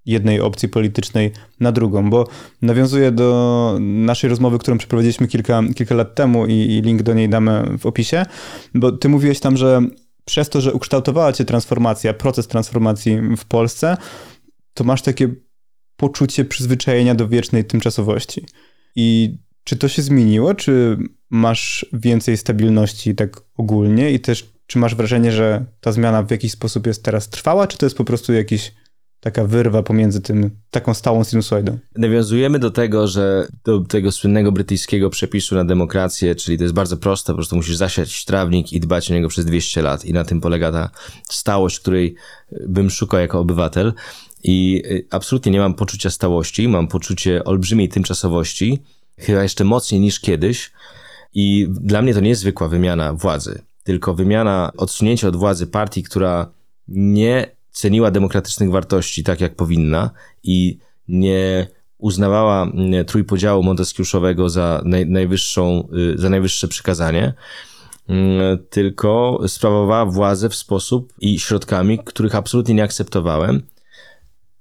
jednej 0.10 0.42
opcji 0.42 0.70
politycznej 0.70 1.32
na 1.60 1.72
drugą, 1.72 2.10
bo 2.10 2.28
nawiązuję 2.62 3.12
do 3.12 3.78
naszej 3.80 4.30
rozmowy, 4.30 4.60
którą 4.60 4.78
przeprowadziliśmy 4.78 5.28
kilka, 5.28 5.62
kilka 5.76 5.96
lat 5.96 6.16
temu 6.16 6.46
i, 6.46 6.54
i 6.54 6.82
link 6.82 7.04
do 7.04 7.14
niej 7.14 7.30
damy 7.30 7.78
w 7.78 7.86
opisie, 7.86 8.26
bo 8.74 8.92
ty 8.92 9.10
mówiłeś 9.10 9.40
tam, 9.40 9.58
że 9.58 9.82
przez 10.26 10.50
to, 10.50 10.62
że 10.62 10.74
ukształtowała 10.74 11.34
cię 11.34 11.46
transformacja, 11.46 12.14
proces 12.14 12.48
transformacji 12.48 13.18
w 13.38 13.46
Polsce, 13.46 13.98
to 14.74 14.84
masz 14.84 15.02
takie 15.02 15.30
poczucie 15.96 16.46
przyzwyczajenia 16.46 17.16
do 17.16 17.28
wiecznej 17.28 17.66
tymczasowości. 17.66 18.46
I 18.96 19.38
czy 19.64 19.76
to 19.76 19.88
się 19.88 20.02
zmieniło? 20.02 20.54
Czy 20.54 20.98
masz 21.30 21.86
więcej 21.94 22.38
stabilności 22.38 23.16
tak 23.16 23.42
ogólnie 23.58 24.12
i 24.12 24.20
też 24.20 24.50
czy 24.68 24.80
masz 24.80 24.96
wrażenie, 24.96 25.32
że 25.32 25.66
ta 25.82 25.92
zmiana 25.92 26.24
w 26.24 26.32
jakiś 26.32 26.52
sposób 26.52 26.88
jest 26.88 27.04
teraz 27.04 27.30
trwała, 27.30 27.68
czy 27.68 27.78
to 27.78 27.86
jest 27.86 27.98
po 27.98 28.04
prostu 28.04 28.34
jakiś 28.34 28.74
taka 29.20 29.44
wyrwa 29.46 29.84
pomiędzy 29.84 30.22
tym, 30.22 30.50
taką 30.72 30.94
stałą 30.94 31.24
sinusoidą. 31.24 31.78
Nawiązujemy 31.96 32.60
do 32.60 32.72
tego, 32.72 33.08
że 33.08 33.48
do 33.66 33.80
tego 33.80 34.12
słynnego 34.12 34.52
brytyjskiego 34.52 35.10
przepisu 35.10 35.56
na 35.56 35.66
demokrację, 35.66 36.36
czyli 36.36 36.58
to 36.58 36.64
jest 36.64 36.74
bardzo 36.74 36.98
proste, 36.98 37.34
po 37.34 37.36
prostu 37.36 37.56
musisz 37.56 37.76
zasiać 37.76 38.26
trawnik 38.26 38.74
i 38.74 38.80
dbać 38.80 39.12
o 39.12 39.14
niego 39.14 39.30
przez 39.30 39.46
200 39.46 39.82
lat 39.82 40.06
i 40.06 40.14
na 40.14 40.24
tym 40.24 40.42
polega 40.42 40.72
ta 40.72 40.90
stałość, 41.30 41.80
której 41.80 42.16
bym 42.68 42.90
szukał 42.90 43.20
jako 43.20 43.40
obywatel 43.40 43.94
i 44.44 44.84
y, 44.86 45.06
absolutnie 45.10 45.52
nie 45.52 45.60
mam 45.60 45.74
poczucia 45.74 46.10
stałości, 46.10 46.68
mam 46.68 46.88
poczucie 46.88 47.44
olbrzymiej 47.44 47.90
tymczasowości, 47.90 48.80
chyba 49.18 49.44
jeszcze 49.44 49.64
mocniej 49.64 50.02
niż 50.02 50.20
kiedyś 50.20 50.72
i 51.34 51.68
dla 51.70 52.02
mnie 52.02 52.14
to 52.14 52.20
nie 52.20 52.30
jest 52.30 52.42
zwykła 52.42 52.68
wymiana 52.68 53.14
władzy, 53.14 53.62
tylko 53.84 54.14
wymiana, 54.14 54.72
odsunięcie 54.78 55.28
od 55.28 55.36
władzy 55.36 55.68
partii, 55.68 56.04
która 56.04 56.52
nie 56.88 57.59
ceniła 57.80 58.12
demokratycznych 58.12 58.72
wartości 58.72 59.24
tak, 59.24 59.42
jak 59.42 59.56
powinna 59.56 60.12
i 60.44 60.78
nie 61.08 61.68
uznawała 61.98 62.64
mm, 62.64 63.06
trójpodziału 63.06 63.64
monteskiuszowego 63.64 64.50
za 64.50 64.82
naj, 64.86 65.06
najwyższą, 65.06 65.88
y, 66.16 66.18
za 66.18 66.30
najwyższe 66.30 66.68
przykazanie, 66.68 67.34
mm, 68.10 68.58
tylko 68.70 69.42
sprawowała 69.48 70.06
władzę 70.06 70.50
w 70.50 70.56
sposób 70.56 71.14
i 71.22 71.40
środkami, 71.40 72.00
których 72.00 72.36
absolutnie 72.36 72.76
nie 72.76 72.84
akceptowałem. 72.84 73.62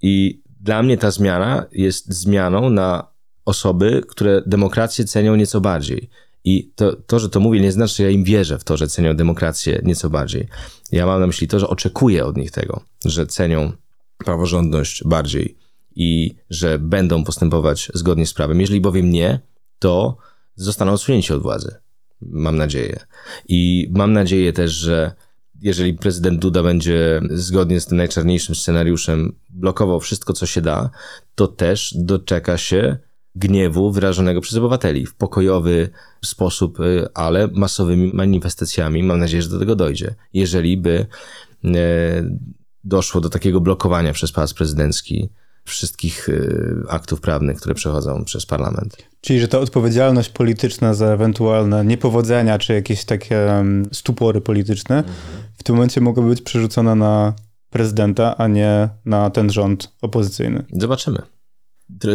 I 0.02 0.42
dla 0.61 0.83
mnie 0.83 0.98
ta 0.98 1.11
zmiana 1.11 1.66
jest 1.72 2.14
zmianą 2.14 2.70
na 2.70 3.07
osoby, 3.44 4.02
które 4.09 4.42
demokrację 4.46 5.04
cenią 5.04 5.37
nieco 5.37 5.61
bardziej. 5.61 6.11
I 6.44 6.72
to, 6.74 6.96
to, 6.96 7.18
że 7.18 7.29
to 7.29 7.40
mówię, 7.40 7.61
nie 7.61 7.72
znaczy, 7.72 7.94
że 7.94 8.03
ja 8.03 8.11
im 8.11 8.24
wierzę 8.24 8.59
w 8.59 8.64
to, 8.64 8.77
że 8.77 8.88
cenią 8.88 9.16
demokrację 9.16 9.81
nieco 9.85 10.11
bardziej. 10.11 10.48
Ja 10.92 11.07
mam 11.07 11.20
na 11.20 11.27
myśli 11.27 11.48
to, 11.48 11.59
że 11.59 11.68
oczekuję 11.68 12.24
od 12.24 12.37
nich 12.37 12.51
tego, 12.51 12.81
że 13.05 13.27
cenią 13.27 13.72
praworządność 14.18 15.05
bardziej 15.05 15.59
i 15.94 16.35
że 16.51 16.79
będą 16.79 17.24
postępować 17.24 17.90
zgodnie 17.94 18.27
z 18.27 18.35
prawem. 18.35 18.61
Jeżeli 18.61 18.81
bowiem 18.81 19.11
nie, 19.11 19.40
to 19.79 20.16
zostaną 20.55 20.92
odsunięci 20.92 21.33
od 21.33 21.42
władzy. 21.42 21.74
Mam 22.20 22.57
nadzieję. 22.57 23.01
I 23.48 23.88
mam 23.90 24.12
nadzieję 24.12 24.53
też, 24.53 24.72
że 24.72 25.12
jeżeli 25.61 25.94
prezydent 25.94 26.40
Duda 26.40 26.62
będzie 26.62 27.20
zgodnie 27.31 27.81
z 27.81 27.87
tym 27.87 27.96
najczarniejszym 27.96 28.55
scenariuszem 28.55 29.37
blokował 29.51 30.01
wszystko, 30.01 30.33
co 30.33 30.46
się 30.46 30.61
da, 30.61 30.90
to 31.35 31.46
też 31.46 31.94
doczeka 31.96 32.59
się 32.59 32.96
gniewu 33.38 33.92
wyrażonego 33.92 34.40
przez 34.40 34.59
obywateli 34.59 35.07
w 35.07 35.14
pokojowy 35.14 35.91
sposób, 36.24 36.80
y, 36.80 37.09
ale 37.14 37.49
masowymi 37.49 38.12
manifestacjami. 38.14 39.03
Mam 39.03 39.18
nadzieję, 39.18 39.43
że 39.43 39.49
do 39.49 39.59
tego 39.59 39.76
dojdzie. 39.76 40.14
Jeżeli 40.32 40.76
by 40.76 41.07
e, 41.64 41.68
doszło 42.84 43.20
do 43.20 43.28
takiego 43.28 43.61
blokowania 43.61 44.12
przez 44.12 44.32
Pałac 44.32 44.55
Prezydencki 44.55 45.30
wszystkich 45.64 46.28
y, 46.28 46.82
aktów 46.89 47.20
prawnych, 47.20 47.57
które 47.57 47.74
przechodzą 47.74 48.24
przez 48.24 48.47
parlament. 48.47 48.97
Czyli, 49.20 49.41
że 49.41 49.49
ta 49.49 49.59
odpowiedzialność 49.59 50.28
polityczna 50.28 50.95
za 50.95 51.07
ewentualne 51.07 51.84
niepowodzenia 51.84 52.59
czy 52.59 52.72
jakieś 52.74 53.05
takie 53.05 53.64
stupory 53.93 54.41
polityczne 54.41 55.05
w 55.59 55.62
tym 55.62 55.74
momencie 55.74 56.01
mogłaby 56.01 56.28
być 56.28 56.43
przerzucona 56.43 56.95
na 56.95 57.34
prezydenta, 57.70 58.36
a 58.36 58.49
nie 58.49 58.89
na 59.05 59.30
ten 59.30 59.51
rząd 59.51 59.93
opozycyjny. 60.03 60.64
Zobaczymy. 60.72 61.22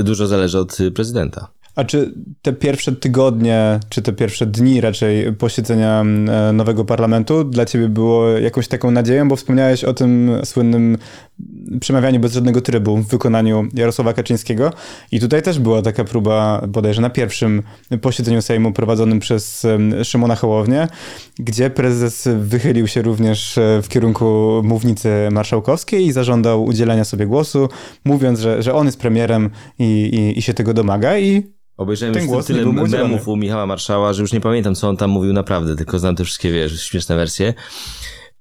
Dużo 0.03 0.27
zależy 0.27 0.59
od 0.59 0.77
prezydenta. 0.95 1.47
A 1.75 1.83
czy 1.83 2.13
te 2.41 2.53
pierwsze 2.53 2.91
tygodnie, 2.91 3.79
czy 3.89 4.01
te 4.01 4.13
pierwsze 4.13 4.45
dni 4.45 4.81
raczej 4.81 5.33
posiedzenia 5.33 6.01
e, 6.01 6.53
nowego 6.53 6.85
parlamentu 6.85 7.43
dla 7.43 7.65
ciebie 7.65 7.89
było 7.89 8.29
jakąś 8.29 8.67
taką 8.67 8.91
nadzieją, 8.91 9.27
bo 9.27 9.35
wspomniałeś 9.35 9.83
o 9.83 9.93
tym 9.93 10.31
słynnym 10.43 10.97
przemawianiu 11.79 12.19
bez 12.19 12.33
żadnego 12.33 12.61
trybu 12.61 12.97
w 12.97 13.07
wykonaniu 13.07 13.67
Jarosława 13.73 14.13
Kaczyńskiego. 14.13 14.73
I 15.11 15.19
tutaj 15.19 15.41
też 15.41 15.59
była 15.59 15.81
taka 15.81 16.03
próba 16.03 16.61
bodajże 16.67 17.01
na 17.01 17.09
pierwszym 17.09 17.63
posiedzeniu 18.01 18.41
Sejmu 18.41 18.71
prowadzonym 18.71 19.19
przez 19.19 19.67
Szymona 20.03 20.35
Hołownię, 20.35 20.87
gdzie 21.39 21.69
prezes 21.69 22.29
wychylił 22.39 22.87
się 22.87 23.01
również 23.01 23.57
e, 23.57 23.81
w 23.81 23.87
kierunku 23.89 24.61
mównicy 24.63 25.09
marszałkowskiej 25.31 26.05
i 26.05 26.11
zażądał 26.11 26.65
udzielenia 26.65 27.03
sobie 27.03 27.25
głosu, 27.25 27.69
mówiąc, 28.05 28.39
że, 28.39 28.63
że 28.63 28.73
on 28.73 28.85
jest 28.85 28.99
premierem 28.99 29.49
i, 29.79 29.83
i, 29.83 30.39
i 30.39 30.41
się 30.41 30.53
tego 30.53 30.73
domaga. 30.73 31.17
I 31.17 31.53
Obejrzałem 31.77 32.13
Ten 32.15 32.29
już 32.29 32.45
tyle 32.45 32.65
memów 32.65 33.27
u 33.27 33.35
Michała 33.35 33.65
Marszała, 33.65 34.13
że 34.13 34.21
już 34.21 34.33
nie 34.33 34.41
pamiętam, 34.41 34.75
co 34.75 34.89
on 34.89 34.97
tam 34.97 35.09
mówił 35.09 35.33
naprawdę, 35.33 35.75
tylko 35.75 35.99
znam 35.99 36.15
te 36.15 36.23
wszystkie, 36.23 36.51
wiesz, 36.51 36.83
śmieszne 36.83 37.15
wersje. 37.15 37.53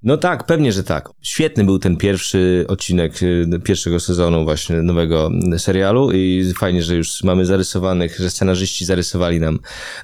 No 0.03 0.17
tak, 0.17 0.47
pewnie, 0.47 0.73
że 0.73 0.85
tak. 0.85 1.09
Świetny 1.23 1.65
był 1.65 1.79
ten 1.79 1.97
pierwszy 1.97 2.65
odcinek 2.69 3.23
y, 3.23 3.61
pierwszego 3.65 4.01
sezonu 4.01 4.45
właśnie 4.45 4.83
nowego 4.83 5.31
serialu 5.59 6.13
i 6.13 6.53
fajnie, 6.59 6.83
że 6.83 6.97
już 6.97 7.25
mamy 7.25 7.47
zarysowanych, 7.47 8.19
że 8.19 8.31
scenarzyści 8.31 8.85
zarysowali 8.85 9.41
nam 9.41 9.59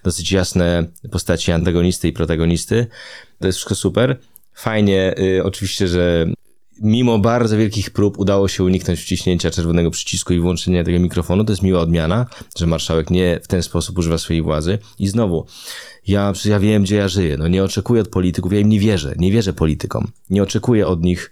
dosyć 0.05 0.33
jasne 0.33 0.87
postaci 1.11 1.53
antagonisty 1.53 2.09
i 2.09 2.13
protagonisty. 2.13 2.87
To 3.39 3.47
jest 3.47 3.59
wszystko 3.59 3.75
super. 3.75 4.19
Fajnie, 4.55 5.15
y, 5.19 5.45
oczywiście, 5.45 5.89
że 5.89 6.27
mimo 6.83 7.19
bardzo 7.19 7.57
wielkich 7.57 7.91
prób 7.91 8.19
udało 8.19 8.49
się 8.49 8.65
uniknąć 8.65 9.01
wciśnięcia 9.01 9.51
czerwonego 9.51 9.91
przycisku 9.91 10.33
i 10.33 10.41
włączenia 10.41 10.85
tego 10.85 10.99
mikrofonu. 10.99 11.45
To 11.45 11.53
jest 11.53 11.63
miła 11.63 11.81
odmiana, 11.81 12.27
że 12.59 12.67
marszałek 12.67 13.11
nie 13.11 13.41
w 13.43 13.47
ten 13.47 13.63
sposób 13.63 13.99
używa 13.99 14.19
swojej 14.19 14.43
władzy. 14.43 14.79
I 14.99 15.09
znowu, 15.09 15.47
ja, 16.07 16.33
ja 16.45 16.61
wiem, 16.61 16.83
gdzie 16.83 16.97
ja 16.97 17.09
żyję. 17.09 17.37
No 17.37 17.49
nie 17.49 17.65
oczekuję 17.65 18.01
od 18.01 18.09
polityków, 18.09 18.53
ja 18.53 18.61
im 18.61 18.69
nie 18.69 18.81
wierzę. 18.81 19.15
Nie 19.19 19.33
wierzę 19.33 19.53
politykom. 19.53 20.07
Nie 20.31 20.43
oczekuję 20.43 20.87
od 20.87 21.03
nich 21.03 21.31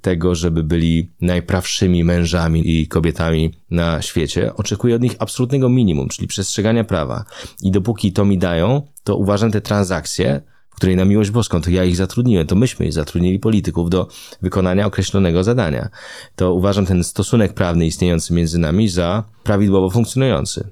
tego, 0.00 0.34
żeby 0.34 0.62
byli 0.62 1.10
najprawszymi 1.20 2.04
mężami 2.04 2.80
i 2.80 2.86
kobietami 2.86 3.54
na 3.70 4.02
świecie. 4.02 4.54
Oczekuję 4.54 4.96
od 4.96 5.02
nich 5.02 5.16
absolutnego 5.18 5.68
minimum, 5.68 6.08
czyli 6.08 6.28
przestrzegania 6.28 6.84
prawa. 6.84 7.24
I 7.62 7.70
dopóki 7.70 8.12
to 8.12 8.24
mi 8.24 8.38
dają, 8.38 8.82
to 9.04 9.16
uważam 9.16 9.50
te 9.50 9.60
transakcje 9.60 10.40
której 10.80 10.96
na 10.96 11.04
miłość 11.04 11.30
boską 11.30 11.60
to 11.60 11.70
ja 11.70 11.84
ich 11.84 11.96
zatrudniłem, 11.96 12.46
to 12.46 12.56
myśmy 12.56 12.92
zatrudnili 12.92 13.38
polityków 13.38 13.90
do 13.90 14.08
wykonania 14.42 14.86
określonego 14.86 15.44
zadania. 15.44 15.88
To 16.36 16.54
uważam 16.54 16.86
ten 16.86 17.04
stosunek 17.04 17.54
prawny 17.54 17.86
istniejący 17.86 18.34
między 18.34 18.58
nami 18.58 18.88
za 18.88 19.24
prawidłowo 19.44 19.90
funkcjonujący. 19.90 20.68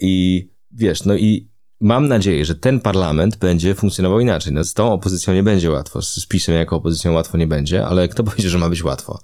I 0.00 0.48
wiesz, 0.72 1.04
no 1.04 1.16
i 1.16 1.48
mam 1.80 2.08
nadzieję, 2.08 2.44
że 2.44 2.54
ten 2.54 2.80
parlament 2.80 3.36
będzie 3.36 3.74
funkcjonował 3.74 4.20
inaczej. 4.20 4.52
No, 4.52 4.64
z 4.64 4.74
tą 4.74 4.92
opozycją 4.92 5.34
nie 5.34 5.42
będzie 5.42 5.70
łatwo, 5.70 6.02
z 6.02 6.26
PiSem 6.26 6.54
jako 6.54 6.76
opozycją 6.76 7.12
łatwo 7.12 7.38
nie 7.38 7.46
będzie, 7.46 7.86
ale 7.86 8.08
kto 8.08 8.24
powiedzie, 8.28 8.48
że 8.48 8.58
ma 8.58 8.68
być 8.68 8.84
łatwo? 8.84 9.20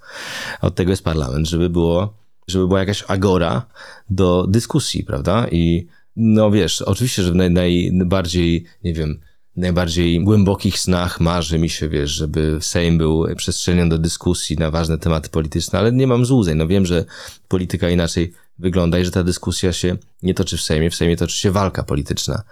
Od 0.61 0.75
tego 0.75 0.91
jest 0.91 1.03
parlament, 1.03 1.47
żeby 1.47 1.69
było, 1.69 2.17
żeby 2.47 2.67
była 2.67 2.79
jakaś 2.79 3.03
agora 3.07 3.65
do 4.09 4.47
dyskusji, 4.47 5.03
prawda? 5.03 5.47
I 5.51 5.87
no 6.15 6.51
wiesz, 6.51 6.81
oczywiście, 6.81 7.23
że 7.23 7.33
naj, 7.33 7.89
najbardziej, 7.93 8.65
nie 8.83 8.93
wiem, 8.93 9.19
najbardziej 9.55 10.23
głębokich 10.23 10.79
snach 10.79 11.19
marzy 11.19 11.59
mi 11.59 11.69
się, 11.69 11.89
wiesz, 11.89 12.11
żeby 12.11 12.57
Sejm 12.61 12.97
był 12.97 13.25
przestrzenią 13.35 13.89
do 13.89 13.97
dyskusji 13.97 14.57
na 14.57 14.71
ważne 14.71 14.97
tematy 14.97 15.29
polityczne, 15.29 15.79
ale 15.79 15.91
nie 15.91 16.07
mam 16.07 16.25
złudzeń. 16.25 16.57
No 16.57 16.67
wiem, 16.67 16.85
że 16.85 17.05
polityka 17.47 17.89
inaczej 17.89 18.33
wygląda 18.59 18.99
i 18.99 19.05
że 19.05 19.11
ta 19.11 19.23
dyskusja 19.23 19.73
się 19.73 19.97
nie 20.23 20.33
toczy 20.33 20.57
w 20.57 20.61
Sejmie, 20.61 20.89
w 20.89 20.95
Sejmie 20.95 21.17
toczy 21.17 21.37
się 21.37 21.51
walka 21.51 21.83
polityczna. 21.83 22.43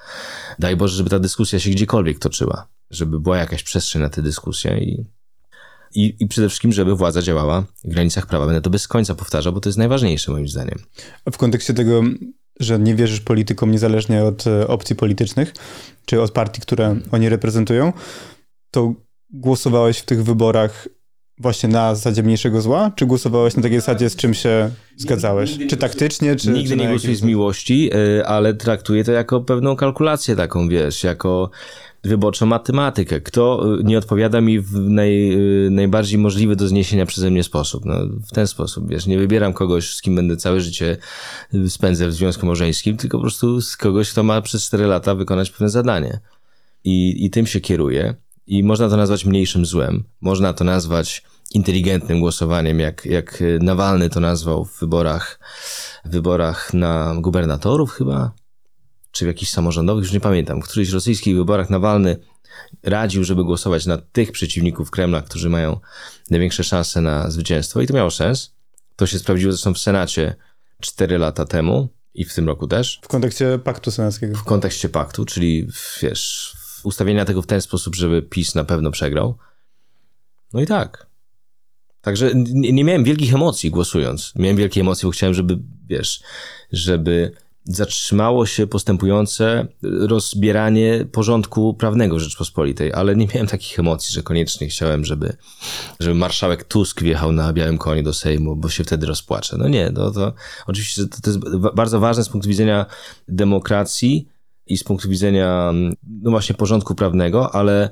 Daj 0.59 0.75
Boże, 0.75 0.95
żeby 0.95 1.09
ta 1.09 1.19
dyskusja 1.19 1.59
się 1.59 1.69
gdziekolwiek 1.69 2.19
toczyła, 2.19 2.67
żeby 2.91 3.19
była 3.19 3.37
jakaś 3.37 3.63
przestrzeń 3.63 4.01
na 4.01 4.09
tę 4.09 4.21
dyskusję 4.21 4.77
i, 4.77 5.05
i, 5.95 6.15
i 6.19 6.27
przede 6.27 6.49
wszystkim, 6.49 6.73
żeby 6.73 6.95
władza 6.95 7.21
działała 7.21 7.63
w 7.83 7.89
granicach 7.89 8.25
prawa. 8.25 8.45
Będę 8.45 8.61
to 8.61 8.69
bez 8.69 8.87
końca 8.87 9.15
powtarzał, 9.15 9.53
bo 9.53 9.59
to 9.59 9.69
jest 9.69 9.77
najważniejsze 9.77 10.31
moim 10.31 10.47
zdaniem. 10.47 10.79
W 11.31 11.37
kontekście 11.37 11.73
tego 11.73 12.03
że 12.59 12.79
nie 12.79 12.95
wierzysz 12.95 13.21
politykom 13.21 13.71
niezależnie 13.71 14.23
od 14.23 14.47
e, 14.47 14.67
opcji 14.67 14.95
politycznych, 14.95 15.53
czy 16.05 16.21
od 16.21 16.31
partii, 16.31 16.61
które 16.61 16.95
oni 17.11 17.29
reprezentują, 17.29 17.93
to 18.71 18.93
głosowałeś 19.29 19.97
w 19.97 20.05
tych 20.05 20.23
wyborach 20.23 20.87
właśnie 21.39 21.69
na 21.69 21.95
zasadzie 21.95 22.23
mniejszego 22.23 22.61
zła, 22.61 22.91
czy 22.95 23.05
głosowałeś 23.05 23.55
na 23.55 23.63
takiej 23.63 23.79
zasadzie, 23.79 24.09
z 24.09 24.15
czym 24.15 24.33
się 24.33 24.69
zgadzałeś? 24.97 25.57
Czy 25.69 25.77
taktycznie, 25.77 26.35
czy... 26.35 26.51
Nigdy 26.51 26.69
czy 26.69 26.75
nie 26.75 26.89
głosuję 26.89 27.15
z 27.15 27.21
miłości, 27.21 27.89
e, 27.93 28.27
ale 28.27 28.53
traktuję 28.53 29.03
to 29.03 29.11
jako 29.11 29.41
pewną 29.41 29.75
kalkulację 29.75 30.35
taką, 30.35 30.69
wiesz, 30.69 31.03
jako 31.03 31.49
wyborczą 32.03 32.45
matematykę. 32.45 33.21
Kto 33.21 33.75
y, 33.79 33.83
nie 33.83 33.97
odpowiada 33.97 34.41
mi 34.41 34.59
w 34.59 34.73
naj, 34.75 35.31
y, 35.65 35.69
najbardziej 35.71 36.19
możliwy 36.19 36.55
do 36.55 36.67
zniesienia 36.67 37.05
przeze 37.05 37.31
mnie 37.31 37.43
sposób? 37.43 37.85
No, 37.85 37.95
w 38.27 38.31
ten 38.31 38.47
sposób, 38.47 38.89
wiesz, 38.89 39.07
nie 39.07 39.17
wybieram 39.17 39.53
kogoś, 39.53 39.93
z 39.93 40.01
kim 40.01 40.15
będę 40.15 40.37
całe 40.37 40.61
życie 40.61 40.97
y, 41.53 41.69
spędzę 41.69 42.07
w 42.07 42.13
związku 42.13 42.45
małżeńskim, 42.45 42.97
tylko 42.97 43.17
po 43.17 43.21
prostu 43.21 43.61
z 43.61 43.77
kogoś, 43.77 44.11
kto 44.11 44.23
ma 44.23 44.41
przez 44.41 44.65
4 44.65 44.85
lata 44.85 45.15
wykonać 45.15 45.51
pewne 45.51 45.69
zadanie. 45.69 46.19
I, 46.83 47.25
I 47.25 47.29
tym 47.29 47.47
się 47.47 47.59
kieruję. 47.59 48.15
I 48.47 48.63
można 48.63 48.89
to 48.89 48.97
nazwać 48.97 49.25
mniejszym 49.25 49.65
złem. 49.65 50.03
Można 50.21 50.53
to 50.53 50.63
nazwać 50.63 51.23
inteligentnym 51.53 52.19
głosowaniem, 52.19 52.79
jak, 52.79 53.05
jak 53.05 53.43
Nawalny 53.61 54.09
to 54.09 54.19
nazwał 54.19 54.65
w 54.65 54.79
wyborach, 54.79 55.39
w 56.05 56.09
wyborach 56.09 56.73
na 56.73 57.15
gubernatorów 57.17 57.91
chyba, 57.91 58.31
czy 59.11 59.25
w 59.25 59.27
jakichś 59.27 59.51
samorządowych, 59.51 60.03
już 60.03 60.13
nie 60.13 60.19
pamiętam, 60.19 60.61
w 60.61 60.63
którychś 60.63 60.91
rosyjskich 60.91 61.35
wyborach 61.35 61.69
Nawalny 61.69 62.17
radził, 62.83 63.23
żeby 63.23 63.43
głosować 63.43 63.85
na 63.85 63.97
tych 63.97 64.31
przeciwników 64.31 64.91
Kremla, 64.91 65.21
którzy 65.21 65.49
mają 65.49 65.79
największe 66.29 66.63
szanse 66.63 67.01
na 67.01 67.31
zwycięstwo 67.31 67.81
i 67.81 67.87
to 67.87 67.93
miało 67.93 68.11
sens. 68.11 68.53
To 68.95 69.07
się 69.07 69.19
sprawdziło 69.19 69.51
zresztą 69.51 69.73
w 69.73 69.79
Senacie 69.79 70.35
4 70.81 71.17
lata 71.17 71.45
temu 71.45 71.89
i 72.13 72.25
w 72.25 72.33
tym 72.33 72.47
roku 72.47 72.67
też. 72.67 72.99
W 73.03 73.07
kontekście 73.07 73.59
paktu 73.63 73.91
senackiego. 73.91 74.37
W 74.37 74.43
kontekście 74.43 74.89
paktu, 74.89 75.25
czyli 75.25 75.67
wiesz, 76.01 76.53
ustawienia 76.83 77.25
tego 77.25 77.41
w 77.41 77.47
ten 77.47 77.61
sposób, 77.61 77.95
żeby 77.95 78.21
PiS 78.21 78.55
na 78.55 78.63
pewno 78.63 78.91
przegrał. 78.91 79.37
No 80.53 80.61
i 80.61 80.65
tak. 80.65 81.07
Także 82.01 82.31
nie, 82.35 82.71
nie 82.71 82.83
miałem 82.83 83.03
wielkich 83.03 83.33
emocji 83.33 83.71
głosując. 83.71 84.33
Miałem 84.35 84.57
wielkie 84.57 84.81
emocje, 84.81 85.07
bo 85.07 85.11
chciałem, 85.11 85.33
żeby, 85.33 85.59
wiesz, 85.87 86.23
żeby 86.71 87.31
zatrzymało 87.63 88.45
się 88.45 88.67
postępujące 88.67 89.67
rozbieranie 89.81 91.05
porządku 91.11 91.73
prawnego 91.73 92.19
Rzeczpospolitej, 92.19 92.93
ale 92.93 93.15
nie 93.15 93.27
miałem 93.33 93.47
takich 93.47 93.79
emocji, 93.79 94.13
że 94.13 94.23
koniecznie 94.23 94.67
chciałem, 94.67 95.05
żeby, 95.05 95.37
żeby 95.99 96.15
marszałek 96.15 96.63
Tusk 96.63 97.01
wjechał 97.01 97.31
na 97.31 97.53
białym 97.53 97.77
koniu 97.77 98.03
do 98.03 98.13
Sejmu, 98.13 98.55
bo 98.55 98.69
się 98.69 98.83
wtedy 98.83 99.05
rozpłaczę. 99.05 99.57
No 99.57 99.67
nie, 99.67 99.91
to, 99.91 100.11
to 100.11 100.33
oczywiście 100.67 101.07
to, 101.07 101.21
to 101.21 101.29
jest 101.29 101.57
bardzo 101.57 101.99
ważne 101.99 102.23
z 102.23 102.29
punktu 102.29 102.49
widzenia 102.49 102.85
demokracji 103.27 104.27
i 104.67 104.77
z 104.77 104.83
punktu 104.83 105.09
widzenia 105.09 105.71
no 106.07 106.31
właśnie 106.31 106.55
porządku 106.55 106.95
prawnego, 106.95 107.55
ale, 107.55 107.89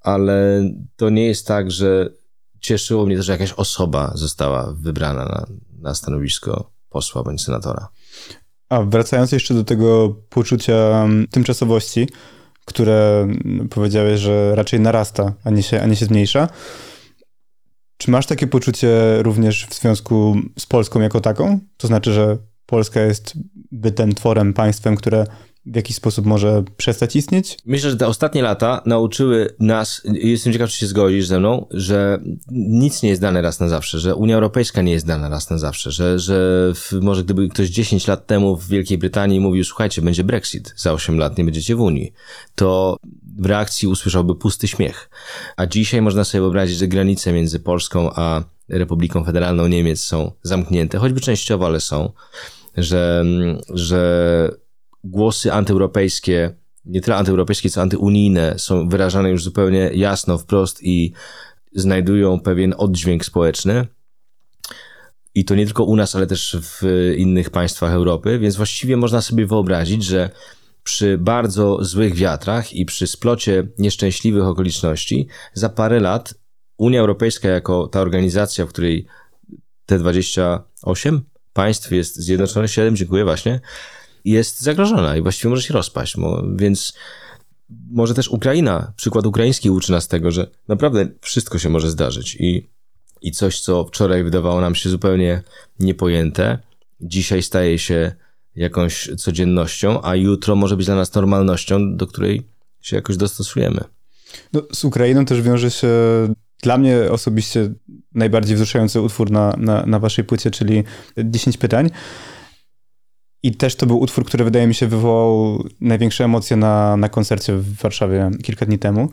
ale 0.00 0.62
to 0.96 1.10
nie 1.10 1.26
jest 1.26 1.46
tak, 1.46 1.70
że 1.70 2.10
cieszyło 2.60 3.06
mnie 3.06 3.16
to, 3.16 3.22
że 3.22 3.32
jakaś 3.32 3.52
osoba 3.52 4.12
została 4.14 4.72
wybrana 4.76 5.24
na, 5.24 5.46
na 5.80 5.94
stanowisko 5.94 6.70
posła 6.90 7.22
bądź 7.22 7.42
senatora. 7.42 7.88
A 8.72 8.82
wracając 8.82 9.32
jeszcze 9.32 9.54
do 9.54 9.64
tego 9.64 10.16
poczucia 10.28 10.72
mm, 10.72 11.26
tymczasowości, 11.30 12.08
które 12.64 13.20
mm, 13.22 13.68
powiedziałeś, 13.68 14.20
że 14.20 14.54
raczej 14.54 14.80
narasta, 14.80 15.32
a 15.44 15.50
nie 15.50 15.62
się, 15.62 15.80
a 15.80 15.86
nie 15.86 15.96
się 15.96 16.06
zmniejsza. 16.06 16.48
Czy 17.96 18.10
masz 18.10 18.26
takie 18.26 18.46
poczucie 18.46 18.88
również 19.22 19.66
w 19.66 19.74
związku 19.74 20.36
z 20.58 20.66
Polską 20.66 21.00
jako 21.00 21.20
taką? 21.20 21.60
To 21.76 21.86
znaczy, 21.86 22.12
że 22.12 22.38
Polska 22.66 23.00
jest 23.00 23.32
bytem, 23.72 24.14
tworem, 24.14 24.52
państwem, 24.52 24.96
które 24.96 25.24
w 25.66 25.76
jakiś 25.76 25.96
sposób 25.96 26.26
może 26.26 26.64
przestać 26.76 27.16
istnieć? 27.16 27.58
Myślę, 27.66 27.90
że 27.90 27.96
te 27.96 28.06
ostatnie 28.06 28.42
lata 28.42 28.82
nauczyły 28.86 29.54
nas, 29.58 30.02
jestem 30.04 30.52
ciekaw, 30.52 30.70
czy 30.70 30.78
się 30.78 30.86
zgodzisz 30.86 31.26
ze 31.26 31.38
mną, 31.38 31.66
że 31.70 32.20
nic 32.50 33.02
nie 33.02 33.08
jest 33.08 33.20
dane 33.20 33.42
raz 33.42 33.60
na 33.60 33.68
zawsze, 33.68 33.98
że 33.98 34.14
Unia 34.14 34.34
Europejska 34.34 34.82
nie 34.82 34.92
jest 34.92 35.06
dana 35.06 35.28
raz 35.28 35.50
na 35.50 35.58
zawsze, 35.58 35.90
że, 35.90 36.18
że 36.18 36.68
w, 36.74 36.92
może 36.92 37.24
gdyby 37.24 37.48
ktoś 37.48 37.68
10 37.68 38.06
lat 38.06 38.26
temu 38.26 38.56
w 38.56 38.68
Wielkiej 38.68 38.98
Brytanii 38.98 39.40
mówił, 39.40 39.64
słuchajcie, 39.64 40.02
będzie 40.02 40.24
Brexit, 40.24 40.74
za 40.76 40.92
8 40.92 41.18
lat 41.18 41.38
nie 41.38 41.44
będziecie 41.44 41.76
w 41.76 41.80
Unii, 41.80 42.12
to 42.54 42.96
w 43.38 43.46
reakcji 43.46 43.88
usłyszałby 43.88 44.34
pusty 44.34 44.68
śmiech. 44.68 45.10
A 45.56 45.66
dzisiaj 45.66 46.02
można 46.02 46.24
sobie 46.24 46.42
wyobrazić, 46.42 46.78
że 46.78 46.88
granice 46.88 47.32
między 47.32 47.60
Polską 47.60 48.10
a 48.14 48.44
Republiką 48.68 49.24
Federalną 49.24 49.66
Niemiec 49.66 50.00
są 50.00 50.32
zamknięte, 50.42 50.98
choćby 50.98 51.20
częściowo, 51.20 51.66
ale 51.66 51.80
są, 51.80 52.12
że, 52.76 53.24
że 53.74 54.61
głosy 55.04 55.52
antyeuropejskie, 55.52 56.54
nie 56.84 57.00
tyle 57.00 57.16
antyeuropejskie, 57.16 57.70
co 57.70 57.82
antyunijne 57.82 58.58
są 58.58 58.88
wyrażane 58.88 59.30
już 59.30 59.44
zupełnie 59.44 59.90
jasno, 59.94 60.38
wprost 60.38 60.82
i 60.82 61.12
znajdują 61.72 62.40
pewien 62.40 62.74
oddźwięk 62.78 63.24
społeczny. 63.24 63.86
I 65.34 65.44
to 65.44 65.54
nie 65.54 65.66
tylko 65.66 65.84
u 65.84 65.96
nas, 65.96 66.16
ale 66.16 66.26
też 66.26 66.56
w 66.62 66.82
innych 67.16 67.50
państwach 67.50 67.92
Europy, 67.92 68.38
więc 68.38 68.56
właściwie 68.56 68.96
można 68.96 69.22
sobie 69.22 69.46
wyobrazić, 69.46 70.04
że 70.04 70.30
przy 70.84 71.18
bardzo 71.18 71.84
złych 71.84 72.14
wiatrach 72.14 72.72
i 72.72 72.84
przy 72.84 73.06
splocie 73.06 73.68
nieszczęśliwych 73.78 74.44
okoliczności, 74.44 75.28
za 75.54 75.68
parę 75.68 76.00
lat 76.00 76.34
Unia 76.76 77.00
Europejska, 77.00 77.48
jako 77.48 77.86
ta 77.86 78.00
organizacja, 78.00 78.66
w 78.66 78.68
której 78.68 79.06
te 79.86 79.98
28 79.98 81.20
państw 81.52 81.92
jest 81.92 82.16
zjednoczone, 82.16 82.68
7, 82.68 82.96
dziękuję 82.96 83.24
właśnie, 83.24 83.60
jest 84.24 84.60
zagrożona 84.60 85.16
i 85.16 85.22
właściwie 85.22 85.50
może 85.50 85.62
się 85.62 85.74
rozpaść. 85.74 86.16
Więc 86.56 86.92
może 87.90 88.14
też 88.14 88.28
Ukraina, 88.28 88.92
przykład 88.96 89.26
ukraiński 89.26 89.70
uczy 89.70 89.92
nas 89.92 90.08
tego, 90.08 90.30
że 90.30 90.46
naprawdę 90.68 91.08
wszystko 91.20 91.58
się 91.58 91.68
może 91.68 91.90
zdarzyć 91.90 92.36
i, 92.40 92.70
i 93.22 93.32
coś, 93.32 93.60
co 93.60 93.84
wczoraj 93.84 94.24
wydawało 94.24 94.60
nam 94.60 94.74
się 94.74 94.90
zupełnie 94.90 95.42
niepojęte, 95.80 96.58
dzisiaj 97.00 97.42
staje 97.42 97.78
się 97.78 98.12
jakąś 98.56 99.10
codziennością, 99.18 100.02
a 100.02 100.16
jutro 100.16 100.56
może 100.56 100.76
być 100.76 100.86
dla 100.86 100.94
nas 100.94 101.14
normalnością, 101.14 101.96
do 101.96 102.06
której 102.06 102.42
się 102.80 102.96
jakoś 102.96 103.16
dostosujemy. 103.16 103.84
No, 104.52 104.62
z 104.72 104.84
Ukrainą 104.84 105.24
też 105.24 105.42
wiąże 105.42 105.70
się 105.70 105.88
dla 106.62 106.78
mnie 106.78 106.98
osobiście 107.10 107.72
najbardziej 108.14 108.56
wzruszający 108.56 109.00
utwór 109.00 109.30
na, 109.30 109.54
na, 109.58 109.86
na 109.86 109.98
waszej 109.98 110.24
płycie, 110.24 110.50
czyli 110.50 110.84
10 111.18 111.56
pytań. 111.56 111.90
I 113.42 113.52
też 113.52 113.76
to 113.76 113.86
był 113.86 114.00
utwór, 114.00 114.24
który 114.24 114.44
wydaje 114.44 114.66
mi 114.66 114.74
się 114.74 114.86
wywołał 114.86 115.64
największe 115.80 116.24
emocje 116.24 116.56
na, 116.56 116.96
na 116.96 117.08
koncercie 117.08 117.54
w 117.54 117.74
Warszawie 117.76 118.30
kilka 118.42 118.66
dni 118.66 118.78
temu. 118.78 119.08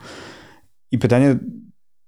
I 0.91 0.97
pytanie, 0.97 1.37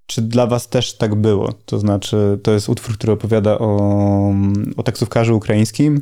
czy 0.05 0.21
dla 0.21 0.47
was 0.47 0.69
też 0.69 0.97
tak 0.97 1.15
było? 1.15 1.53
To 1.65 1.79
znaczy, 1.79 2.39
to 2.43 2.51
jest 2.51 2.69
utwór, 2.69 2.95
który 2.95 3.13
opowiada 3.13 3.59
o, 3.59 4.33
o 4.77 4.83
taksówkarzu 4.83 5.37
ukraińskim, 5.37 6.01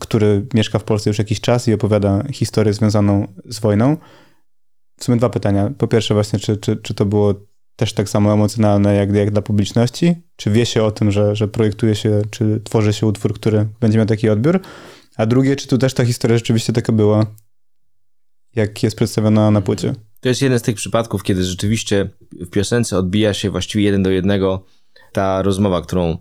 który 0.00 0.46
mieszka 0.54 0.78
w 0.78 0.84
Polsce 0.84 1.10
już 1.10 1.18
jakiś 1.18 1.40
czas 1.40 1.68
i 1.68 1.74
opowiada 1.74 2.24
historię 2.32 2.72
związaną 2.72 3.26
z 3.44 3.60
wojną. 3.60 3.96
W 4.98 5.04
sumie 5.04 5.18
dwa 5.18 5.28
pytania. 5.28 5.70
Po 5.78 5.88
pierwsze 5.88 6.14
właśnie, 6.14 6.38
czy, 6.38 6.56
czy, 6.56 6.76
czy 6.76 6.94
to 6.94 7.04
było 7.04 7.34
też 7.76 7.92
tak 7.92 8.08
samo 8.08 8.32
emocjonalne 8.32 8.94
jak, 8.94 9.14
jak 9.14 9.30
dla 9.30 9.42
publiczności? 9.42 10.14
Czy 10.36 10.50
wie 10.50 10.66
się 10.66 10.82
o 10.82 10.90
tym, 10.90 11.10
że, 11.10 11.36
że 11.36 11.48
projektuje 11.48 11.94
się, 11.94 12.22
czy 12.30 12.60
tworzy 12.64 12.92
się 12.92 13.06
utwór, 13.06 13.34
który 13.34 13.68
będzie 13.80 13.98
miał 13.98 14.06
taki 14.06 14.28
odbiór? 14.28 14.60
A 15.22 15.26
drugie, 15.26 15.56
czy 15.56 15.68
tu 15.68 15.78
też 15.78 15.94
ta 15.94 16.04
historia 16.04 16.36
rzeczywiście 16.36 16.72
taka 16.72 16.92
była, 16.92 17.26
jak 18.54 18.82
jest 18.82 18.96
przedstawiona 18.96 19.50
na 19.50 19.60
płycie? 19.60 19.94
To 20.20 20.28
jest 20.28 20.42
jeden 20.42 20.58
z 20.58 20.62
tych 20.62 20.76
przypadków, 20.76 21.22
kiedy 21.22 21.44
rzeczywiście 21.44 22.10
w 22.32 22.50
piosence 22.50 22.98
odbija 22.98 23.34
się 23.34 23.50
właściwie 23.50 23.84
jeden 23.84 24.02
do 24.02 24.10
jednego 24.10 24.64
ta 25.12 25.42
rozmowa, 25.42 25.82
którą 25.82 26.18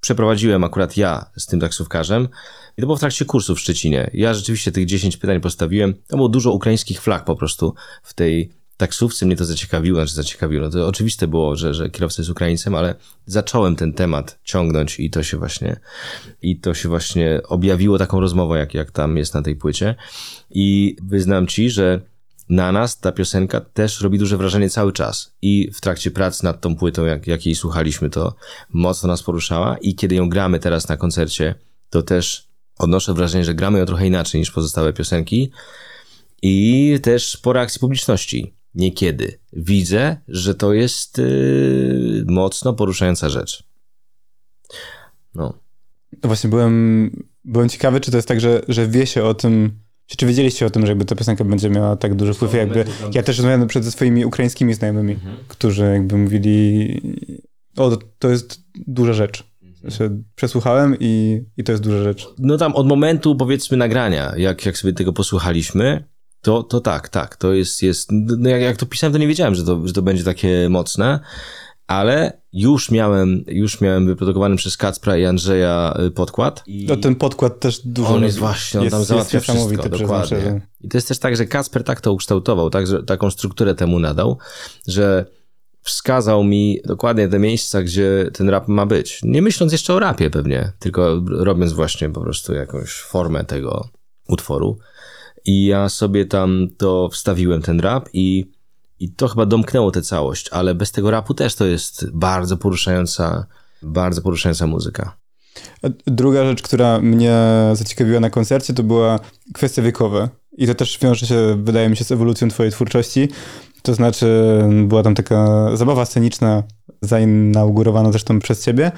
przeprowadziłem 0.00 0.64
akurat 0.64 0.96
ja 0.96 1.30
z 1.36 1.46
tym 1.46 1.60
taksówkarzem. 1.60 2.28
I 2.76 2.80
to 2.80 2.86
było 2.86 2.96
w 2.96 3.00
trakcie 3.00 3.24
kursu 3.24 3.54
w 3.54 3.60
Szczecinie. 3.60 4.10
Ja 4.14 4.34
rzeczywiście 4.34 4.72
tych 4.72 4.86
10 4.86 5.16
pytań 5.16 5.40
postawiłem. 5.40 5.94
To 6.06 6.16
było 6.16 6.28
dużo 6.28 6.52
ukraińskich 6.52 7.00
flag 7.00 7.24
po 7.24 7.36
prostu 7.36 7.74
w 8.02 8.14
tej 8.14 8.52
taksówce. 8.76 9.26
Mnie 9.26 9.36
to 9.36 9.44
zaciekawiło, 9.44 9.98
znaczy 9.98 10.14
zaciekawiło. 10.14 10.64
No 10.64 10.70
to 10.70 10.86
oczywiste 10.86 11.26
było, 11.26 11.56
że, 11.56 11.74
że 11.74 11.90
kierowca 11.90 12.22
jest 12.22 12.30
Ukraińcem, 12.30 12.74
ale 12.74 12.94
zacząłem 13.26 13.76
ten 13.76 13.92
temat 13.92 14.38
ciągnąć 14.44 15.00
i 15.00 15.10
to 15.10 15.22
się 15.22 15.36
właśnie, 15.36 15.80
i 16.42 16.60
to 16.60 16.74
się 16.74 16.88
właśnie 16.88 17.40
objawiło 17.48 17.98
taką 17.98 18.20
rozmową, 18.20 18.54
jak, 18.54 18.74
jak 18.74 18.90
tam 18.90 19.16
jest 19.16 19.34
na 19.34 19.42
tej 19.42 19.56
płycie. 19.56 19.94
I 20.50 20.96
wyznam 21.02 21.46
ci, 21.46 21.70
że 21.70 22.00
na 22.48 22.72
nas 22.72 23.00
ta 23.00 23.12
piosenka 23.12 23.60
też 23.60 24.00
robi 24.00 24.18
duże 24.18 24.36
wrażenie 24.36 24.70
cały 24.70 24.92
czas. 24.92 25.34
I 25.42 25.70
w 25.74 25.80
trakcie 25.80 26.10
pracy 26.10 26.44
nad 26.44 26.60
tą 26.60 26.76
płytą, 26.76 27.04
jak, 27.04 27.26
jak 27.26 27.46
jej 27.46 27.54
słuchaliśmy, 27.54 28.10
to 28.10 28.34
mocno 28.72 29.08
nas 29.08 29.22
poruszała. 29.22 29.78
I 29.78 29.94
kiedy 29.94 30.14
ją 30.14 30.28
gramy 30.28 30.58
teraz 30.58 30.88
na 30.88 30.96
koncercie, 30.96 31.54
to 31.90 32.02
też 32.02 32.48
odnoszę 32.78 33.14
wrażenie, 33.14 33.44
że 33.44 33.54
gramy 33.54 33.78
ją 33.78 33.86
trochę 33.86 34.06
inaczej 34.06 34.40
niż 34.40 34.50
pozostałe 34.50 34.92
piosenki. 34.92 35.50
I 36.42 36.98
też 37.02 37.36
po 37.36 37.52
reakcji 37.52 37.80
publiczności 37.80 38.54
niekiedy 38.76 39.38
widzę, 39.52 40.16
że 40.28 40.54
to 40.54 40.72
jest 40.72 41.18
yy, 41.18 42.24
mocno 42.28 42.72
poruszająca 42.72 43.28
rzecz. 43.28 43.64
No. 45.34 45.58
no. 46.12 46.28
właśnie 46.28 46.50
byłem, 46.50 47.10
byłem 47.44 47.68
ciekawy, 47.68 48.00
czy 48.00 48.10
to 48.10 48.18
jest 48.18 48.28
tak, 48.28 48.40
że, 48.40 48.62
że 48.68 48.88
wie 48.88 49.06
się 49.06 49.24
o 49.24 49.34
tym, 49.34 49.70
czy, 50.06 50.16
czy 50.16 50.26
wiedzieliście 50.26 50.66
o 50.66 50.70
tym, 50.70 50.82
że 50.82 50.88
jakby 50.88 51.04
ta 51.04 51.14
piosenka 51.14 51.44
będzie 51.44 51.70
miała 51.70 51.96
tak 51.96 52.14
duży 52.14 52.34
wpływ, 52.34 52.54
jakby, 52.54 52.84
ja 53.12 53.22
też 53.22 53.38
rozmawiałem 53.38 53.68
przed 53.68 53.84
swoimi 53.84 54.24
ukraińskimi 54.24 54.74
znajomymi, 54.74 55.12
mhm. 55.12 55.36
którzy 55.48 55.82
jakby 55.82 56.16
mówili, 56.16 57.00
o, 57.76 57.98
to 58.18 58.28
jest 58.28 58.60
duża 58.74 59.12
rzecz. 59.12 59.44
Mhm. 59.84 60.24
Przesłuchałem 60.34 60.96
i, 61.00 61.42
i 61.56 61.64
to 61.64 61.72
jest 61.72 61.84
duża 61.84 62.02
rzecz. 62.02 62.28
No 62.38 62.56
tam 62.56 62.74
od 62.74 62.86
momentu 62.86 63.36
powiedzmy 63.36 63.76
nagrania, 63.76 64.32
jak, 64.36 64.66
jak 64.66 64.78
sobie 64.78 64.92
tego 64.92 65.12
posłuchaliśmy, 65.12 66.04
to, 66.46 66.62
to 66.62 66.80
tak, 66.80 67.08
tak, 67.08 67.36
to 67.36 67.52
jest, 67.52 67.82
jest 67.82 68.08
no 68.12 68.48
jak, 68.48 68.62
jak 68.62 68.76
to 68.76 68.86
pisałem, 68.86 69.12
to 69.12 69.18
nie 69.18 69.26
wiedziałem, 69.26 69.54
że 69.54 69.64
to, 69.64 69.86
że 69.86 69.92
to 69.92 70.02
będzie 70.02 70.24
takie 70.24 70.68
mocne, 70.70 71.20
ale 71.86 72.40
już 72.52 72.90
miałem, 72.90 73.44
już 73.46 73.80
miałem 73.80 74.06
wyprodukowany 74.06 74.56
przez 74.56 74.76
Kacpra 74.76 75.16
i 75.16 75.24
Andrzeja 75.24 75.96
y, 76.06 76.10
podkład. 76.10 76.62
I 76.66 76.86
no 76.88 76.96
ten 76.96 77.14
podkład 77.14 77.60
też 77.60 77.80
dużo... 77.86 78.14
On 78.14 78.22
jest 78.22 78.38
właśnie, 78.38 78.80
on 78.80 78.84
jest, 78.84 78.96
tam 78.96 79.04
załatwia 79.04 79.40
wszystko, 79.40 79.88
dokładnie. 79.88 80.60
I 80.80 80.88
to 80.88 80.96
jest 80.96 81.08
też 81.08 81.18
tak, 81.18 81.36
że 81.36 81.46
Kacper 81.46 81.84
tak 81.84 82.00
to 82.00 82.12
ukształtował, 82.12 82.70
tak, 82.70 82.86
że 82.86 83.02
taką 83.02 83.30
strukturę 83.30 83.74
temu 83.74 83.98
nadał, 83.98 84.38
że 84.88 85.26
wskazał 85.82 86.44
mi 86.44 86.80
dokładnie 86.84 87.28
te 87.28 87.38
miejsca, 87.38 87.82
gdzie 87.82 88.30
ten 88.32 88.48
rap 88.48 88.68
ma 88.68 88.86
być. 88.86 89.20
Nie 89.22 89.42
myśląc 89.42 89.72
jeszcze 89.72 89.94
o 89.94 89.98
rapie 89.98 90.30
pewnie, 90.30 90.72
tylko 90.78 91.22
robiąc 91.28 91.72
właśnie 91.72 92.08
po 92.08 92.20
prostu 92.20 92.54
jakąś 92.54 92.92
formę 92.92 93.44
tego 93.44 93.88
utworu. 94.28 94.78
I 95.46 95.66
ja 95.66 95.88
sobie 95.88 96.24
tam 96.24 96.68
to 96.76 97.08
wstawiłem, 97.12 97.62
ten 97.62 97.80
rap 97.80 98.08
i, 98.12 98.50
i 99.00 99.10
to 99.10 99.28
chyba 99.28 99.46
domknęło 99.46 99.90
tę 99.90 100.02
całość, 100.02 100.48
ale 100.48 100.74
bez 100.74 100.92
tego 100.92 101.10
rapu 101.10 101.34
też 101.34 101.54
to 101.54 101.66
jest 101.66 102.10
bardzo 102.12 102.56
poruszająca, 102.56 103.46
bardzo 103.82 104.22
poruszająca 104.22 104.66
muzyka. 104.66 105.16
Druga 106.06 106.44
rzecz, 106.44 106.62
która 106.62 107.00
mnie 107.00 107.36
zaciekawiła 107.72 108.20
na 108.20 108.30
koncercie, 108.30 108.74
to 108.74 108.82
była 108.82 109.20
kwestia 109.54 109.82
wiekowa. 109.82 110.28
I 110.58 110.66
to 110.66 110.74
też 110.74 110.98
wiąże 110.98 111.26
się, 111.26 111.62
wydaje 111.64 111.88
mi 111.88 111.96
się, 111.96 112.04
z 112.04 112.12
ewolucją 112.12 112.48
twojej 112.48 112.72
twórczości. 112.72 113.28
To 113.86 113.94
znaczy, 113.94 114.60
była 114.84 115.02
tam 115.02 115.14
taka 115.14 115.70
zabawa 115.76 116.04
sceniczna, 116.04 116.62
zainaugurowana 117.02 118.10
zresztą 118.10 118.38
przez 118.38 118.64
ciebie, 118.64 118.92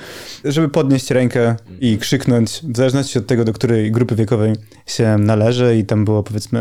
żeby 0.45 0.69
podnieść 0.69 1.11
rękę 1.11 1.57
i 1.81 1.99
krzyknąć, 1.99 2.51
w 2.51 2.77
zależności 2.77 3.19
od 3.19 3.27
tego, 3.27 3.45
do 3.45 3.53
której 3.53 3.93
grupy 3.93 4.15
wiekowej 4.15 4.53
się 4.87 5.17
należy. 5.19 5.79
I 5.79 5.85
tam 5.85 6.05
było 6.05 6.23
powiedzmy 6.23 6.61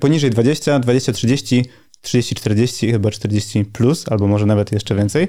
poniżej 0.00 0.30
20, 0.30 0.78
20, 0.78 1.12
30, 1.12 1.64
30, 2.00 2.34
40, 2.34 2.92
chyba 2.92 3.10
40 3.10 3.64
plus, 3.64 4.08
albo 4.08 4.26
może 4.26 4.46
nawet 4.46 4.72
jeszcze 4.72 4.94
więcej. 4.94 5.28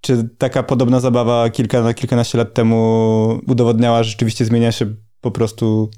Czy 0.00 0.28
taka 0.38 0.62
podobna 0.62 1.00
zabawa 1.00 1.50
kilka, 1.50 1.94
kilkanaście 1.94 2.38
lat 2.38 2.54
temu 2.54 3.40
udowodniała, 3.46 4.02
że 4.02 4.10
rzeczywiście 4.10 4.44
zmienia 4.44 4.72
się 4.72 4.86
po 5.20 5.30
prostu 5.30 5.90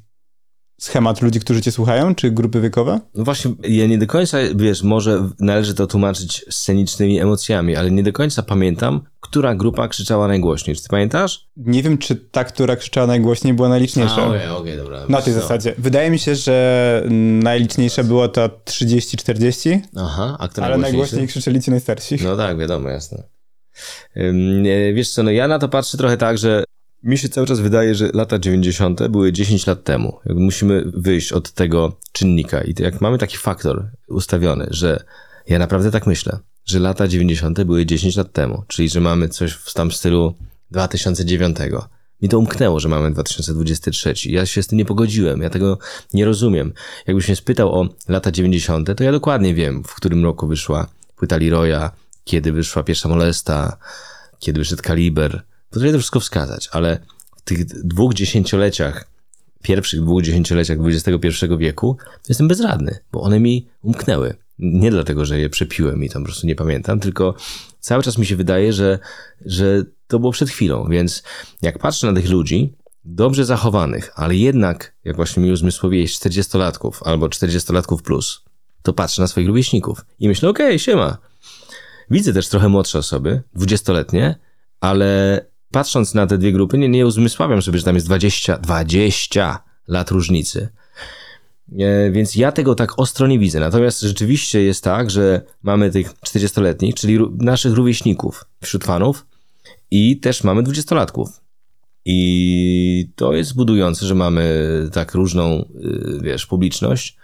schemat 0.78 1.22
ludzi, 1.22 1.40
którzy 1.40 1.62
cię 1.62 1.72
słuchają, 1.72 2.14
czy 2.14 2.30
grupy 2.30 2.60
wiekowe? 2.60 3.00
No 3.14 3.24
właśnie, 3.24 3.52
ja 3.62 3.86
nie 3.86 3.98
do 3.98 4.06
końca, 4.06 4.38
wiesz, 4.54 4.82
może 4.82 5.28
należy 5.40 5.74
to 5.74 5.86
tłumaczyć 5.86 6.44
scenicznymi 6.50 7.20
emocjami, 7.20 7.76
ale 7.76 7.90
nie 7.90 8.02
do 8.02 8.12
końca 8.12 8.42
pamiętam, 8.42 9.00
która 9.20 9.54
grupa 9.54 9.88
krzyczała 9.88 10.28
najgłośniej. 10.28 10.76
Czy 10.76 10.82
ty 10.82 10.88
pamiętasz? 10.88 11.48
Nie 11.56 11.82
wiem, 11.82 11.98
czy 11.98 12.16
ta, 12.16 12.44
która 12.44 12.76
krzyczała 12.76 13.06
najgłośniej 13.06 13.54
była 13.54 13.68
najliczniejsza. 13.68 14.26
Okej, 14.26 14.48
okej, 14.48 14.50
okay, 14.50 14.76
dobra. 14.76 15.06
Na 15.08 15.22
tej 15.22 15.32
zasadzie. 15.34 15.74
Wydaje 15.78 16.10
mi 16.10 16.18
się, 16.18 16.34
że 16.34 17.02
najliczniejsza 17.42 18.04
była 18.04 18.28
ta 18.28 18.48
30-40. 18.48 19.80
Aha, 19.96 20.36
a 20.40 20.48
która 20.48 20.66
Ale 20.66 20.78
najgłośniej 20.78 21.28
krzyczeli 21.28 21.62
ci 21.62 21.70
najstarsi. 21.70 22.16
No 22.24 22.36
tak, 22.36 22.58
wiadomo, 22.58 22.88
jasne. 22.88 23.22
Wiesz 24.94 25.10
co, 25.10 25.22
no 25.22 25.30
ja 25.30 25.48
na 25.48 25.58
to 25.58 25.68
patrzę 25.68 25.98
trochę 25.98 26.16
tak, 26.16 26.38
że 26.38 26.64
mi 27.06 27.18
się 27.18 27.28
cały 27.28 27.46
czas 27.46 27.60
wydaje, 27.60 27.94
że 27.94 28.10
lata 28.14 28.38
90. 28.38 29.08
były 29.08 29.32
10 29.32 29.66
lat 29.66 29.84
temu. 29.84 30.18
Jakby 30.26 30.42
musimy 30.42 30.84
wyjść 30.94 31.32
od 31.32 31.52
tego 31.52 31.96
czynnika. 32.12 32.62
I 32.62 32.74
jak 32.78 33.00
mamy 33.00 33.18
taki 33.18 33.36
faktor 33.36 33.90
ustawiony, 34.08 34.66
że 34.70 35.04
ja 35.48 35.58
naprawdę 35.58 35.90
tak 35.90 36.06
myślę, 36.06 36.38
że 36.64 36.78
lata 36.78 37.08
90. 37.08 37.62
były 37.62 37.86
10 37.86 38.16
lat 38.16 38.32
temu, 38.32 38.62
czyli 38.68 38.88
że 38.88 39.00
mamy 39.00 39.28
coś 39.28 39.52
w 39.52 39.74
tam 39.74 39.92
stylu 39.92 40.34
2009. 40.70 41.56
Mi 42.22 42.28
to 42.28 42.38
umknęło, 42.38 42.80
że 42.80 42.88
mamy 42.88 43.10
2023. 43.10 44.14
Ja 44.24 44.46
się 44.46 44.62
z 44.62 44.66
tym 44.66 44.78
nie 44.78 44.84
pogodziłem, 44.84 45.42
ja 45.42 45.50
tego 45.50 45.78
nie 46.14 46.24
rozumiem. 46.24 46.72
Jakbyś 47.06 47.28
mnie 47.28 47.36
spytał 47.36 47.80
o 47.80 47.88
lata 48.08 48.32
90., 48.32 48.96
to 48.96 49.04
ja 49.04 49.12
dokładnie 49.12 49.54
wiem, 49.54 49.84
w 49.84 49.94
którym 49.94 50.24
roku 50.24 50.46
wyszła 50.46 50.86
płyta 51.16 51.36
Leroya, 51.36 51.90
kiedy 52.24 52.52
wyszła 52.52 52.82
pierwsza 52.82 53.08
molesta, 53.08 53.76
kiedy 54.38 54.60
wyszedł 54.60 54.82
Kaliber. 54.82 55.42
Potrafię 55.70 55.92
to 55.92 55.98
wszystko 55.98 56.20
wskazać, 56.20 56.68
ale 56.72 56.98
w 57.36 57.42
tych 57.42 57.64
dwóch 57.66 58.14
dziesięcioleciach, 58.14 59.10
pierwszych 59.62 60.00
dwóch 60.00 60.22
dziesięcioleciach 60.22 60.78
XXI 60.80 61.46
wieku 61.58 61.96
jestem 62.28 62.48
bezradny, 62.48 62.98
bo 63.12 63.20
one 63.20 63.40
mi 63.40 63.68
umknęły. 63.82 64.34
Nie 64.58 64.90
dlatego, 64.90 65.24
że 65.24 65.40
je 65.40 65.50
przepiłem 65.50 66.04
i 66.04 66.08
tam 66.08 66.22
po 66.22 66.26
prostu 66.26 66.46
nie 66.46 66.54
pamiętam, 66.54 67.00
tylko 67.00 67.34
cały 67.80 68.02
czas 68.02 68.18
mi 68.18 68.26
się 68.26 68.36
wydaje, 68.36 68.72
że, 68.72 68.98
że 69.46 69.84
to 70.06 70.18
było 70.18 70.32
przed 70.32 70.50
chwilą, 70.50 70.88
więc 70.90 71.22
jak 71.62 71.78
patrzę 71.78 72.06
na 72.06 72.20
tych 72.20 72.30
ludzi, 72.30 72.74
dobrze 73.04 73.44
zachowanych, 73.44 74.10
ale 74.14 74.36
jednak, 74.36 74.96
jak 75.04 75.16
właśnie 75.16 75.42
mi 75.42 75.52
uzmysłowiłeś, 75.52 76.18
40-latków 76.18 76.92
albo 77.04 77.26
40-latków 77.26 78.02
plus, 78.02 78.44
to 78.82 78.92
patrzę 78.92 79.22
na 79.22 79.28
swoich 79.28 79.46
rówieśników 79.46 80.04
i 80.18 80.28
myślę, 80.28 80.48
okej, 80.48 80.66
okay, 80.66 80.78
siema. 80.78 81.18
Widzę 82.10 82.32
też 82.32 82.48
trochę 82.48 82.68
młodsze 82.68 82.98
osoby, 82.98 83.42
20-letnie, 83.56 84.38
ale 84.80 85.40
patrząc 85.76 86.14
na 86.14 86.26
te 86.26 86.38
dwie 86.38 86.52
grupy, 86.52 86.78
nie, 86.78 86.88
nie 86.88 87.06
uzmysławiam 87.06 87.62
sobie, 87.62 87.78
że 87.78 87.84
tam 87.84 87.94
jest 87.94 88.06
20, 88.06 88.58
20 88.58 89.62
lat 89.88 90.10
różnicy. 90.10 90.68
E, 91.78 92.10
więc 92.10 92.36
ja 92.36 92.52
tego 92.52 92.74
tak 92.74 92.98
ostro 92.98 93.26
nie 93.26 93.38
widzę. 93.38 93.60
Natomiast 93.60 94.00
rzeczywiście 94.00 94.62
jest 94.62 94.84
tak, 94.84 95.10
że 95.10 95.42
mamy 95.62 95.90
tych 95.90 96.14
40-letnich, 96.14 96.94
czyli 96.94 97.18
naszych 97.38 97.72
rówieśników 97.72 98.44
wśród 98.62 98.84
fanów 98.84 99.26
i 99.90 100.20
też 100.20 100.44
mamy 100.44 100.62
20-latków. 100.62 101.26
I 102.04 103.10
to 103.16 103.32
jest 103.32 103.54
budujące, 103.54 104.06
że 104.06 104.14
mamy 104.14 104.44
tak 104.92 105.14
różną, 105.14 105.64
y, 105.84 106.20
wiesz, 106.22 106.46
publiczność. 106.46 107.16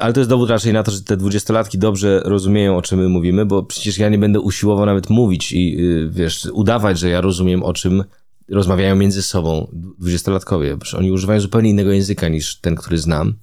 Ale 0.00 0.12
to 0.12 0.20
jest 0.20 0.30
dowód 0.30 0.50
raczej 0.50 0.72
na 0.72 0.82
to, 0.82 0.90
że 0.90 1.02
te 1.02 1.16
dwudziestolatki 1.16 1.78
dobrze 1.78 2.22
rozumieją, 2.24 2.76
o 2.76 2.82
czym 2.82 2.98
my 2.98 3.08
mówimy, 3.08 3.46
bo 3.46 3.62
przecież 3.62 3.98
ja 3.98 4.08
nie 4.08 4.18
będę 4.18 4.40
usiłował 4.40 4.86
nawet 4.86 5.10
mówić 5.10 5.52
i, 5.52 5.76
y, 5.80 6.10
wiesz, 6.10 6.48
udawać, 6.52 6.98
że 6.98 7.08
ja 7.08 7.20
rozumiem, 7.20 7.62
o 7.62 7.72
czym 7.72 8.04
rozmawiają 8.50 8.96
między 8.96 9.22
sobą 9.22 9.70
dwudziestolatkowie. 9.98 10.76
Oni 10.98 11.12
używają 11.12 11.40
zupełnie 11.40 11.70
innego 11.70 11.92
języka 11.92 12.28
niż 12.28 12.60
ten, 12.60 12.74
który 12.74 12.98
znam. 12.98 13.34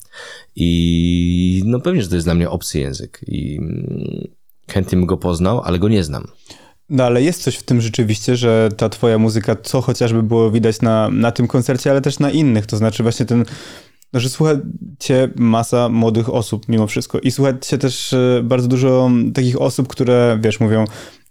I 0.56 1.62
no 1.66 1.80
pewnie, 1.80 2.02
że 2.02 2.10
to 2.10 2.16
jest 2.16 2.28
dla 2.28 2.36
mnie 2.36 2.50
obcy 2.50 2.80
język. 2.80 3.20
I 3.28 3.58
mm, 3.58 4.28
chętnie 4.70 4.98
bym 4.98 5.06
go 5.06 5.18
poznał, 5.18 5.62
ale 5.62 5.80
go 5.80 5.90
nie 5.90 6.04
znam. 6.04 6.28
No 6.90 7.04
ale 7.04 7.24
jest 7.24 7.44
coś 7.44 7.56
w 7.56 7.64
tym 7.64 7.82
rzeczywiście, 7.82 8.36
że 8.36 8.70
ta 8.78 8.90
twoja 8.90 9.18
muzyka, 9.18 9.56
co 9.56 9.82
chociażby 9.82 10.24
było 10.24 10.52
widać 10.52 10.82
na, 10.82 11.10
na 11.10 11.32
tym 11.32 11.48
koncercie, 11.48 11.92
ale 11.92 12.02
też 12.02 12.20
na 12.20 12.32
innych, 12.32 12.66
to 12.66 12.78
znaczy 12.78 13.04
właśnie 13.04 13.26
ten, 13.26 13.46
no, 14.14 14.20
że 14.20 14.30
słucha 14.30 14.52
cię 15.00 15.30
masa 15.36 15.90
młodych 15.90 16.34
osób 16.34 16.70
mimo 16.70 16.88
wszystko 16.88 17.20
i 17.20 17.32
słucha 17.32 17.54
cię 17.62 17.78
też 17.78 18.14
e, 18.14 18.42
bardzo 18.44 18.68
dużo 18.68 19.12
takich 19.34 19.62
osób, 19.62 19.88
które, 19.88 20.40
wiesz, 20.42 20.60
mówią, 20.60 20.86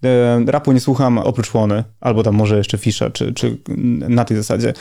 e, 0.05 0.45
rapu 0.47 0.73
nie 0.73 0.81
słucham 0.81 1.19
oprócz 1.19 1.55
Łony, 1.55 1.85
albo 2.01 2.23
tam 2.23 2.35
może 2.35 2.59
jeszcze 2.59 2.79
Fisza, 2.79 3.11
czy, 3.11 3.33
czy 3.33 3.59
na 4.09 4.25
tej 4.25 4.37
zasadzie. 4.37 4.73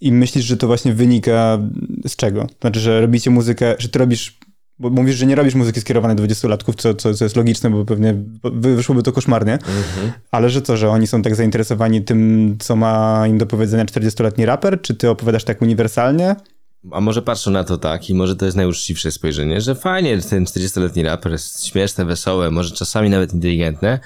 I 0.00 0.12
myślisz, 0.12 0.44
że 0.44 0.56
to 0.56 0.66
właśnie 0.66 0.92
wynika 0.92 1.58
z 2.06 2.16
czego? 2.16 2.46
Znaczy, 2.60 2.80
że 2.80 3.00
robicie 3.00 3.30
muzykę, 3.30 3.74
że 3.78 3.88
ty 3.88 3.98
robisz 3.98 4.38
bo 4.80 4.90
mówisz, 4.90 5.16
że 5.16 5.26
nie 5.26 5.34
robisz 5.34 5.54
muzyki 5.54 5.80
skierowanej 5.80 6.16
do 6.16 6.22
20-latków, 6.22 6.74
co, 6.74 6.94
co, 6.94 7.14
co 7.14 7.24
jest 7.24 7.36
logiczne, 7.36 7.70
bo 7.70 7.84
pewnie 7.84 8.14
wyszłoby 8.52 9.02
to 9.02 9.12
koszmarnie, 9.12 9.52
mhm. 9.52 10.12
ale 10.30 10.50
że 10.50 10.62
co, 10.62 10.76
że 10.76 10.90
oni 10.90 11.06
są 11.06 11.22
tak 11.22 11.34
zainteresowani 11.34 12.02
tym, 12.02 12.56
co 12.58 12.76
ma 12.76 13.24
im 13.28 13.38
do 13.38 13.46
powiedzenia 13.46 13.84
40-letni 13.84 14.46
raper, 14.46 14.82
czy 14.82 14.94
ty 14.94 15.10
opowiadasz 15.10 15.44
tak 15.44 15.62
uniwersalnie? 15.62 16.36
A 16.90 17.00
może 17.00 17.22
patrzą 17.22 17.50
na 17.50 17.64
to 17.64 17.78
tak 17.78 18.10
i 18.10 18.14
może 18.14 18.36
to 18.36 18.44
jest 18.44 18.56
najuczciwsze 18.56 19.10
spojrzenie, 19.10 19.60
że 19.60 19.74
fajnie, 19.74 20.20
ten 20.20 20.44
40-letni 20.44 21.02
raper 21.02 21.32
jest 21.32 21.66
śmieszne, 21.66 22.04
wesołe, 22.04 22.50
może 22.50 22.74
czasami 22.74 23.10
nawet 23.10 23.34
inteligentne, 23.34 24.00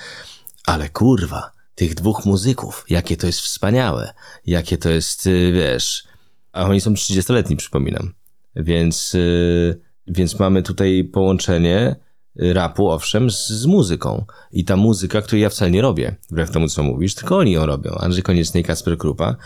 ale 0.67 0.89
kurwa, 0.89 1.51
tych 1.75 1.95
dwóch 1.95 2.25
muzyków, 2.25 2.85
jakie 2.89 3.17
to 3.17 3.27
jest 3.27 3.41
wspaniałe, 3.41 4.13
jakie 4.47 4.79
to 4.79 4.91
jest, 4.91 5.27
y, 5.27 5.53
wiesz, 5.53 6.05
a 6.53 6.65
oni 6.65 6.81
są 6.81 6.93
30-letni, 6.93 7.57
przypominam, 7.57 8.15
więc... 8.57 9.15
Yy 9.15 9.85
więc 10.07 10.39
mamy 10.39 10.63
tutaj 10.63 11.05
połączenie 11.13 11.89
y, 11.89 12.04
rapu, 12.37 12.91
owszem, 12.91 13.31
z, 13.31 13.49
z, 13.49 13.67
muzyką. 13.67 14.25
I 14.53 14.65
ta 14.65 14.77
muzyka, 14.77 15.23
której 15.23 15.43
ja 15.43 15.49
wcale 15.49 15.71
nie 15.71 15.83
robię, 15.83 16.17
wbrew 16.31 16.51
temu, 16.51 16.69
co 16.69 16.83
mówisz, 16.83 17.15
tylko 17.15 17.39
oni 17.39 17.53
ją 17.53 17.67
robią. 17.67 17.91
Andrzej 17.91 18.23
Konieczny 18.23 18.61
i 18.61 18.65
Kasper 18.65 18.99
Krupa. 18.99 19.37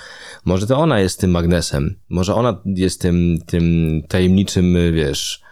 Może 0.44 0.66
to 0.66 0.78
ona 0.78 1.00
jest 1.00 1.20
tym 1.20 1.30
magnesem. 1.30 1.94
Może 2.08 2.34
ona 2.34 2.62
jest 2.64 3.00
tym, 3.00 3.38
tym 3.46 4.02
tajemniczym, 4.08 4.76
wiesz, 4.92 5.42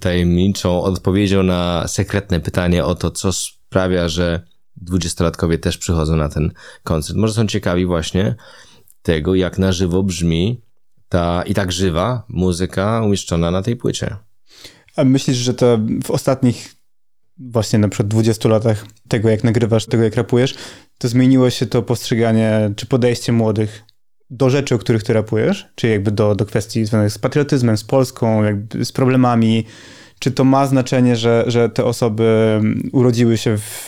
tajemniczą 0.00 0.82
odpowiedzią 0.82 1.42
na 1.42 1.88
sekretne 1.88 2.40
pytanie 2.40 2.84
o 2.84 2.94
to, 2.94 3.10
co 3.10 3.32
sprawia, 3.32 4.08
że 4.08 4.42
dwudziestolatkowie 4.76 5.58
też 5.58 5.78
przychodzą 5.78 6.16
na 6.16 6.28
ten 6.28 6.52
koncert. 6.82 7.18
Może 7.18 7.34
są 7.34 7.46
ciekawi 7.46 7.86
właśnie 7.86 8.34
tego, 9.02 9.34
jak 9.34 9.58
na 9.58 9.72
żywo 9.72 10.02
brzmi 10.02 10.60
ta 11.08 11.42
i 11.42 11.54
tak 11.54 11.72
żywa 11.72 12.24
muzyka 12.28 13.02
umieszczona 13.04 13.50
na 13.50 13.62
tej 13.62 13.76
płycie. 13.76 14.16
A 14.96 15.04
myślisz, 15.04 15.36
że 15.36 15.54
to 15.54 15.78
w 16.04 16.10
ostatnich 16.10 16.75
właśnie 17.38 17.78
na 17.78 17.88
przykład 17.88 18.08
20 18.08 18.48
latach 18.48 18.86
tego, 19.08 19.28
jak 19.28 19.44
nagrywasz, 19.44 19.86
tego, 19.86 20.04
jak 20.04 20.16
rapujesz, 20.16 20.54
to 20.98 21.08
zmieniło 21.08 21.50
się 21.50 21.66
to 21.66 21.82
postrzeganie 21.82 22.70
czy 22.76 22.86
podejście 22.86 23.32
młodych 23.32 23.82
do 24.30 24.50
rzeczy, 24.50 24.74
o 24.74 24.78
których 24.78 25.02
ty 25.02 25.12
rapujesz, 25.12 25.68
czyli 25.74 25.92
jakby 25.92 26.10
do, 26.10 26.34
do 26.34 26.46
kwestii 26.46 26.84
związanych 26.84 27.12
z 27.12 27.18
patriotyzmem, 27.18 27.76
z 27.76 27.84
Polską, 27.84 28.44
jakby 28.44 28.84
z 28.84 28.92
problemami, 28.92 29.64
czy 30.18 30.30
to 30.30 30.44
ma 30.44 30.66
znaczenie, 30.66 31.16
że, 31.16 31.44
że 31.46 31.68
te 31.68 31.84
osoby 31.84 32.60
urodziły 32.92 33.36
się 33.38 33.58
w, 33.58 33.86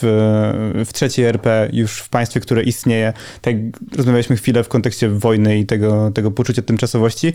w 0.85 0.89
trzeciej 0.93 1.25
RP, 1.25 1.69
już 1.73 1.99
w 1.99 2.09
państwie, 2.09 2.39
które 2.39 2.63
istnieje? 2.63 3.13
Tak 3.41 3.55
rozmawialiśmy 3.95 4.35
chwilę 4.35 4.63
w 4.63 4.67
kontekście 4.67 5.09
wojny 5.09 5.59
i 5.59 5.65
tego, 5.65 6.11
tego 6.11 6.31
poczucia 6.31 6.61
tymczasowości 6.61 7.33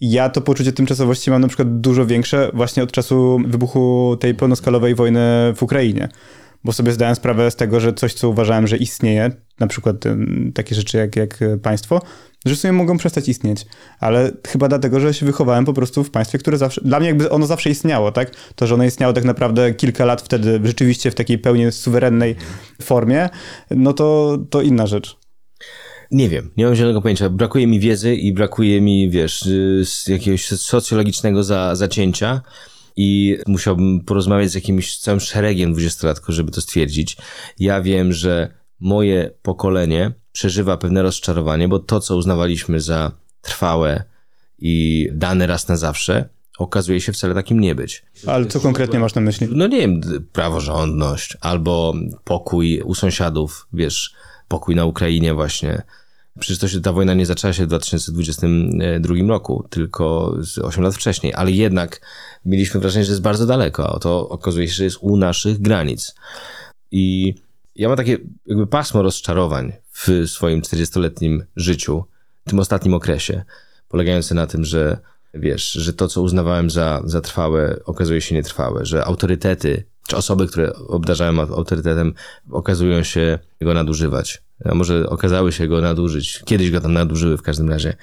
ja 0.00 0.28
to 0.28 0.40
poczucie 0.40 0.72
tymczasowości 0.72 1.30
mam 1.30 1.42
na 1.42 1.48
przykład 1.48 1.80
dużo 1.80 2.06
większe 2.06 2.50
właśnie 2.54 2.82
od 2.82 2.92
czasu 2.92 3.40
wybuchu 3.46 4.16
tej 4.20 4.34
pełnoskalowej 4.34 4.94
wojny 4.94 5.20
w 5.56 5.62
Ukrainie. 5.62 6.08
Bo 6.64 6.72
sobie 6.72 6.92
zdałem 6.92 7.14
sprawę 7.14 7.50
z 7.50 7.56
tego, 7.56 7.80
że 7.80 7.92
coś, 7.92 8.14
co 8.14 8.28
uważałem, 8.28 8.66
że 8.66 8.76
istnieje, 8.76 9.30
na 9.60 9.66
przykład 9.66 9.96
takie 10.54 10.74
rzeczy 10.74 10.98
jak, 10.98 11.16
jak 11.16 11.38
państwo, 11.62 12.00
że 12.46 12.54
w 12.54 12.58
sumie 12.58 12.72
mogą 12.72 12.96
przestać 12.96 13.28
istnieć. 13.28 13.66
Ale 14.00 14.32
chyba 14.46 14.68
dlatego, 14.68 15.00
że 15.00 15.14
się 15.14 15.26
wychowałem 15.26 15.64
po 15.64 15.72
prostu 15.72 16.04
w 16.04 16.10
państwie, 16.10 16.38
które 16.38 16.58
zawsze, 16.58 16.80
dla 16.84 17.00
mnie 17.00 17.08
jakby 17.08 17.30
ono 17.30 17.46
zawsze 17.46 17.70
istniało, 17.70 18.12
tak? 18.12 18.30
To, 18.54 18.66
że 18.66 18.74
ono 18.74 18.84
istniało 18.84 19.12
tak 19.12 19.24
naprawdę 19.24 19.74
kilka 19.74 20.04
lat 20.04 20.22
wtedy 20.22 20.60
rzeczywiście 20.64 21.10
w 21.10 21.14
takiej 21.14 21.38
pełni 21.38 21.72
suwerennej 21.72 22.36
formie, 22.82 23.28
no 23.70 23.92
to, 23.92 24.38
to 24.50 24.62
inna 24.62 24.86
rzecz. 24.86 25.23
Nie 26.14 26.28
wiem, 26.28 26.50
nie 26.56 26.64
mam 26.64 26.74
zielonego 26.74 27.02
pojęcia. 27.02 27.30
Brakuje 27.30 27.66
mi 27.66 27.80
wiedzy 27.80 28.14
i 28.14 28.32
brakuje 28.32 28.80
mi, 28.80 29.10
wiesz, 29.10 29.46
y, 29.46 29.84
jakiegoś 30.08 30.46
socjologicznego 30.46 31.44
za, 31.44 31.74
zacięcia 31.74 32.40
i 32.96 33.38
musiałbym 33.46 34.00
porozmawiać 34.00 34.50
z 34.50 34.54
jakimś 34.54 34.98
całym 34.98 35.20
szeregiem 35.20 35.72
dwudziestolatków, 35.72 36.34
żeby 36.34 36.50
to 36.50 36.60
stwierdzić. 36.60 37.16
Ja 37.58 37.82
wiem, 37.82 38.12
że 38.12 38.54
moje 38.80 39.30
pokolenie 39.42 40.12
przeżywa 40.32 40.76
pewne 40.76 41.02
rozczarowanie, 41.02 41.68
bo 41.68 41.78
to, 41.78 42.00
co 42.00 42.16
uznawaliśmy 42.16 42.80
za 42.80 43.12
trwałe 43.40 44.04
i 44.58 45.08
dane 45.12 45.46
raz 45.46 45.68
na 45.68 45.76
zawsze, 45.76 46.28
okazuje 46.58 47.00
się 47.00 47.12
wcale 47.12 47.34
takim 47.34 47.60
nie 47.60 47.74
być. 47.74 48.02
Ale 48.26 48.46
co 48.46 48.60
konkretnie 48.60 48.98
masz 48.98 49.14
na 49.14 49.20
myśli? 49.20 49.48
No 49.50 49.66
nie 49.66 49.78
wiem, 49.78 50.00
praworządność 50.32 51.36
albo 51.40 51.94
pokój 52.24 52.80
u 52.84 52.94
sąsiadów, 52.94 53.66
wiesz, 53.72 54.14
pokój 54.48 54.74
na 54.74 54.84
Ukrainie 54.84 55.34
właśnie. 55.34 55.82
Przecież 56.38 56.58
to 56.58 56.68
się, 56.68 56.80
ta 56.80 56.92
wojna 56.92 57.14
nie 57.14 57.26
zaczęła 57.26 57.52
się 57.52 57.64
w 57.64 57.66
2022 57.66 59.14
roku, 59.28 59.66
tylko 59.70 60.34
8 60.62 60.84
lat 60.84 60.94
wcześniej, 60.94 61.34
ale 61.34 61.50
jednak 61.50 62.00
mieliśmy 62.44 62.80
wrażenie, 62.80 63.04
że 63.04 63.12
jest 63.12 63.22
bardzo 63.22 63.46
daleko, 63.46 63.94
a 63.94 63.98
to 63.98 64.28
okazuje 64.28 64.68
się, 64.68 64.74
że 64.74 64.84
jest 64.84 64.98
u 65.00 65.16
naszych 65.16 65.60
granic. 65.60 66.14
I 66.90 67.34
ja 67.76 67.88
mam 67.88 67.96
takie 67.96 68.18
jakby 68.46 68.66
pasmo 68.66 69.02
rozczarowań 69.02 69.72
w 69.92 70.08
swoim 70.26 70.60
40-letnim 70.60 71.44
życiu, 71.56 72.04
tym 72.44 72.58
ostatnim 72.58 72.94
okresie, 72.94 73.44
polegające 73.88 74.34
na 74.34 74.46
tym, 74.46 74.64
że 74.64 74.98
wiesz, 75.34 75.72
że 75.72 75.92
to, 75.92 76.08
co 76.08 76.22
uznawałem 76.22 76.70
za, 76.70 77.02
za 77.04 77.20
trwałe, 77.20 77.80
okazuje 77.84 78.20
się 78.20 78.34
nietrwałe, 78.34 78.86
że 78.86 79.04
autorytety, 79.04 79.84
czy 80.08 80.16
osoby, 80.16 80.46
które 80.46 80.74
obdarzałem 80.74 81.40
autorytetem, 81.40 82.14
okazują 82.50 83.02
się 83.02 83.38
go 83.60 83.74
nadużywać 83.74 84.43
a 84.64 84.74
może 84.74 85.08
okazały 85.08 85.52
się 85.52 85.68
go 85.68 85.80
nadużyć. 85.80 86.42
Kiedyś 86.44 86.70
go 86.70 86.80
tam 86.80 86.92
nadużyły 86.92 87.36
w 87.36 87.42
każdym 87.42 87.70
razie. 87.70 87.96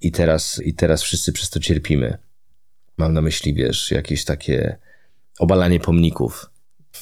I 0.00 0.12
teraz, 0.12 0.60
i 0.64 0.74
teraz 0.74 1.02
wszyscy 1.02 1.32
przez 1.32 1.50
to 1.50 1.60
cierpimy. 1.60 2.18
Mam 2.98 3.12
na 3.12 3.22
myśli, 3.22 3.54
wiesz, 3.54 3.90
jakieś 3.90 4.24
takie 4.24 4.78
obalanie 5.38 5.80
pomników. 5.80 6.50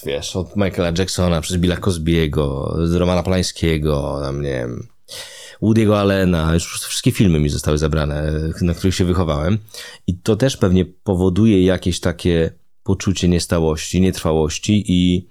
Wiesz, 0.06 0.36
od 0.36 0.56
Michaela 0.56 0.92
Jacksona 0.98 1.40
przez 1.40 1.56
Billa 1.56 1.76
Cosbiego, 1.76 2.76
z 2.84 2.94
Romana 2.94 3.22
Polańskiego, 3.22 4.18
tam 4.22 4.42
nie 4.42 4.50
wiem, 4.50 4.88
Woody'ego 5.62 5.96
Allena, 5.96 6.54
już 6.54 6.80
wszystkie 6.80 7.12
filmy 7.12 7.40
mi 7.40 7.48
zostały 7.48 7.78
zabrane, 7.78 8.32
na 8.60 8.74
których 8.74 8.94
się 8.94 9.04
wychowałem. 9.04 9.58
I 10.06 10.18
to 10.18 10.36
też 10.36 10.56
pewnie 10.56 10.84
powoduje 10.84 11.64
jakieś 11.64 12.00
takie 12.00 12.50
poczucie 12.82 13.28
niestałości, 13.28 14.00
nietrwałości 14.00 14.84
i... 14.88 15.26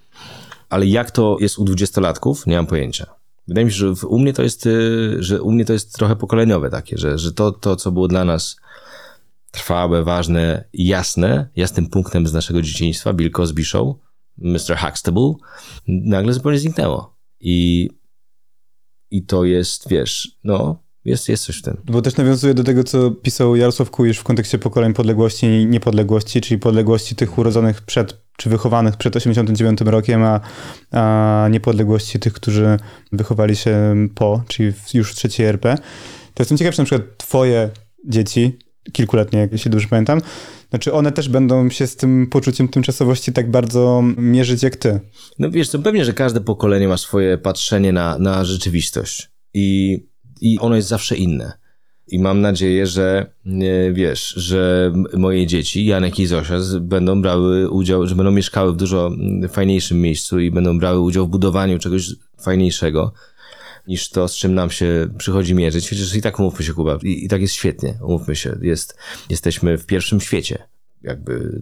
Ale 0.69 0.85
jak 0.85 1.11
to 1.11 1.37
jest 1.39 1.59
u 1.59 1.63
dwudziestolatków? 1.63 2.47
Nie 2.47 2.55
mam 2.55 2.67
pojęcia 2.67 3.20
Wydaje 3.47 3.65
mi 3.65 3.71
się, 3.71 3.77
że 3.77 4.07
u 4.07 4.19
mnie 4.19 4.33
to 4.33 4.43
jest, 4.43 4.65
y, 4.65 5.23
że 5.23 5.41
u 5.41 5.51
mnie 5.51 5.65
to 5.65 5.73
jest 5.73 5.93
trochę 5.93 6.15
pokoleniowe 6.15 6.69
takie, 6.69 6.97
że, 6.97 7.17
że 7.17 7.33
to, 7.33 7.51
to, 7.51 7.75
co 7.75 7.91
było 7.91 8.07
dla 8.07 8.25
nas 8.25 8.57
trwałe, 9.51 10.03
ważne, 10.03 10.63
jasne, 10.73 11.49
jasnym 11.55 11.89
punktem 11.89 12.27
z 12.27 12.33
naszego 12.33 12.61
dzieciństwa, 12.61 13.13
Bill 13.13 13.31
Cosby 13.31 13.63
Show, 13.63 13.95
Mr. 14.37 14.77
Huxtable, 14.77 15.33
nagle 15.87 16.33
zupełnie 16.33 16.59
zniknęło. 16.59 17.17
I, 17.39 17.89
i 19.11 19.25
to 19.25 19.45
jest, 19.45 19.89
wiesz, 19.89 20.37
no, 20.43 20.83
jest, 21.05 21.29
jest 21.29 21.43
coś 21.43 21.57
w 21.57 21.61
tym. 21.61 21.77
Bo 21.85 22.01
też 22.01 22.15
nawiązuje 22.15 22.53
do 22.53 22.63
tego, 22.63 22.83
co 22.83 23.11
pisał 23.11 23.55
Jarosław 23.55 23.91
Kujisz 23.91 24.17
w 24.17 24.23
kontekście 24.23 24.59
pokoleń 24.59 24.93
podległości 24.93 25.45
i 25.45 25.65
niepodległości, 25.65 26.41
czyli 26.41 26.59
podległości 26.59 27.15
tych 27.15 27.37
urodzonych 27.37 27.81
przed, 27.81 28.20
czy 28.37 28.49
wychowanych 28.49 28.97
przed 28.97 29.15
89 29.15 29.81
rokiem, 29.81 30.23
a, 30.23 30.39
a 30.91 31.47
niepodległości 31.51 32.19
tych, 32.19 32.33
którzy 32.33 32.77
wychowali 33.11 33.55
się 33.55 33.95
po, 34.15 34.43
czyli 34.47 34.73
już 34.93 35.11
w 35.11 35.15
trzeciej 35.15 35.45
RP. 35.45 35.75
To 36.33 36.43
jestem 36.43 36.57
ciekaw, 36.57 36.75
czy 36.75 36.81
na 36.81 36.85
przykład 36.85 37.17
twoje 37.17 37.69
dzieci, 38.07 38.59
kilkuletnie, 38.91 39.39
jak 39.39 39.57
się 39.57 39.69
dobrze 39.69 39.87
pamiętam, 39.87 40.21
znaczy 40.69 40.93
one 40.93 41.11
też 41.11 41.29
będą 41.29 41.69
się 41.69 41.87
z 41.87 41.95
tym 41.95 42.27
poczuciem 42.27 42.67
tymczasowości 42.67 43.33
tak 43.33 43.51
bardzo 43.51 44.03
mierzyć 44.17 44.63
jak 44.63 44.75
ty. 44.75 44.99
No 45.39 45.51
wiesz, 45.51 45.69
to 45.69 45.79
pewnie, 45.79 46.05
że 46.05 46.13
każde 46.13 46.41
pokolenie 46.41 46.87
ma 46.87 46.97
swoje 46.97 47.37
patrzenie 47.37 47.93
na, 47.93 48.17
na 48.19 48.45
rzeczywistość. 48.45 49.31
I 49.53 49.99
i 50.41 50.59
ono 50.59 50.75
jest 50.75 50.87
zawsze 50.87 51.15
inne. 51.15 51.60
I 52.11 52.19
mam 52.19 52.41
nadzieję, 52.41 52.87
że 52.87 53.31
wiesz, 53.93 54.27
że 54.27 54.93
moje 55.13 55.47
dzieci, 55.47 55.85
Janek 55.85 56.19
i 56.19 56.27
Zosia, 56.27 56.57
będą 56.81 57.21
brały 57.21 57.69
udział, 57.69 58.07
że 58.07 58.15
będą 58.15 58.31
mieszkały 58.31 58.73
w 58.73 58.75
dużo 58.75 59.11
fajniejszym 59.49 60.01
miejscu 60.01 60.39
i 60.39 60.51
będą 60.51 60.79
brały 60.79 60.99
udział 60.99 61.27
w 61.27 61.29
budowaniu 61.29 61.79
czegoś 61.79 62.09
fajniejszego 62.41 63.13
niż 63.87 64.09
to, 64.09 64.27
z 64.27 64.35
czym 64.35 64.53
nam 64.53 64.69
się 64.69 65.07
przychodzi 65.17 65.55
mierzyć. 65.55 65.89
Chociaż 65.89 66.15
i 66.15 66.21
tak 66.21 66.39
umówmy 66.39 66.65
się, 66.65 66.73
Kuba, 66.73 66.99
i, 67.03 67.25
i 67.25 67.27
tak 67.27 67.41
jest 67.41 67.53
świetnie, 67.53 67.97
umówmy 68.01 68.35
się. 68.35 68.57
Jest, 68.61 68.97
jesteśmy 69.29 69.77
w 69.77 69.85
pierwszym 69.85 70.21
świecie, 70.21 70.63
jakby, 71.01 71.61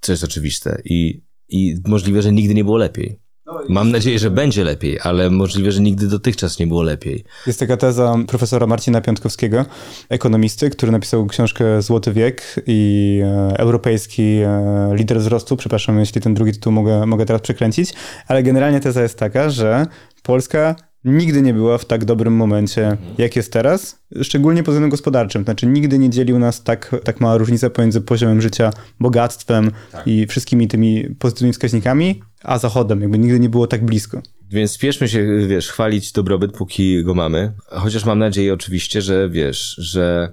co 0.00 0.12
jest 0.12 0.24
oczywiste. 0.24 0.82
I, 0.84 1.20
I 1.48 1.76
możliwe, 1.86 2.22
że 2.22 2.32
nigdy 2.32 2.54
nie 2.54 2.64
było 2.64 2.76
lepiej. 2.76 3.18
Mam 3.68 3.90
nadzieję, 3.90 4.18
że 4.18 4.30
będzie 4.30 4.64
lepiej, 4.64 4.98
ale 5.02 5.30
możliwe, 5.30 5.72
że 5.72 5.80
nigdy 5.80 6.08
dotychczas 6.08 6.58
nie 6.58 6.66
było 6.66 6.82
lepiej. 6.82 7.24
Jest 7.46 7.60
taka 7.60 7.76
teza 7.76 8.14
profesora 8.26 8.66
Marcina 8.66 9.00
Piątkowskiego, 9.00 9.64
ekonomisty, 10.08 10.70
który 10.70 10.92
napisał 10.92 11.26
książkę 11.26 11.82
Złoty 11.82 12.12
wiek 12.12 12.60
i 12.66 13.20
e, 13.24 13.58
europejski 13.58 14.22
e, 14.22 14.90
lider 14.94 15.18
wzrostu. 15.18 15.56
Przepraszam, 15.56 15.98
jeśli 15.98 16.20
ten 16.20 16.34
drugi 16.34 16.52
tytuł 16.52 16.72
mogę, 16.72 17.06
mogę 17.06 17.26
teraz 17.26 17.42
przekręcić, 17.42 17.94
ale 18.28 18.42
generalnie 18.42 18.80
teza 18.80 19.02
jest 19.02 19.18
taka, 19.18 19.50
że 19.50 19.86
Polska 20.22 20.76
nigdy 21.04 21.42
nie 21.42 21.54
była 21.54 21.78
w 21.78 21.84
tak 21.84 22.04
dobrym 22.04 22.34
momencie, 22.34 22.86
mhm. 22.86 23.14
jak 23.18 23.36
jest 23.36 23.52
teraz, 23.52 23.98
szczególnie 24.22 24.62
pod 24.62 24.72
względem 24.74 24.90
gospodarczym. 24.90 25.44
Znaczy, 25.44 25.66
nigdy 25.66 25.98
nie 25.98 26.10
dzielił 26.10 26.38
nas 26.38 26.62
tak, 26.62 26.96
tak 27.04 27.20
mała 27.20 27.36
różnica 27.36 27.70
pomiędzy 27.70 28.00
poziomem 28.00 28.42
życia, 28.42 28.70
bogactwem 29.00 29.70
tak. 29.92 30.06
i 30.06 30.26
wszystkimi 30.26 30.68
tymi 30.68 31.14
pozytywnymi 31.18 31.52
wskaźnikami, 31.52 32.22
a 32.42 32.58
Zachodem. 32.58 33.00
Jakby 33.00 33.18
nigdy 33.18 33.40
nie 33.40 33.48
było 33.48 33.66
tak 33.66 33.84
blisko. 33.84 34.22
Więc 34.50 34.70
spieszmy 34.70 35.08
się, 35.08 35.46
wiesz, 35.48 35.68
chwalić 35.68 36.12
dobrobyt, 36.12 36.52
póki 36.52 37.04
go 37.04 37.14
mamy. 37.14 37.52
Chociaż 37.66 38.04
mam 38.04 38.18
nadzieję 38.18 38.54
oczywiście, 38.54 39.02
że 39.02 39.28
wiesz, 39.30 39.76
że 39.78 40.32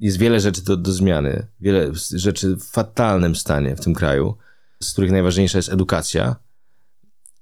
jest 0.00 0.18
wiele 0.18 0.40
rzeczy 0.40 0.64
do, 0.64 0.76
do 0.76 0.92
zmiany, 0.92 1.46
wiele 1.60 1.90
rzeczy 2.14 2.56
w 2.56 2.64
fatalnym 2.64 3.36
stanie 3.36 3.76
w 3.76 3.80
tym 3.80 3.94
kraju, 3.94 4.36
z 4.82 4.92
których 4.92 5.10
najważniejsza 5.10 5.58
jest 5.58 5.72
edukacja 5.72 6.36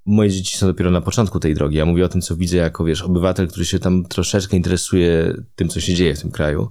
moje 0.06 0.30
dzieci 0.30 0.58
są 0.58 0.66
dopiero 0.66 0.90
na 0.90 1.00
początku 1.00 1.40
tej 1.40 1.54
drogi. 1.54 1.76
Ja 1.76 1.86
mówię 1.86 2.04
o 2.04 2.08
tym, 2.08 2.20
co 2.20 2.36
widzę 2.36 2.56
jako, 2.56 2.84
wiesz, 2.84 3.02
obywatel, 3.02 3.48
który 3.48 3.64
się 3.64 3.78
tam 3.78 4.04
troszeczkę 4.04 4.56
interesuje 4.56 5.34
tym, 5.56 5.68
co 5.68 5.80
się 5.80 5.94
dzieje 5.94 6.14
w 6.14 6.20
tym 6.20 6.30
kraju, 6.30 6.70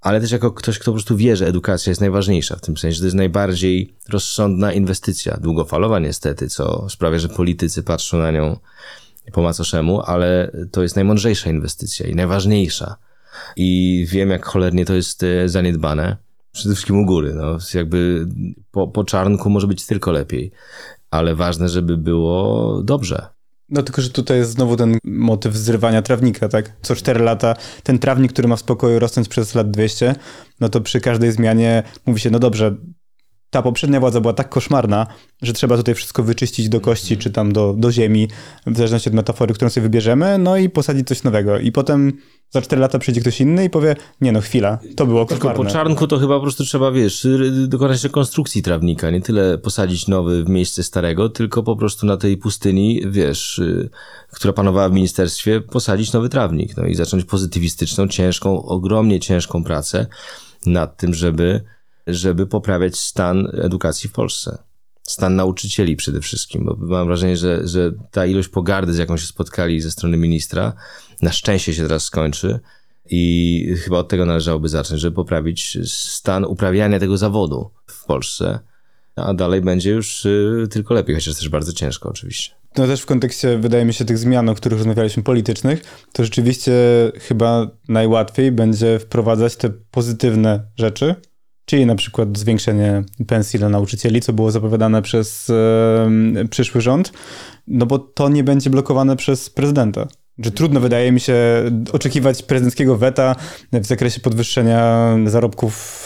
ale 0.00 0.20
też 0.20 0.30
jako 0.30 0.50
ktoś, 0.50 0.78
kto 0.78 0.84
po 0.84 0.94
prostu 0.94 1.16
wie, 1.16 1.36
że 1.36 1.46
edukacja 1.46 1.90
jest 1.90 2.00
najważniejsza, 2.00 2.56
w 2.56 2.60
tym 2.60 2.76
sensie, 2.76 2.94
że 2.94 3.00
to 3.00 3.06
jest 3.06 3.16
najbardziej 3.16 3.94
rozsądna 4.08 4.72
inwestycja, 4.72 5.36
długofalowa 5.36 5.98
niestety, 5.98 6.48
co 6.48 6.86
sprawia, 6.88 7.18
że 7.18 7.28
politycy 7.28 7.82
patrzą 7.82 8.18
na 8.18 8.30
nią 8.30 8.56
po 9.32 9.42
macoszemu, 9.42 10.00
ale 10.00 10.52
to 10.72 10.82
jest 10.82 10.96
najmądrzejsza 10.96 11.50
inwestycja 11.50 12.06
i 12.06 12.14
najważniejsza. 12.14 12.96
I 13.56 14.06
wiem, 14.08 14.30
jak 14.30 14.46
cholernie 14.46 14.84
to 14.84 14.94
jest 14.94 15.22
e, 15.22 15.48
zaniedbane. 15.48 16.16
Przede 16.52 16.74
wszystkim 16.74 16.98
u 16.98 17.06
góry, 17.06 17.34
no, 17.34 17.58
jakby 17.74 18.26
po, 18.70 18.88
po 18.88 19.04
czarnku 19.04 19.50
może 19.50 19.66
być 19.66 19.86
tylko 19.86 20.12
lepiej 20.12 20.52
ale 21.10 21.34
ważne, 21.34 21.68
żeby 21.68 21.96
było 21.96 22.82
dobrze. 22.82 23.26
No 23.68 23.82
tylko, 23.82 24.02
że 24.02 24.10
tutaj 24.10 24.38
jest 24.38 24.50
znowu 24.50 24.76
ten 24.76 24.98
motyw 25.04 25.56
zrywania 25.56 26.02
trawnika, 26.02 26.48
tak? 26.48 26.76
Co 26.82 26.96
4 26.96 27.20
lata 27.20 27.54
ten 27.82 27.98
trawnik, 27.98 28.32
który 28.32 28.48
ma 28.48 28.56
w 28.56 28.60
spokoju 28.60 28.98
rosnąć 28.98 29.28
przez 29.28 29.54
lat 29.54 29.70
200, 29.70 30.14
no 30.60 30.68
to 30.68 30.80
przy 30.80 31.00
każdej 31.00 31.32
zmianie 31.32 31.82
mówi 32.06 32.20
się, 32.20 32.30
no 32.30 32.38
dobrze, 32.38 32.76
ta 33.50 33.62
poprzednia 33.62 34.00
władza 34.00 34.20
była 34.20 34.32
tak 34.32 34.48
koszmarna, 34.48 35.06
że 35.42 35.52
trzeba 35.52 35.76
tutaj 35.76 35.94
wszystko 35.94 36.22
wyczyścić 36.22 36.68
do 36.68 36.80
kości, 36.80 37.16
czy 37.16 37.30
tam 37.30 37.52
do, 37.52 37.74
do 37.78 37.92
ziemi, 37.92 38.28
w 38.66 38.76
zależności 38.76 39.08
od 39.08 39.14
metafory, 39.14 39.54
którą 39.54 39.70
sobie 39.70 39.82
wybierzemy, 39.82 40.38
no 40.38 40.56
i 40.56 40.68
posadzić 40.68 41.08
coś 41.08 41.22
nowego. 41.22 41.58
I 41.58 41.72
potem 41.72 42.12
za 42.50 42.62
4 42.62 42.80
lata 42.80 42.98
przyjdzie 42.98 43.20
ktoś 43.20 43.40
inny 43.40 43.64
i 43.64 43.70
powie, 43.70 43.96
nie 44.20 44.32
no, 44.32 44.40
chwila, 44.40 44.78
to 44.96 45.06
było 45.06 45.26
koszmarne. 45.26 45.54
Tylko 45.54 45.64
po 45.64 45.70
czarnku 45.70 46.06
to 46.06 46.18
chyba 46.18 46.36
po 46.36 46.42
prostu 46.42 46.64
trzeba, 46.64 46.92
wiesz, 46.92 47.26
dokonać 47.66 48.04
rekonstrukcji 48.04 48.62
trawnika, 48.62 49.10
nie 49.10 49.20
tyle 49.20 49.58
posadzić 49.58 50.08
nowy 50.08 50.44
w 50.44 50.48
miejsce 50.48 50.82
starego, 50.82 51.28
tylko 51.28 51.62
po 51.62 51.76
prostu 51.76 52.06
na 52.06 52.16
tej 52.16 52.36
pustyni, 52.36 53.02
wiesz, 53.06 53.58
y, 53.58 53.90
która 54.32 54.52
panowała 54.52 54.88
w 54.88 54.92
ministerstwie, 54.92 55.60
posadzić 55.60 56.12
nowy 56.12 56.28
trawnik, 56.28 56.76
no 56.76 56.86
i 56.86 56.94
zacząć 56.94 57.24
pozytywistyczną, 57.24 58.08
ciężką, 58.08 58.62
ogromnie 58.62 59.20
ciężką 59.20 59.64
pracę 59.64 60.06
nad 60.66 60.96
tym, 60.96 61.14
żeby 61.14 61.64
żeby 62.14 62.46
poprawiać 62.46 62.98
stan 62.98 63.48
edukacji 63.62 64.10
w 64.10 64.12
Polsce. 64.12 64.58
Stan 65.02 65.36
nauczycieli 65.36 65.96
przede 65.96 66.20
wszystkim, 66.20 66.64
bo 66.64 66.76
mam 66.78 67.06
wrażenie, 67.06 67.36
że, 67.36 67.68
że 67.68 67.92
ta 68.10 68.26
ilość 68.26 68.48
pogardy, 68.48 68.92
z 68.92 68.98
jaką 68.98 69.16
się 69.16 69.26
spotkali 69.26 69.80
ze 69.80 69.90
strony 69.90 70.16
ministra, 70.16 70.72
na 71.22 71.32
szczęście 71.32 71.74
się 71.74 71.82
teraz 71.82 72.02
skończy 72.02 72.60
i 73.10 73.74
chyba 73.84 73.98
od 73.98 74.08
tego 74.08 74.24
należałoby 74.24 74.68
zacząć, 74.68 75.00
żeby 75.00 75.16
poprawić 75.16 75.78
stan 75.92 76.44
uprawiania 76.44 76.98
tego 76.98 77.16
zawodu 77.16 77.70
w 77.86 78.04
Polsce, 78.04 78.58
a 79.16 79.34
dalej 79.34 79.60
będzie 79.60 79.90
już 79.90 80.24
y, 80.24 80.66
tylko 80.70 80.94
lepiej, 80.94 81.14
chociaż 81.14 81.34
też 81.34 81.48
bardzo 81.48 81.72
ciężko 81.72 82.08
oczywiście. 82.08 82.54
No 82.78 82.86
też 82.86 83.00
w 83.00 83.06
kontekście, 83.06 83.58
wydaje 83.58 83.84
mi 83.84 83.94
się, 83.94 84.04
tych 84.04 84.18
zmian, 84.18 84.48
o 84.48 84.54
których 84.54 84.78
rozmawialiśmy, 84.78 85.22
politycznych, 85.22 86.04
to 86.12 86.24
rzeczywiście 86.24 86.72
chyba 87.20 87.70
najłatwiej 87.88 88.52
będzie 88.52 88.98
wprowadzać 88.98 89.56
te 89.56 89.70
pozytywne 89.70 90.64
rzeczy, 90.76 91.14
czyli 91.70 91.86
na 91.86 91.94
przykład 91.94 92.38
zwiększenie 92.38 93.02
pensji 93.26 93.58
dla 93.58 93.68
nauczycieli, 93.68 94.20
co 94.20 94.32
było 94.32 94.50
zapowiadane 94.50 95.02
przez 95.02 95.50
e, 95.50 96.48
przyszły 96.50 96.80
rząd, 96.80 97.12
no 97.66 97.86
bo 97.86 97.98
to 97.98 98.28
nie 98.28 98.44
będzie 98.44 98.70
blokowane 98.70 99.16
przez 99.16 99.50
prezydenta. 99.50 100.08
Że 100.38 100.50
trudno, 100.50 100.80
wydaje 100.80 101.12
mi 101.12 101.20
się, 101.20 101.34
oczekiwać 101.92 102.42
prezydenckiego 102.42 102.96
weta 102.96 103.36
w 103.72 103.86
zakresie 103.86 104.20
podwyższenia 104.20 105.16
zarobków 105.26 106.04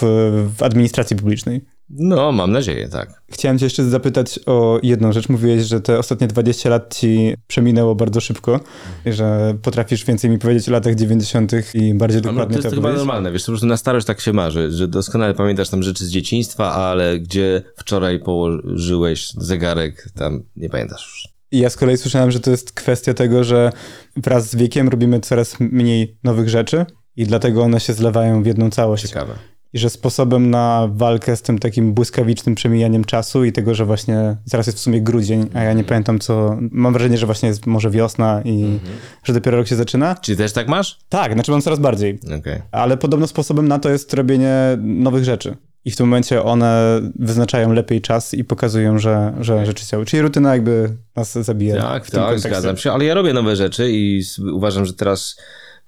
w 0.56 0.62
administracji 0.62 1.16
publicznej. 1.16 1.64
No, 1.90 2.32
mam 2.32 2.52
nadzieję, 2.52 2.88
tak. 2.88 3.22
Chciałem 3.30 3.58
cię 3.58 3.66
jeszcze 3.66 3.84
zapytać 3.84 4.40
o 4.46 4.80
jedną 4.82 5.12
rzecz. 5.12 5.28
Mówiłeś, 5.28 5.62
że 5.62 5.80
te 5.80 5.98
ostatnie 5.98 6.26
20 6.26 6.70
lat 6.70 6.94
ci 6.94 7.34
przeminęło 7.46 7.94
bardzo 7.94 8.20
szybko, 8.20 8.60
że 9.06 9.54
potrafisz 9.62 10.04
więcej 10.04 10.30
mi 10.30 10.38
powiedzieć 10.38 10.68
o 10.68 10.72
latach 10.72 10.94
90. 10.94 11.52
i 11.74 11.94
bardziej 11.94 12.22
no, 12.22 12.28
dokładnie 12.28 12.56
no, 12.56 12.62
to 12.62 12.68
jest 12.68 12.76
to 12.76 12.82
chyba 12.82 12.96
normalne, 12.96 13.32
wiesz, 13.32 13.42
po 13.42 13.52
prostu 13.52 13.66
na 13.66 13.76
starość 13.76 14.06
tak 14.06 14.20
się 14.20 14.32
marzy, 14.32 14.70
że 14.70 14.88
doskonale 14.88 15.34
pamiętasz 15.34 15.68
tam 15.68 15.82
rzeczy 15.82 16.06
z 16.06 16.10
dzieciństwa, 16.10 16.72
ale 16.72 17.18
gdzie 17.18 17.62
wczoraj 17.76 18.18
położyłeś 18.18 19.30
zegarek, 19.30 20.08
tam 20.14 20.42
nie 20.56 20.68
pamiętasz 20.68 21.04
już. 21.04 21.34
Ja 21.52 21.70
z 21.70 21.76
kolei 21.76 21.96
słyszałem, 21.96 22.30
że 22.30 22.40
to 22.40 22.50
jest 22.50 22.72
kwestia 22.72 23.14
tego, 23.14 23.44
że 23.44 23.72
wraz 24.16 24.50
z 24.50 24.56
wiekiem 24.56 24.88
robimy 24.88 25.20
coraz 25.20 25.60
mniej 25.60 26.16
nowych 26.24 26.48
rzeczy 26.48 26.86
i 27.16 27.26
dlatego 27.26 27.62
one 27.62 27.80
się 27.80 27.92
zlewają 27.92 28.42
w 28.42 28.46
jedną 28.46 28.70
całość. 28.70 29.02
Ciekawe 29.08 29.34
i 29.74 29.78
że 29.78 29.90
sposobem 29.90 30.50
na 30.50 30.88
walkę 30.92 31.36
z 31.36 31.42
tym 31.42 31.58
takim 31.58 31.94
błyskawicznym 31.94 32.54
przemijaniem 32.54 33.04
czasu 33.04 33.44
i 33.44 33.52
tego, 33.52 33.74
że 33.74 33.84
właśnie 33.84 34.36
zaraz 34.44 34.66
jest 34.66 34.78
w 34.78 34.82
sumie 34.82 35.00
grudzień, 35.00 35.46
a 35.54 35.62
ja 35.62 35.72
nie 35.72 35.84
pamiętam 35.84 36.18
co, 36.18 36.58
mam 36.70 36.92
wrażenie, 36.92 37.18
że 37.18 37.26
właśnie 37.26 37.48
jest 37.48 37.66
może 37.66 37.90
wiosna 37.90 38.42
i 38.44 38.64
-hmm. 38.64 38.78
że 39.24 39.32
dopiero 39.32 39.56
rok 39.56 39.66
się 39.66 39.76
zaczyna. 39.76 40.14
Czy 40.14 40.36
też 40.36 40.52
tak 40.52 40.68
masz? 40.68 40.98
Tak, 41.08 41.32
znaczy 41.32 41.50
mam 41.50 41.62
coraz 41.62 41.78
bardziej. 41.78 42.18
Okay. 42.38 42.62
Ale 42.70 42.96
podobno 42.96 43.26
sposobem 43.26 43.68
na 43.68 43.78
to 43.78 43.90
jest 43.90 44.14
robienie 44.14 44.78
nowych 44.82 45.24
rzeczy. 45.24 45.56
I 45.84 45.90
w 45.90 45.96
tym 45.96 46.06
momencie 46.06 46.42
one 46.42 47.00
wyznaczają 47.18 47.72
lepiej 47.72 48.00
czas 48.00 48.34
i 48.34 48.44
pokazują, 48.44 48.98
że, 48.98 49.34
że 49.40 49.66
rzeczy 49.66 49.86
działają. 49.86 50.06
Czyli 50.06 50.22
rutyna 50.22 50.52
jakby 50.52 50.96
nas 51.16 51.32
zabija. 51.32 51.82
Tak, 51.82 52.10
tak, 52.10 52.38
zgadzam 52.38 52.76
się. 52.76 52.92
Ale 52.92 53.04
ja 53.04 53.14
robię 53.14 53.32
nowe 53.32 53.56
rzeczy 53.56 53.90
i 53.90 54.22
uważam, 54.52 54.86
że 54.86 54.92
teraz, 54.92 55.36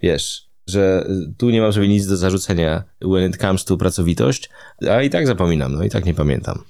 wiesz, 0.03 0.46
że 0.67 1.09
tu 1.39 1.51
nie 1.51 1.61
mam 1.61 1.73
sobie 1.73 1.89
nic 1.89 2.07
do 2.07 2.17
zarzucenia 2.17 2.83
when 3.03 3.31
it 3.31 3.37
comes 3.37 3.65
to 3.65 3.77
pracowitość, 3.77 4.51
a 4.91 5.03
i 5.03 5.11
tak 5.11 5.27
zapominam, 5.27 5.75
no 5.75 5.85
i 5.85 5.91
tak 5.91 6.05
nie 6.05 6.15
pamiętam. 6.15 6.63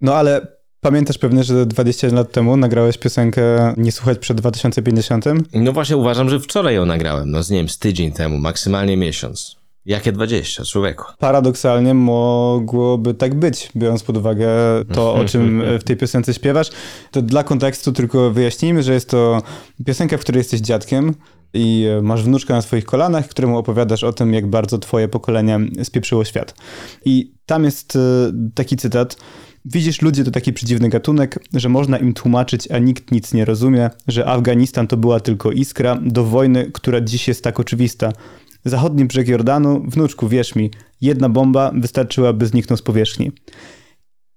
No 0.00 0.14
ale 0.14 0.58
Pamiętasz 0.80 1.18
pewnie, 1.18 1.44
że 1.44 1.66
20 1.66 2.08
lat 2.08 2.32
temu 2.32 2.56
nagrałeś 2.56 2.98
piosenkę 2.98 3.74
Nie 3.76 3.92
słuchać 3.92 4.18
przed 4.18 4.36
2050? 4.36 5.24
No 5.52 5.72
właśnie 5.72 5.96
uważam, 5.96 6.30
że 6.30 6.40
wczoraj 6.40 6.74
ją 6.74 6.86
nagrałem, 6.86 7.30
no 7.30 7.42
z 7.42 7.50
nie 7.50 7.56
wiem, 7.58 7.68
z 7.68 7.78
tydzień 7.78 8.12
temu, 8.12 8.38
maksymalnie 8.38 8.96
miesiąc. 8.96 9.56
Jakie 9.86 10.12
20, 10.12 10.64
człowieku? 10.64 11.04
Paradoksalnie 11.18 11.94
mogłoby 11.94 13.14
tak 13.14 13.34
być, 13.34 13.70
biorąc 13.76 14.02
pod 14.02 14.16
uwagę 14.16 14.48
to, 14.94 15.14
o 15.14 15.24
czym 15.24 15.62
w 15.80 15.84
tej 15.84 15.96
piosence 15.96 16.34
śpiewasz. 16.34 16.70
To 17.10 17.22
dla 17.22 17.44
kontekstu 17.44 17.92
tylko 17.92 18.30
wyjaśnijmy, 18.30 18.82
że 18.82 18.94
jest 18.94 19.10
to 19.10 19.42
piosenka, 19.86 20.16
w 20.16 20.20
której 20.20 20.40
jesteś 20.40 20.60
dziadkiem 20.60 21.14
i 21.54 21.86
masz 22.02 22.24
wnuczkę 22.24 22.54
na 22.54 22.62
swoich 22.62 22.84
kolanach, 22.84 23.28
któremu 23.28 23.58
opowiadasz 23.58 24.04
o 24.04 24.12
tym, 24.12 24.34
jak 24.34 24.46
bardzo 24.46 24.78
twoje 24.78 25.08
pokolenie 25.08 25.60
spieprzyło 25.82 26.24
świat. 26.24 26.54
I 27.04 27.34
tam 27.46 27.64
jest 27.64 27.96
e, 27.96 28.00
taki 28.54 28.76
cytat. 28.76 29.16
Widzisz, 29.64 30.02
ludzie 30.02 30.24
to 30.24 30.30
taki 30.30 30.52
przedziwny 30.52 30.88
gatunek, 30.88 31.38
że 31.54 31.68
można 31.68 31.98
im 31.98 32.14
tłumaczyć, 32.14 32.70
a 32.70 32.78
nikt 32.78 33.12
nic 33.12 33.34
nie 33.34 33.44
rozumie, 33.44 33.90
że 34.08 34.26
Afganistan 34.26 34.86
to 34.86 34.96
była 34.96 35.20
tylko 35.20 35.52
iskra 35.52 35.98
do 36.02 36.24
wojny, 36.24 36.70
która 36.74 37.00
dziś 37.00 37.28
jest 37.28 37.44
tak 37.44 37.60
oczywista. 37.60 38.12
Zachodni 38.64 39.04
brzeg 39.04 39.28
Jordanu, 39.28 39.82
wnuczku, 39.88 40.28
wierz 40.28 40.54
mi, 40.54 40.70
jedna 41.00 41.28
bomba 41.28 41.72
wystarczyłaby 41.74 42.46
zniknąć 42.46 42.80
z 42.80 42.82
powierzchni. 42.82 43.32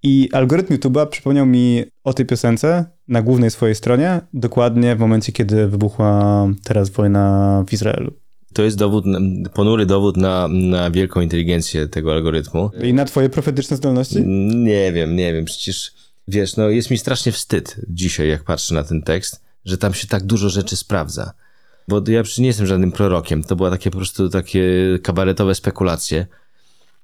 I 0.03 0.29
algorytm 0.31 0.73
YouTube'a 0.73 1.07
przypomniał 1.07 1.45
mi 1.45 1.83
o 2.03 2.13
tej 2.13 2.25
piosence 2.25 2.85
na 3.11 3.21
głównej 3.21 3.51
swojej 3.51 3.75
stronie, 3.75 4.21
dokładnie 4.33 4.95
w 4.95 4.99
momencie, 4.99 5.31
kiedy 5.31 5.67
wybuchła 5.67 6.47
teraz 6.63 6.89
wojna 6.89 7.63
w 7.67 7.73
Izraelu. 7.73 8.13
To 8.53 8.63
jest 8.63 8.77
dowód, 8.77 9.05
ponury 9.53 9.85
dowód 9.85 10.17
na, 10.17 10.47
na 10.47 10.91
wielką 10.91 11.21
inteligencję 11.21 11.87
tego 11.87 12.13
algorytmu. 12.13 12.69
I 12.83 12.93
na 12.93 13.05
twoje 13.05 13.29
profetyczne 13.29 13.77
zdolności? 13.77 14.23
Nie 14.55 14.91
wiem, 14.91 15.15
nie 15.15 15.33
wiem, 15.33 15.45
przecież 15.45 15.93
wiesz, 16.27 16.55
no 16.57 16.69
jest 16.69 16.91
mi 16.91 16.97
strasznie 16.97 17.31
wstyd 17.31 17.75
dzisiaj, 17.89 18.29
jak 18.29 18.43
patrzę 18.43 18.73
na 18.73 18.83
ten 18.83 19.01
tekst, 19.01 19.41
że 19.65 19.77
tam 19.77 19.93
się 19.93 20.07
tak 20.07 20.23
dużo 20.23 20.49
rzeczy 20.49 20.75
sprawdza. 20.75 21.33
Bo 21.87 22.01
ja 22.07 22.23
przecież 22.23 22.39
nie 22.39 22.47
jestem 22.47 22.67
żadnym 22.67 22.91
prorokiem, 22.91 23.43
to 23.43 23.55
były 23.55 23.69
takie 23.69 23.91
po 23.91 23.97
prostu 23.97 24.29
takie 24.29 24.63
kabaretowe 25.03 25.55
spekulacje, 25.55 26.27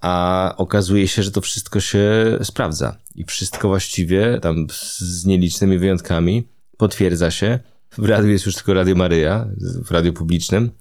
a 0.02 0.54
okazuje 0.58 1.08
się, 1.08 1.24
że 1.24 1.32
to 1.32 1.42
wszystko 1.42 1.80
się 1.80 2.06
sprawdza 2.44 2.98
i 3.16 3.24
wszystko 3.24 3.68
właściwie, 3.68 4.40
tam 4.42 4.68
z 5.00 5.26
nielicznymi 5.26 5.78
wyjątkami, 5.78 6.48
potwierdza 6.78 7.32
się. 7.32 7.60
W 7.98 8.06
radiu 8.06 8.30
jest 8.30 8.46
już 8.46 8.56
tylko 8.56 8.74
Radio 8.74 8.96
Maryja, 8.96 9.48
w 9.86 9.92
radiu 9.92 10.14
publicznym. 10.14 10.72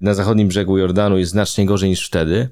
Na 0.00 0.14
zachodnim 0.14 0.48
brzegu 0.48 0.78
Jordanu 0.78 1.18
jest 1.18 1.32
znacznie 1.32 1.66
gorzej 1.66 1.90
niż 1.90 2.06
wtedy, 2.06 2.48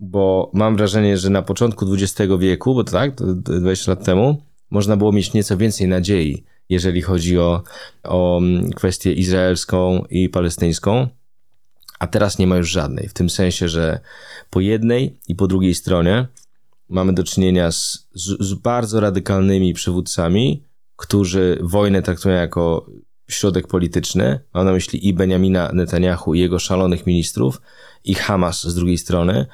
bo 0.00 0.50
mam 0.54 0.76
wrażenie, 0.76 1.18
że 1.18 1.30
na 1.30 1.42
początku 1.42 1.86
XX 1.94 2.32
wieku, 2.38 2.74
bo 2.74 2.84
tak, 2.84 3.14
20 3.14 3.92
lat 3.92 4.04
temu, 4.04 4.42
można 4.70 4.96
było 4.96 5.12
mieć 5.12 5.32
nieco 5.32 5.56
więcej 5.56 5.88
nadziei, 5.88 6.44
jeżeli 6.68 7.02
chodzi 7.02 7.38
o, 7.38 7.62
o 8.04 8.40
kwestię 8.74 9.12
izraelską 9.12 10.04
i 10.10 10.28
palestyńską, 10.28 11.08
a 11.98 12.06
teraz 12.06 12.38
nie 12.38 12.46
ma 12.46 12.56
już 12.56 12.70
żadnej. 12.70 13.08
W 13.08 13.12
tym 13.12 13.30
sensie, 13.30 13.68
że 13.68 14.00
po 14.50 14.60
jednej 14.60 15.18
i 15.28 15.34
po 15.34 15.46
drugiej 15.46 15.74
stronie 15.74 16.26
mamy 16.88 17.12
do 17.12 17.24
czynienia 17.24 17.72
z, 17.72 18.08
z, 18.14 18.46
z 18.46 18.54
bardzo 18.54 19.00
radykalnymi 19.00 19.74
przywódcami, 19.74 20.62
którzy 20.96 21.58
wojnę 21.62 22.02
traktują 22.02 22.34
jako 22.34 22.86
środek 23.28 23.66
polityczny. 23.66 24.40
Mam 24.54 24.64
na 24.64 24.72
myśli 24.72 25.08
i 25.08 25.14
Benjamina 25.14 25.70
Netanyahu 25.72 26.34
i 26.34 26.40
jego 26.40 26.58
szalonych 26.58 27.06
ministrów, 27.06 27.60
i 28.04 28.14
Hamas 28.14 28.66
z 28.66 28.74
drugiej 28.74 28.98
strony. 28.98 29.46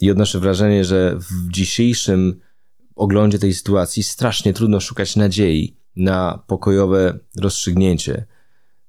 I 0.00 0.10
odnoszę 0.10 0.40
wrażenie, 0.40 0.84
że 0.84 1.16
w 1.16 1.50
dzisiejszym 1.50 2.40
oglądzie 2.96 3.38
tej 3.38 3.54
sytuacji 3.54 4.02
strasznie 4.02 4.52
trudno 4.52 4.80
szukać 4.80 5.16
nadziei 5.16 5.76
na 5.96 6.42
pokojowe 6.46 7.18
rozstrzygnięcie, 7.36 8.26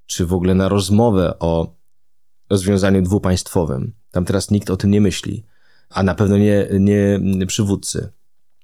czy 0.06 0.26
w 0.26 0.34
ogóle 0.34 0.56
na 0.56 0.70
rozmowę 0.70 1.40
o 1.40 1.79
rozwiązaniu 2.50 3.02
dwupaństwowym. 3.02 3.94
Tam 4.12 4.26
teraz 4.26 4.52
nikt 4.52 4.70
o 4.70 4.78
tym 4.78 4.92
nie 4.92 5.02
myśli, 5.02 5.46
a 5.90 6.04
na 6.04 6.16
pewno 6.16 6.38
nie, 6.38 6.68
nie 6.80 7.46
przywódcy. 7.48 8.12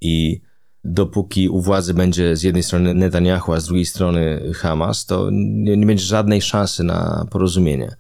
I 0.02 0.42
dopóki 0.84 1.50
u 1.50 1.62
władzy 1.62 1.94
będzie 1.94 2.36
z 2.36 2.44
jednej 2.44 2.64
strony 2.64 2.94
Netanyahu, 2.94 3.54
a 3.54 3.60
z 3.60 3.66
drugiej 3.66 3.86
strony 3.86 4.52
Hamas, 4.56 5.06
to 5.06 5.30
nie, 5.32 5.78
nie 5.78 5.86
będzie 5.86 6.06
żadnej 6.06 6.42
szansy 6.42 6.84
na 6.84 7.28
porozumienie. 7.32 7.96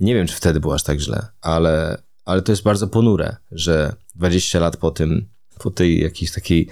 Nie 0.00 0.14
wiem, 0.14 0.26
czy 0.26 0.36
wtedy 0.36 0.60
było 0.60 0.74
aż 0.74 0.82
tak 0.82 1.00
źle, 1.00 1.26
ale, 1.40 2.02
ale 2.24 2.42
to 2.42 2.52
jest 2.52 2.62
bardzo 2.62 2.88
ponure, 2.88 3.36
że 3.52 3.92
20 4.14 4.60
lat 4.60 4.76
po 4.76 4.90
tym, 4.90 5.28
po 5.58 5.70
tej 5.70 6.00
jakiejś 6.02 6.32
takiej 6.32 6.68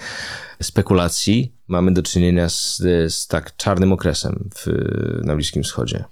spekulacji 0.62 1.54
mamy 1.68 1.94
do 1.94 2.02
czynienia 2.02 2.48
z, 2.48 2.76
z 3.08 3.26
tak 3.26 3.56
czarnym 3.56 3.92
okresem 3.92 4.50
w, 4.56 4.66
na 5.24 5.36
Bliskim 5.36 5.62
Wschodzie. 5.62 6.04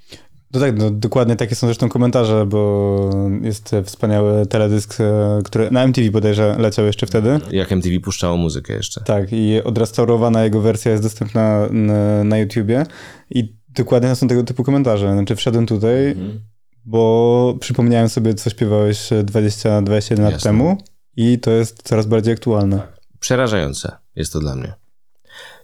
No 0.52 0.60
tak, 0.60 0.78
no, 0.78 0.90
dokładnie 0.90 1.36
takie 1.36 1.54
są 1.54 1.66
zresztą 1.66 1.88
komentarze, 1.88 2.46
bo 2.46 3.10
jest 3.42 3.70
wspaniały 3.84 4.46
teledysk, 4.46 5.00
e, 5.00 5.38
który 5.44 5.70
na 5.70 5.82
MTV 5.82 6.10
bodajże 6.10 6.56
leciał 6.58 6.86
jeszcze 6.86 7.06
wtedy. 7.06 7.40
Jak 7.50 7.72
MTV 7.72 8.00
puszczało 8.00 8.36
muzykę 8.36 8.72
jeszcze. 8.72 9.00
Tak, 9.00 9.32
i 9.32 9.62
odrestaurowana 9.64 10.44
jego 10.44 10.60
wersja 10.60 10.90
jest 10.90 11.02
dostępna 11.02 11.68
na, 11.70 12.24
na 12.24 12.38
YouTubie 12.38 12.86
i 13.30 13.56
dokładnie 13.68 14.14
są 14.14 14.28
tego 14.28 14.42
typu 14.42 14.64
komentarze. 14.64 15.12
Znaczy 15.12 15.36
wszedłem 15.36 15.66
tutaj, 15.66 16.10
mhm. 16.10 16.40
bo 16.84 17.54
przypomniałem 17.60 18.08
sobie, 18.08 18.34
co 18.34 18.50
śpiewałeś 18.50 18.98
20-21 18.98 20.20
lat 20.20 20.42
temu 20.42 20.76
i 21.16 21.38
to 21.38 21.50
jest 21.50 21.82
coraz 21.82 22.06
bardziej 22.06 22.34
aktualne. 22.34 22.80
Przerażające 23.20 23.92
jest 24.16 24.32
to 24.32 24.40
dla 24.40 24.56
mnie. 24.56 24.72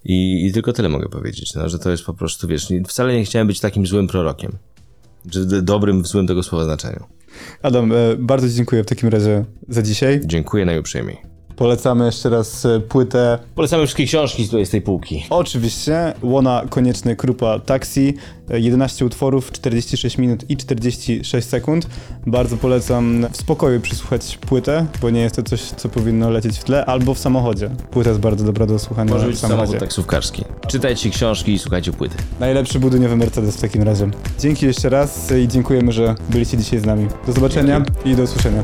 I, 0.05 0.47
I, 0.47 0.53
tylko 0.53 0.73
tyle 0.73 0.89
mogę 0.89 1.09
powiedzieć, 1.09 1.55
no, 1.55 1.69
że 1.69 1.79
to 1.79 1.91
jest 1.91 2.05
po 2.05 2.15
prostu, 2.15 2.49
wiesz, 2.49 2.69
wcale 2.89 3.15
nie 3.15 3.25
chciałem 3.25 3.47
być 3.47 3.61
takim 3.61 3.87
złym 3.87 4.09
prorokiem. 4.09 4.59
Czy 5.31 5.63
dobrym 5.63 6.03
w 6.03 6.07
złym 6.07 6.27
tego 6.27 6.43
słowa 6.43 6.65
znaczeniu. 6.65 7.05
Adam, 7.63 7.93
e, 7.93 7.95
bardzo 8.19 8.49
dziękuję 8.49 8.83
w 8.83 8.87
takim 8.87 9.09
razie 9.09 9.45
za 9.69 9.83
dzisiaj. 9.83 10.21
Dziękuję 10.25 10.65
najuprzejmiej. 10.65 11.38
Polecamy 11.59 12.05
jeszcze 12.07 12.31
raz 12.31 12.67
e, 12.67 12.81
płytę. 12.81 13.39
Polecamy 13.55 13.83
wszystkie 13.87 14.05
książki 14.07 14.49
z 14.65 14.71
tej 14.71 14.83
półki. 14.83 15.27
Oczywiście. 15.31 16.15
Łona 16.23 16.63
Konieczny 16.71 17.17
Krupa 17.17 17.59
Taxi. 17.59 18.15
11 18.51 19.05
utworów, 19.05 19.53
46 19.53 20.19
minut 20.19 20.51
i 20.51 20.57
46 20.57 21.49
sekund. 21.49 21.87
Bardzo 22.27 22.57
polecam 22.57 23.27
w 23.33 23.37
spokoju 23.37 23.81
przysłuchać 23.81 24.39
płytę, 24.39 24.87
bo 25.03 25.11
nie 25.11 25.21
jest 25.21 25.37
to 25.37 25.43
coś, 25.43 25.61
co 25.63 25.89
powinno 25.89 26.31
lecieć 26.31 26.59
w 26.59 26.65
tle, 26.65 26.85
albo 26.87 27.15
w 27.15 27.19
samochodzie. 27.19 27.71
Płyta 27.91 28.11
jest 28.11 28.21
bardzo 28.21 28.45
dobra 28.45 28.67
do 28.67 28.79
słuchania 28.79 29.13
Może 29.13 29.27
być 29.27 29.37
w 29.37 29.39
samochodzie. 29.39 29.67
samochód 29.67 29.81
taksówkarski. 29.81 30.45
Czytajcie 30.69 31.11
książki 31.11 31.53
i 31.53 31.59
słuchajcie 31.59 31.93
płyty. 31.93 32.17
Najlepszy 32.41 32.81
budyniowy 32.81 33.17
Mercedes 33.17 33.57
w 33.57 33.61
takim 33.61 33.83
razie. 33.83 34.11
Dzięki 34.39 34.67
jeszcze 34.67 34.89
raz 34.89 35.33
i 35.45 35.49
dziękujemy, 35.49 35.93
że 35.93 36.15
byliście 36.31 36.57
dzisiaj 36.57 36.81
z 36.81 36.85
nami. 36.85 37.07
Do 37.27 37.33
zobaczenia 37.33 37.83
i 38.05 38.17
do 38.17 38.23
usłyszenia. 38.23 38.63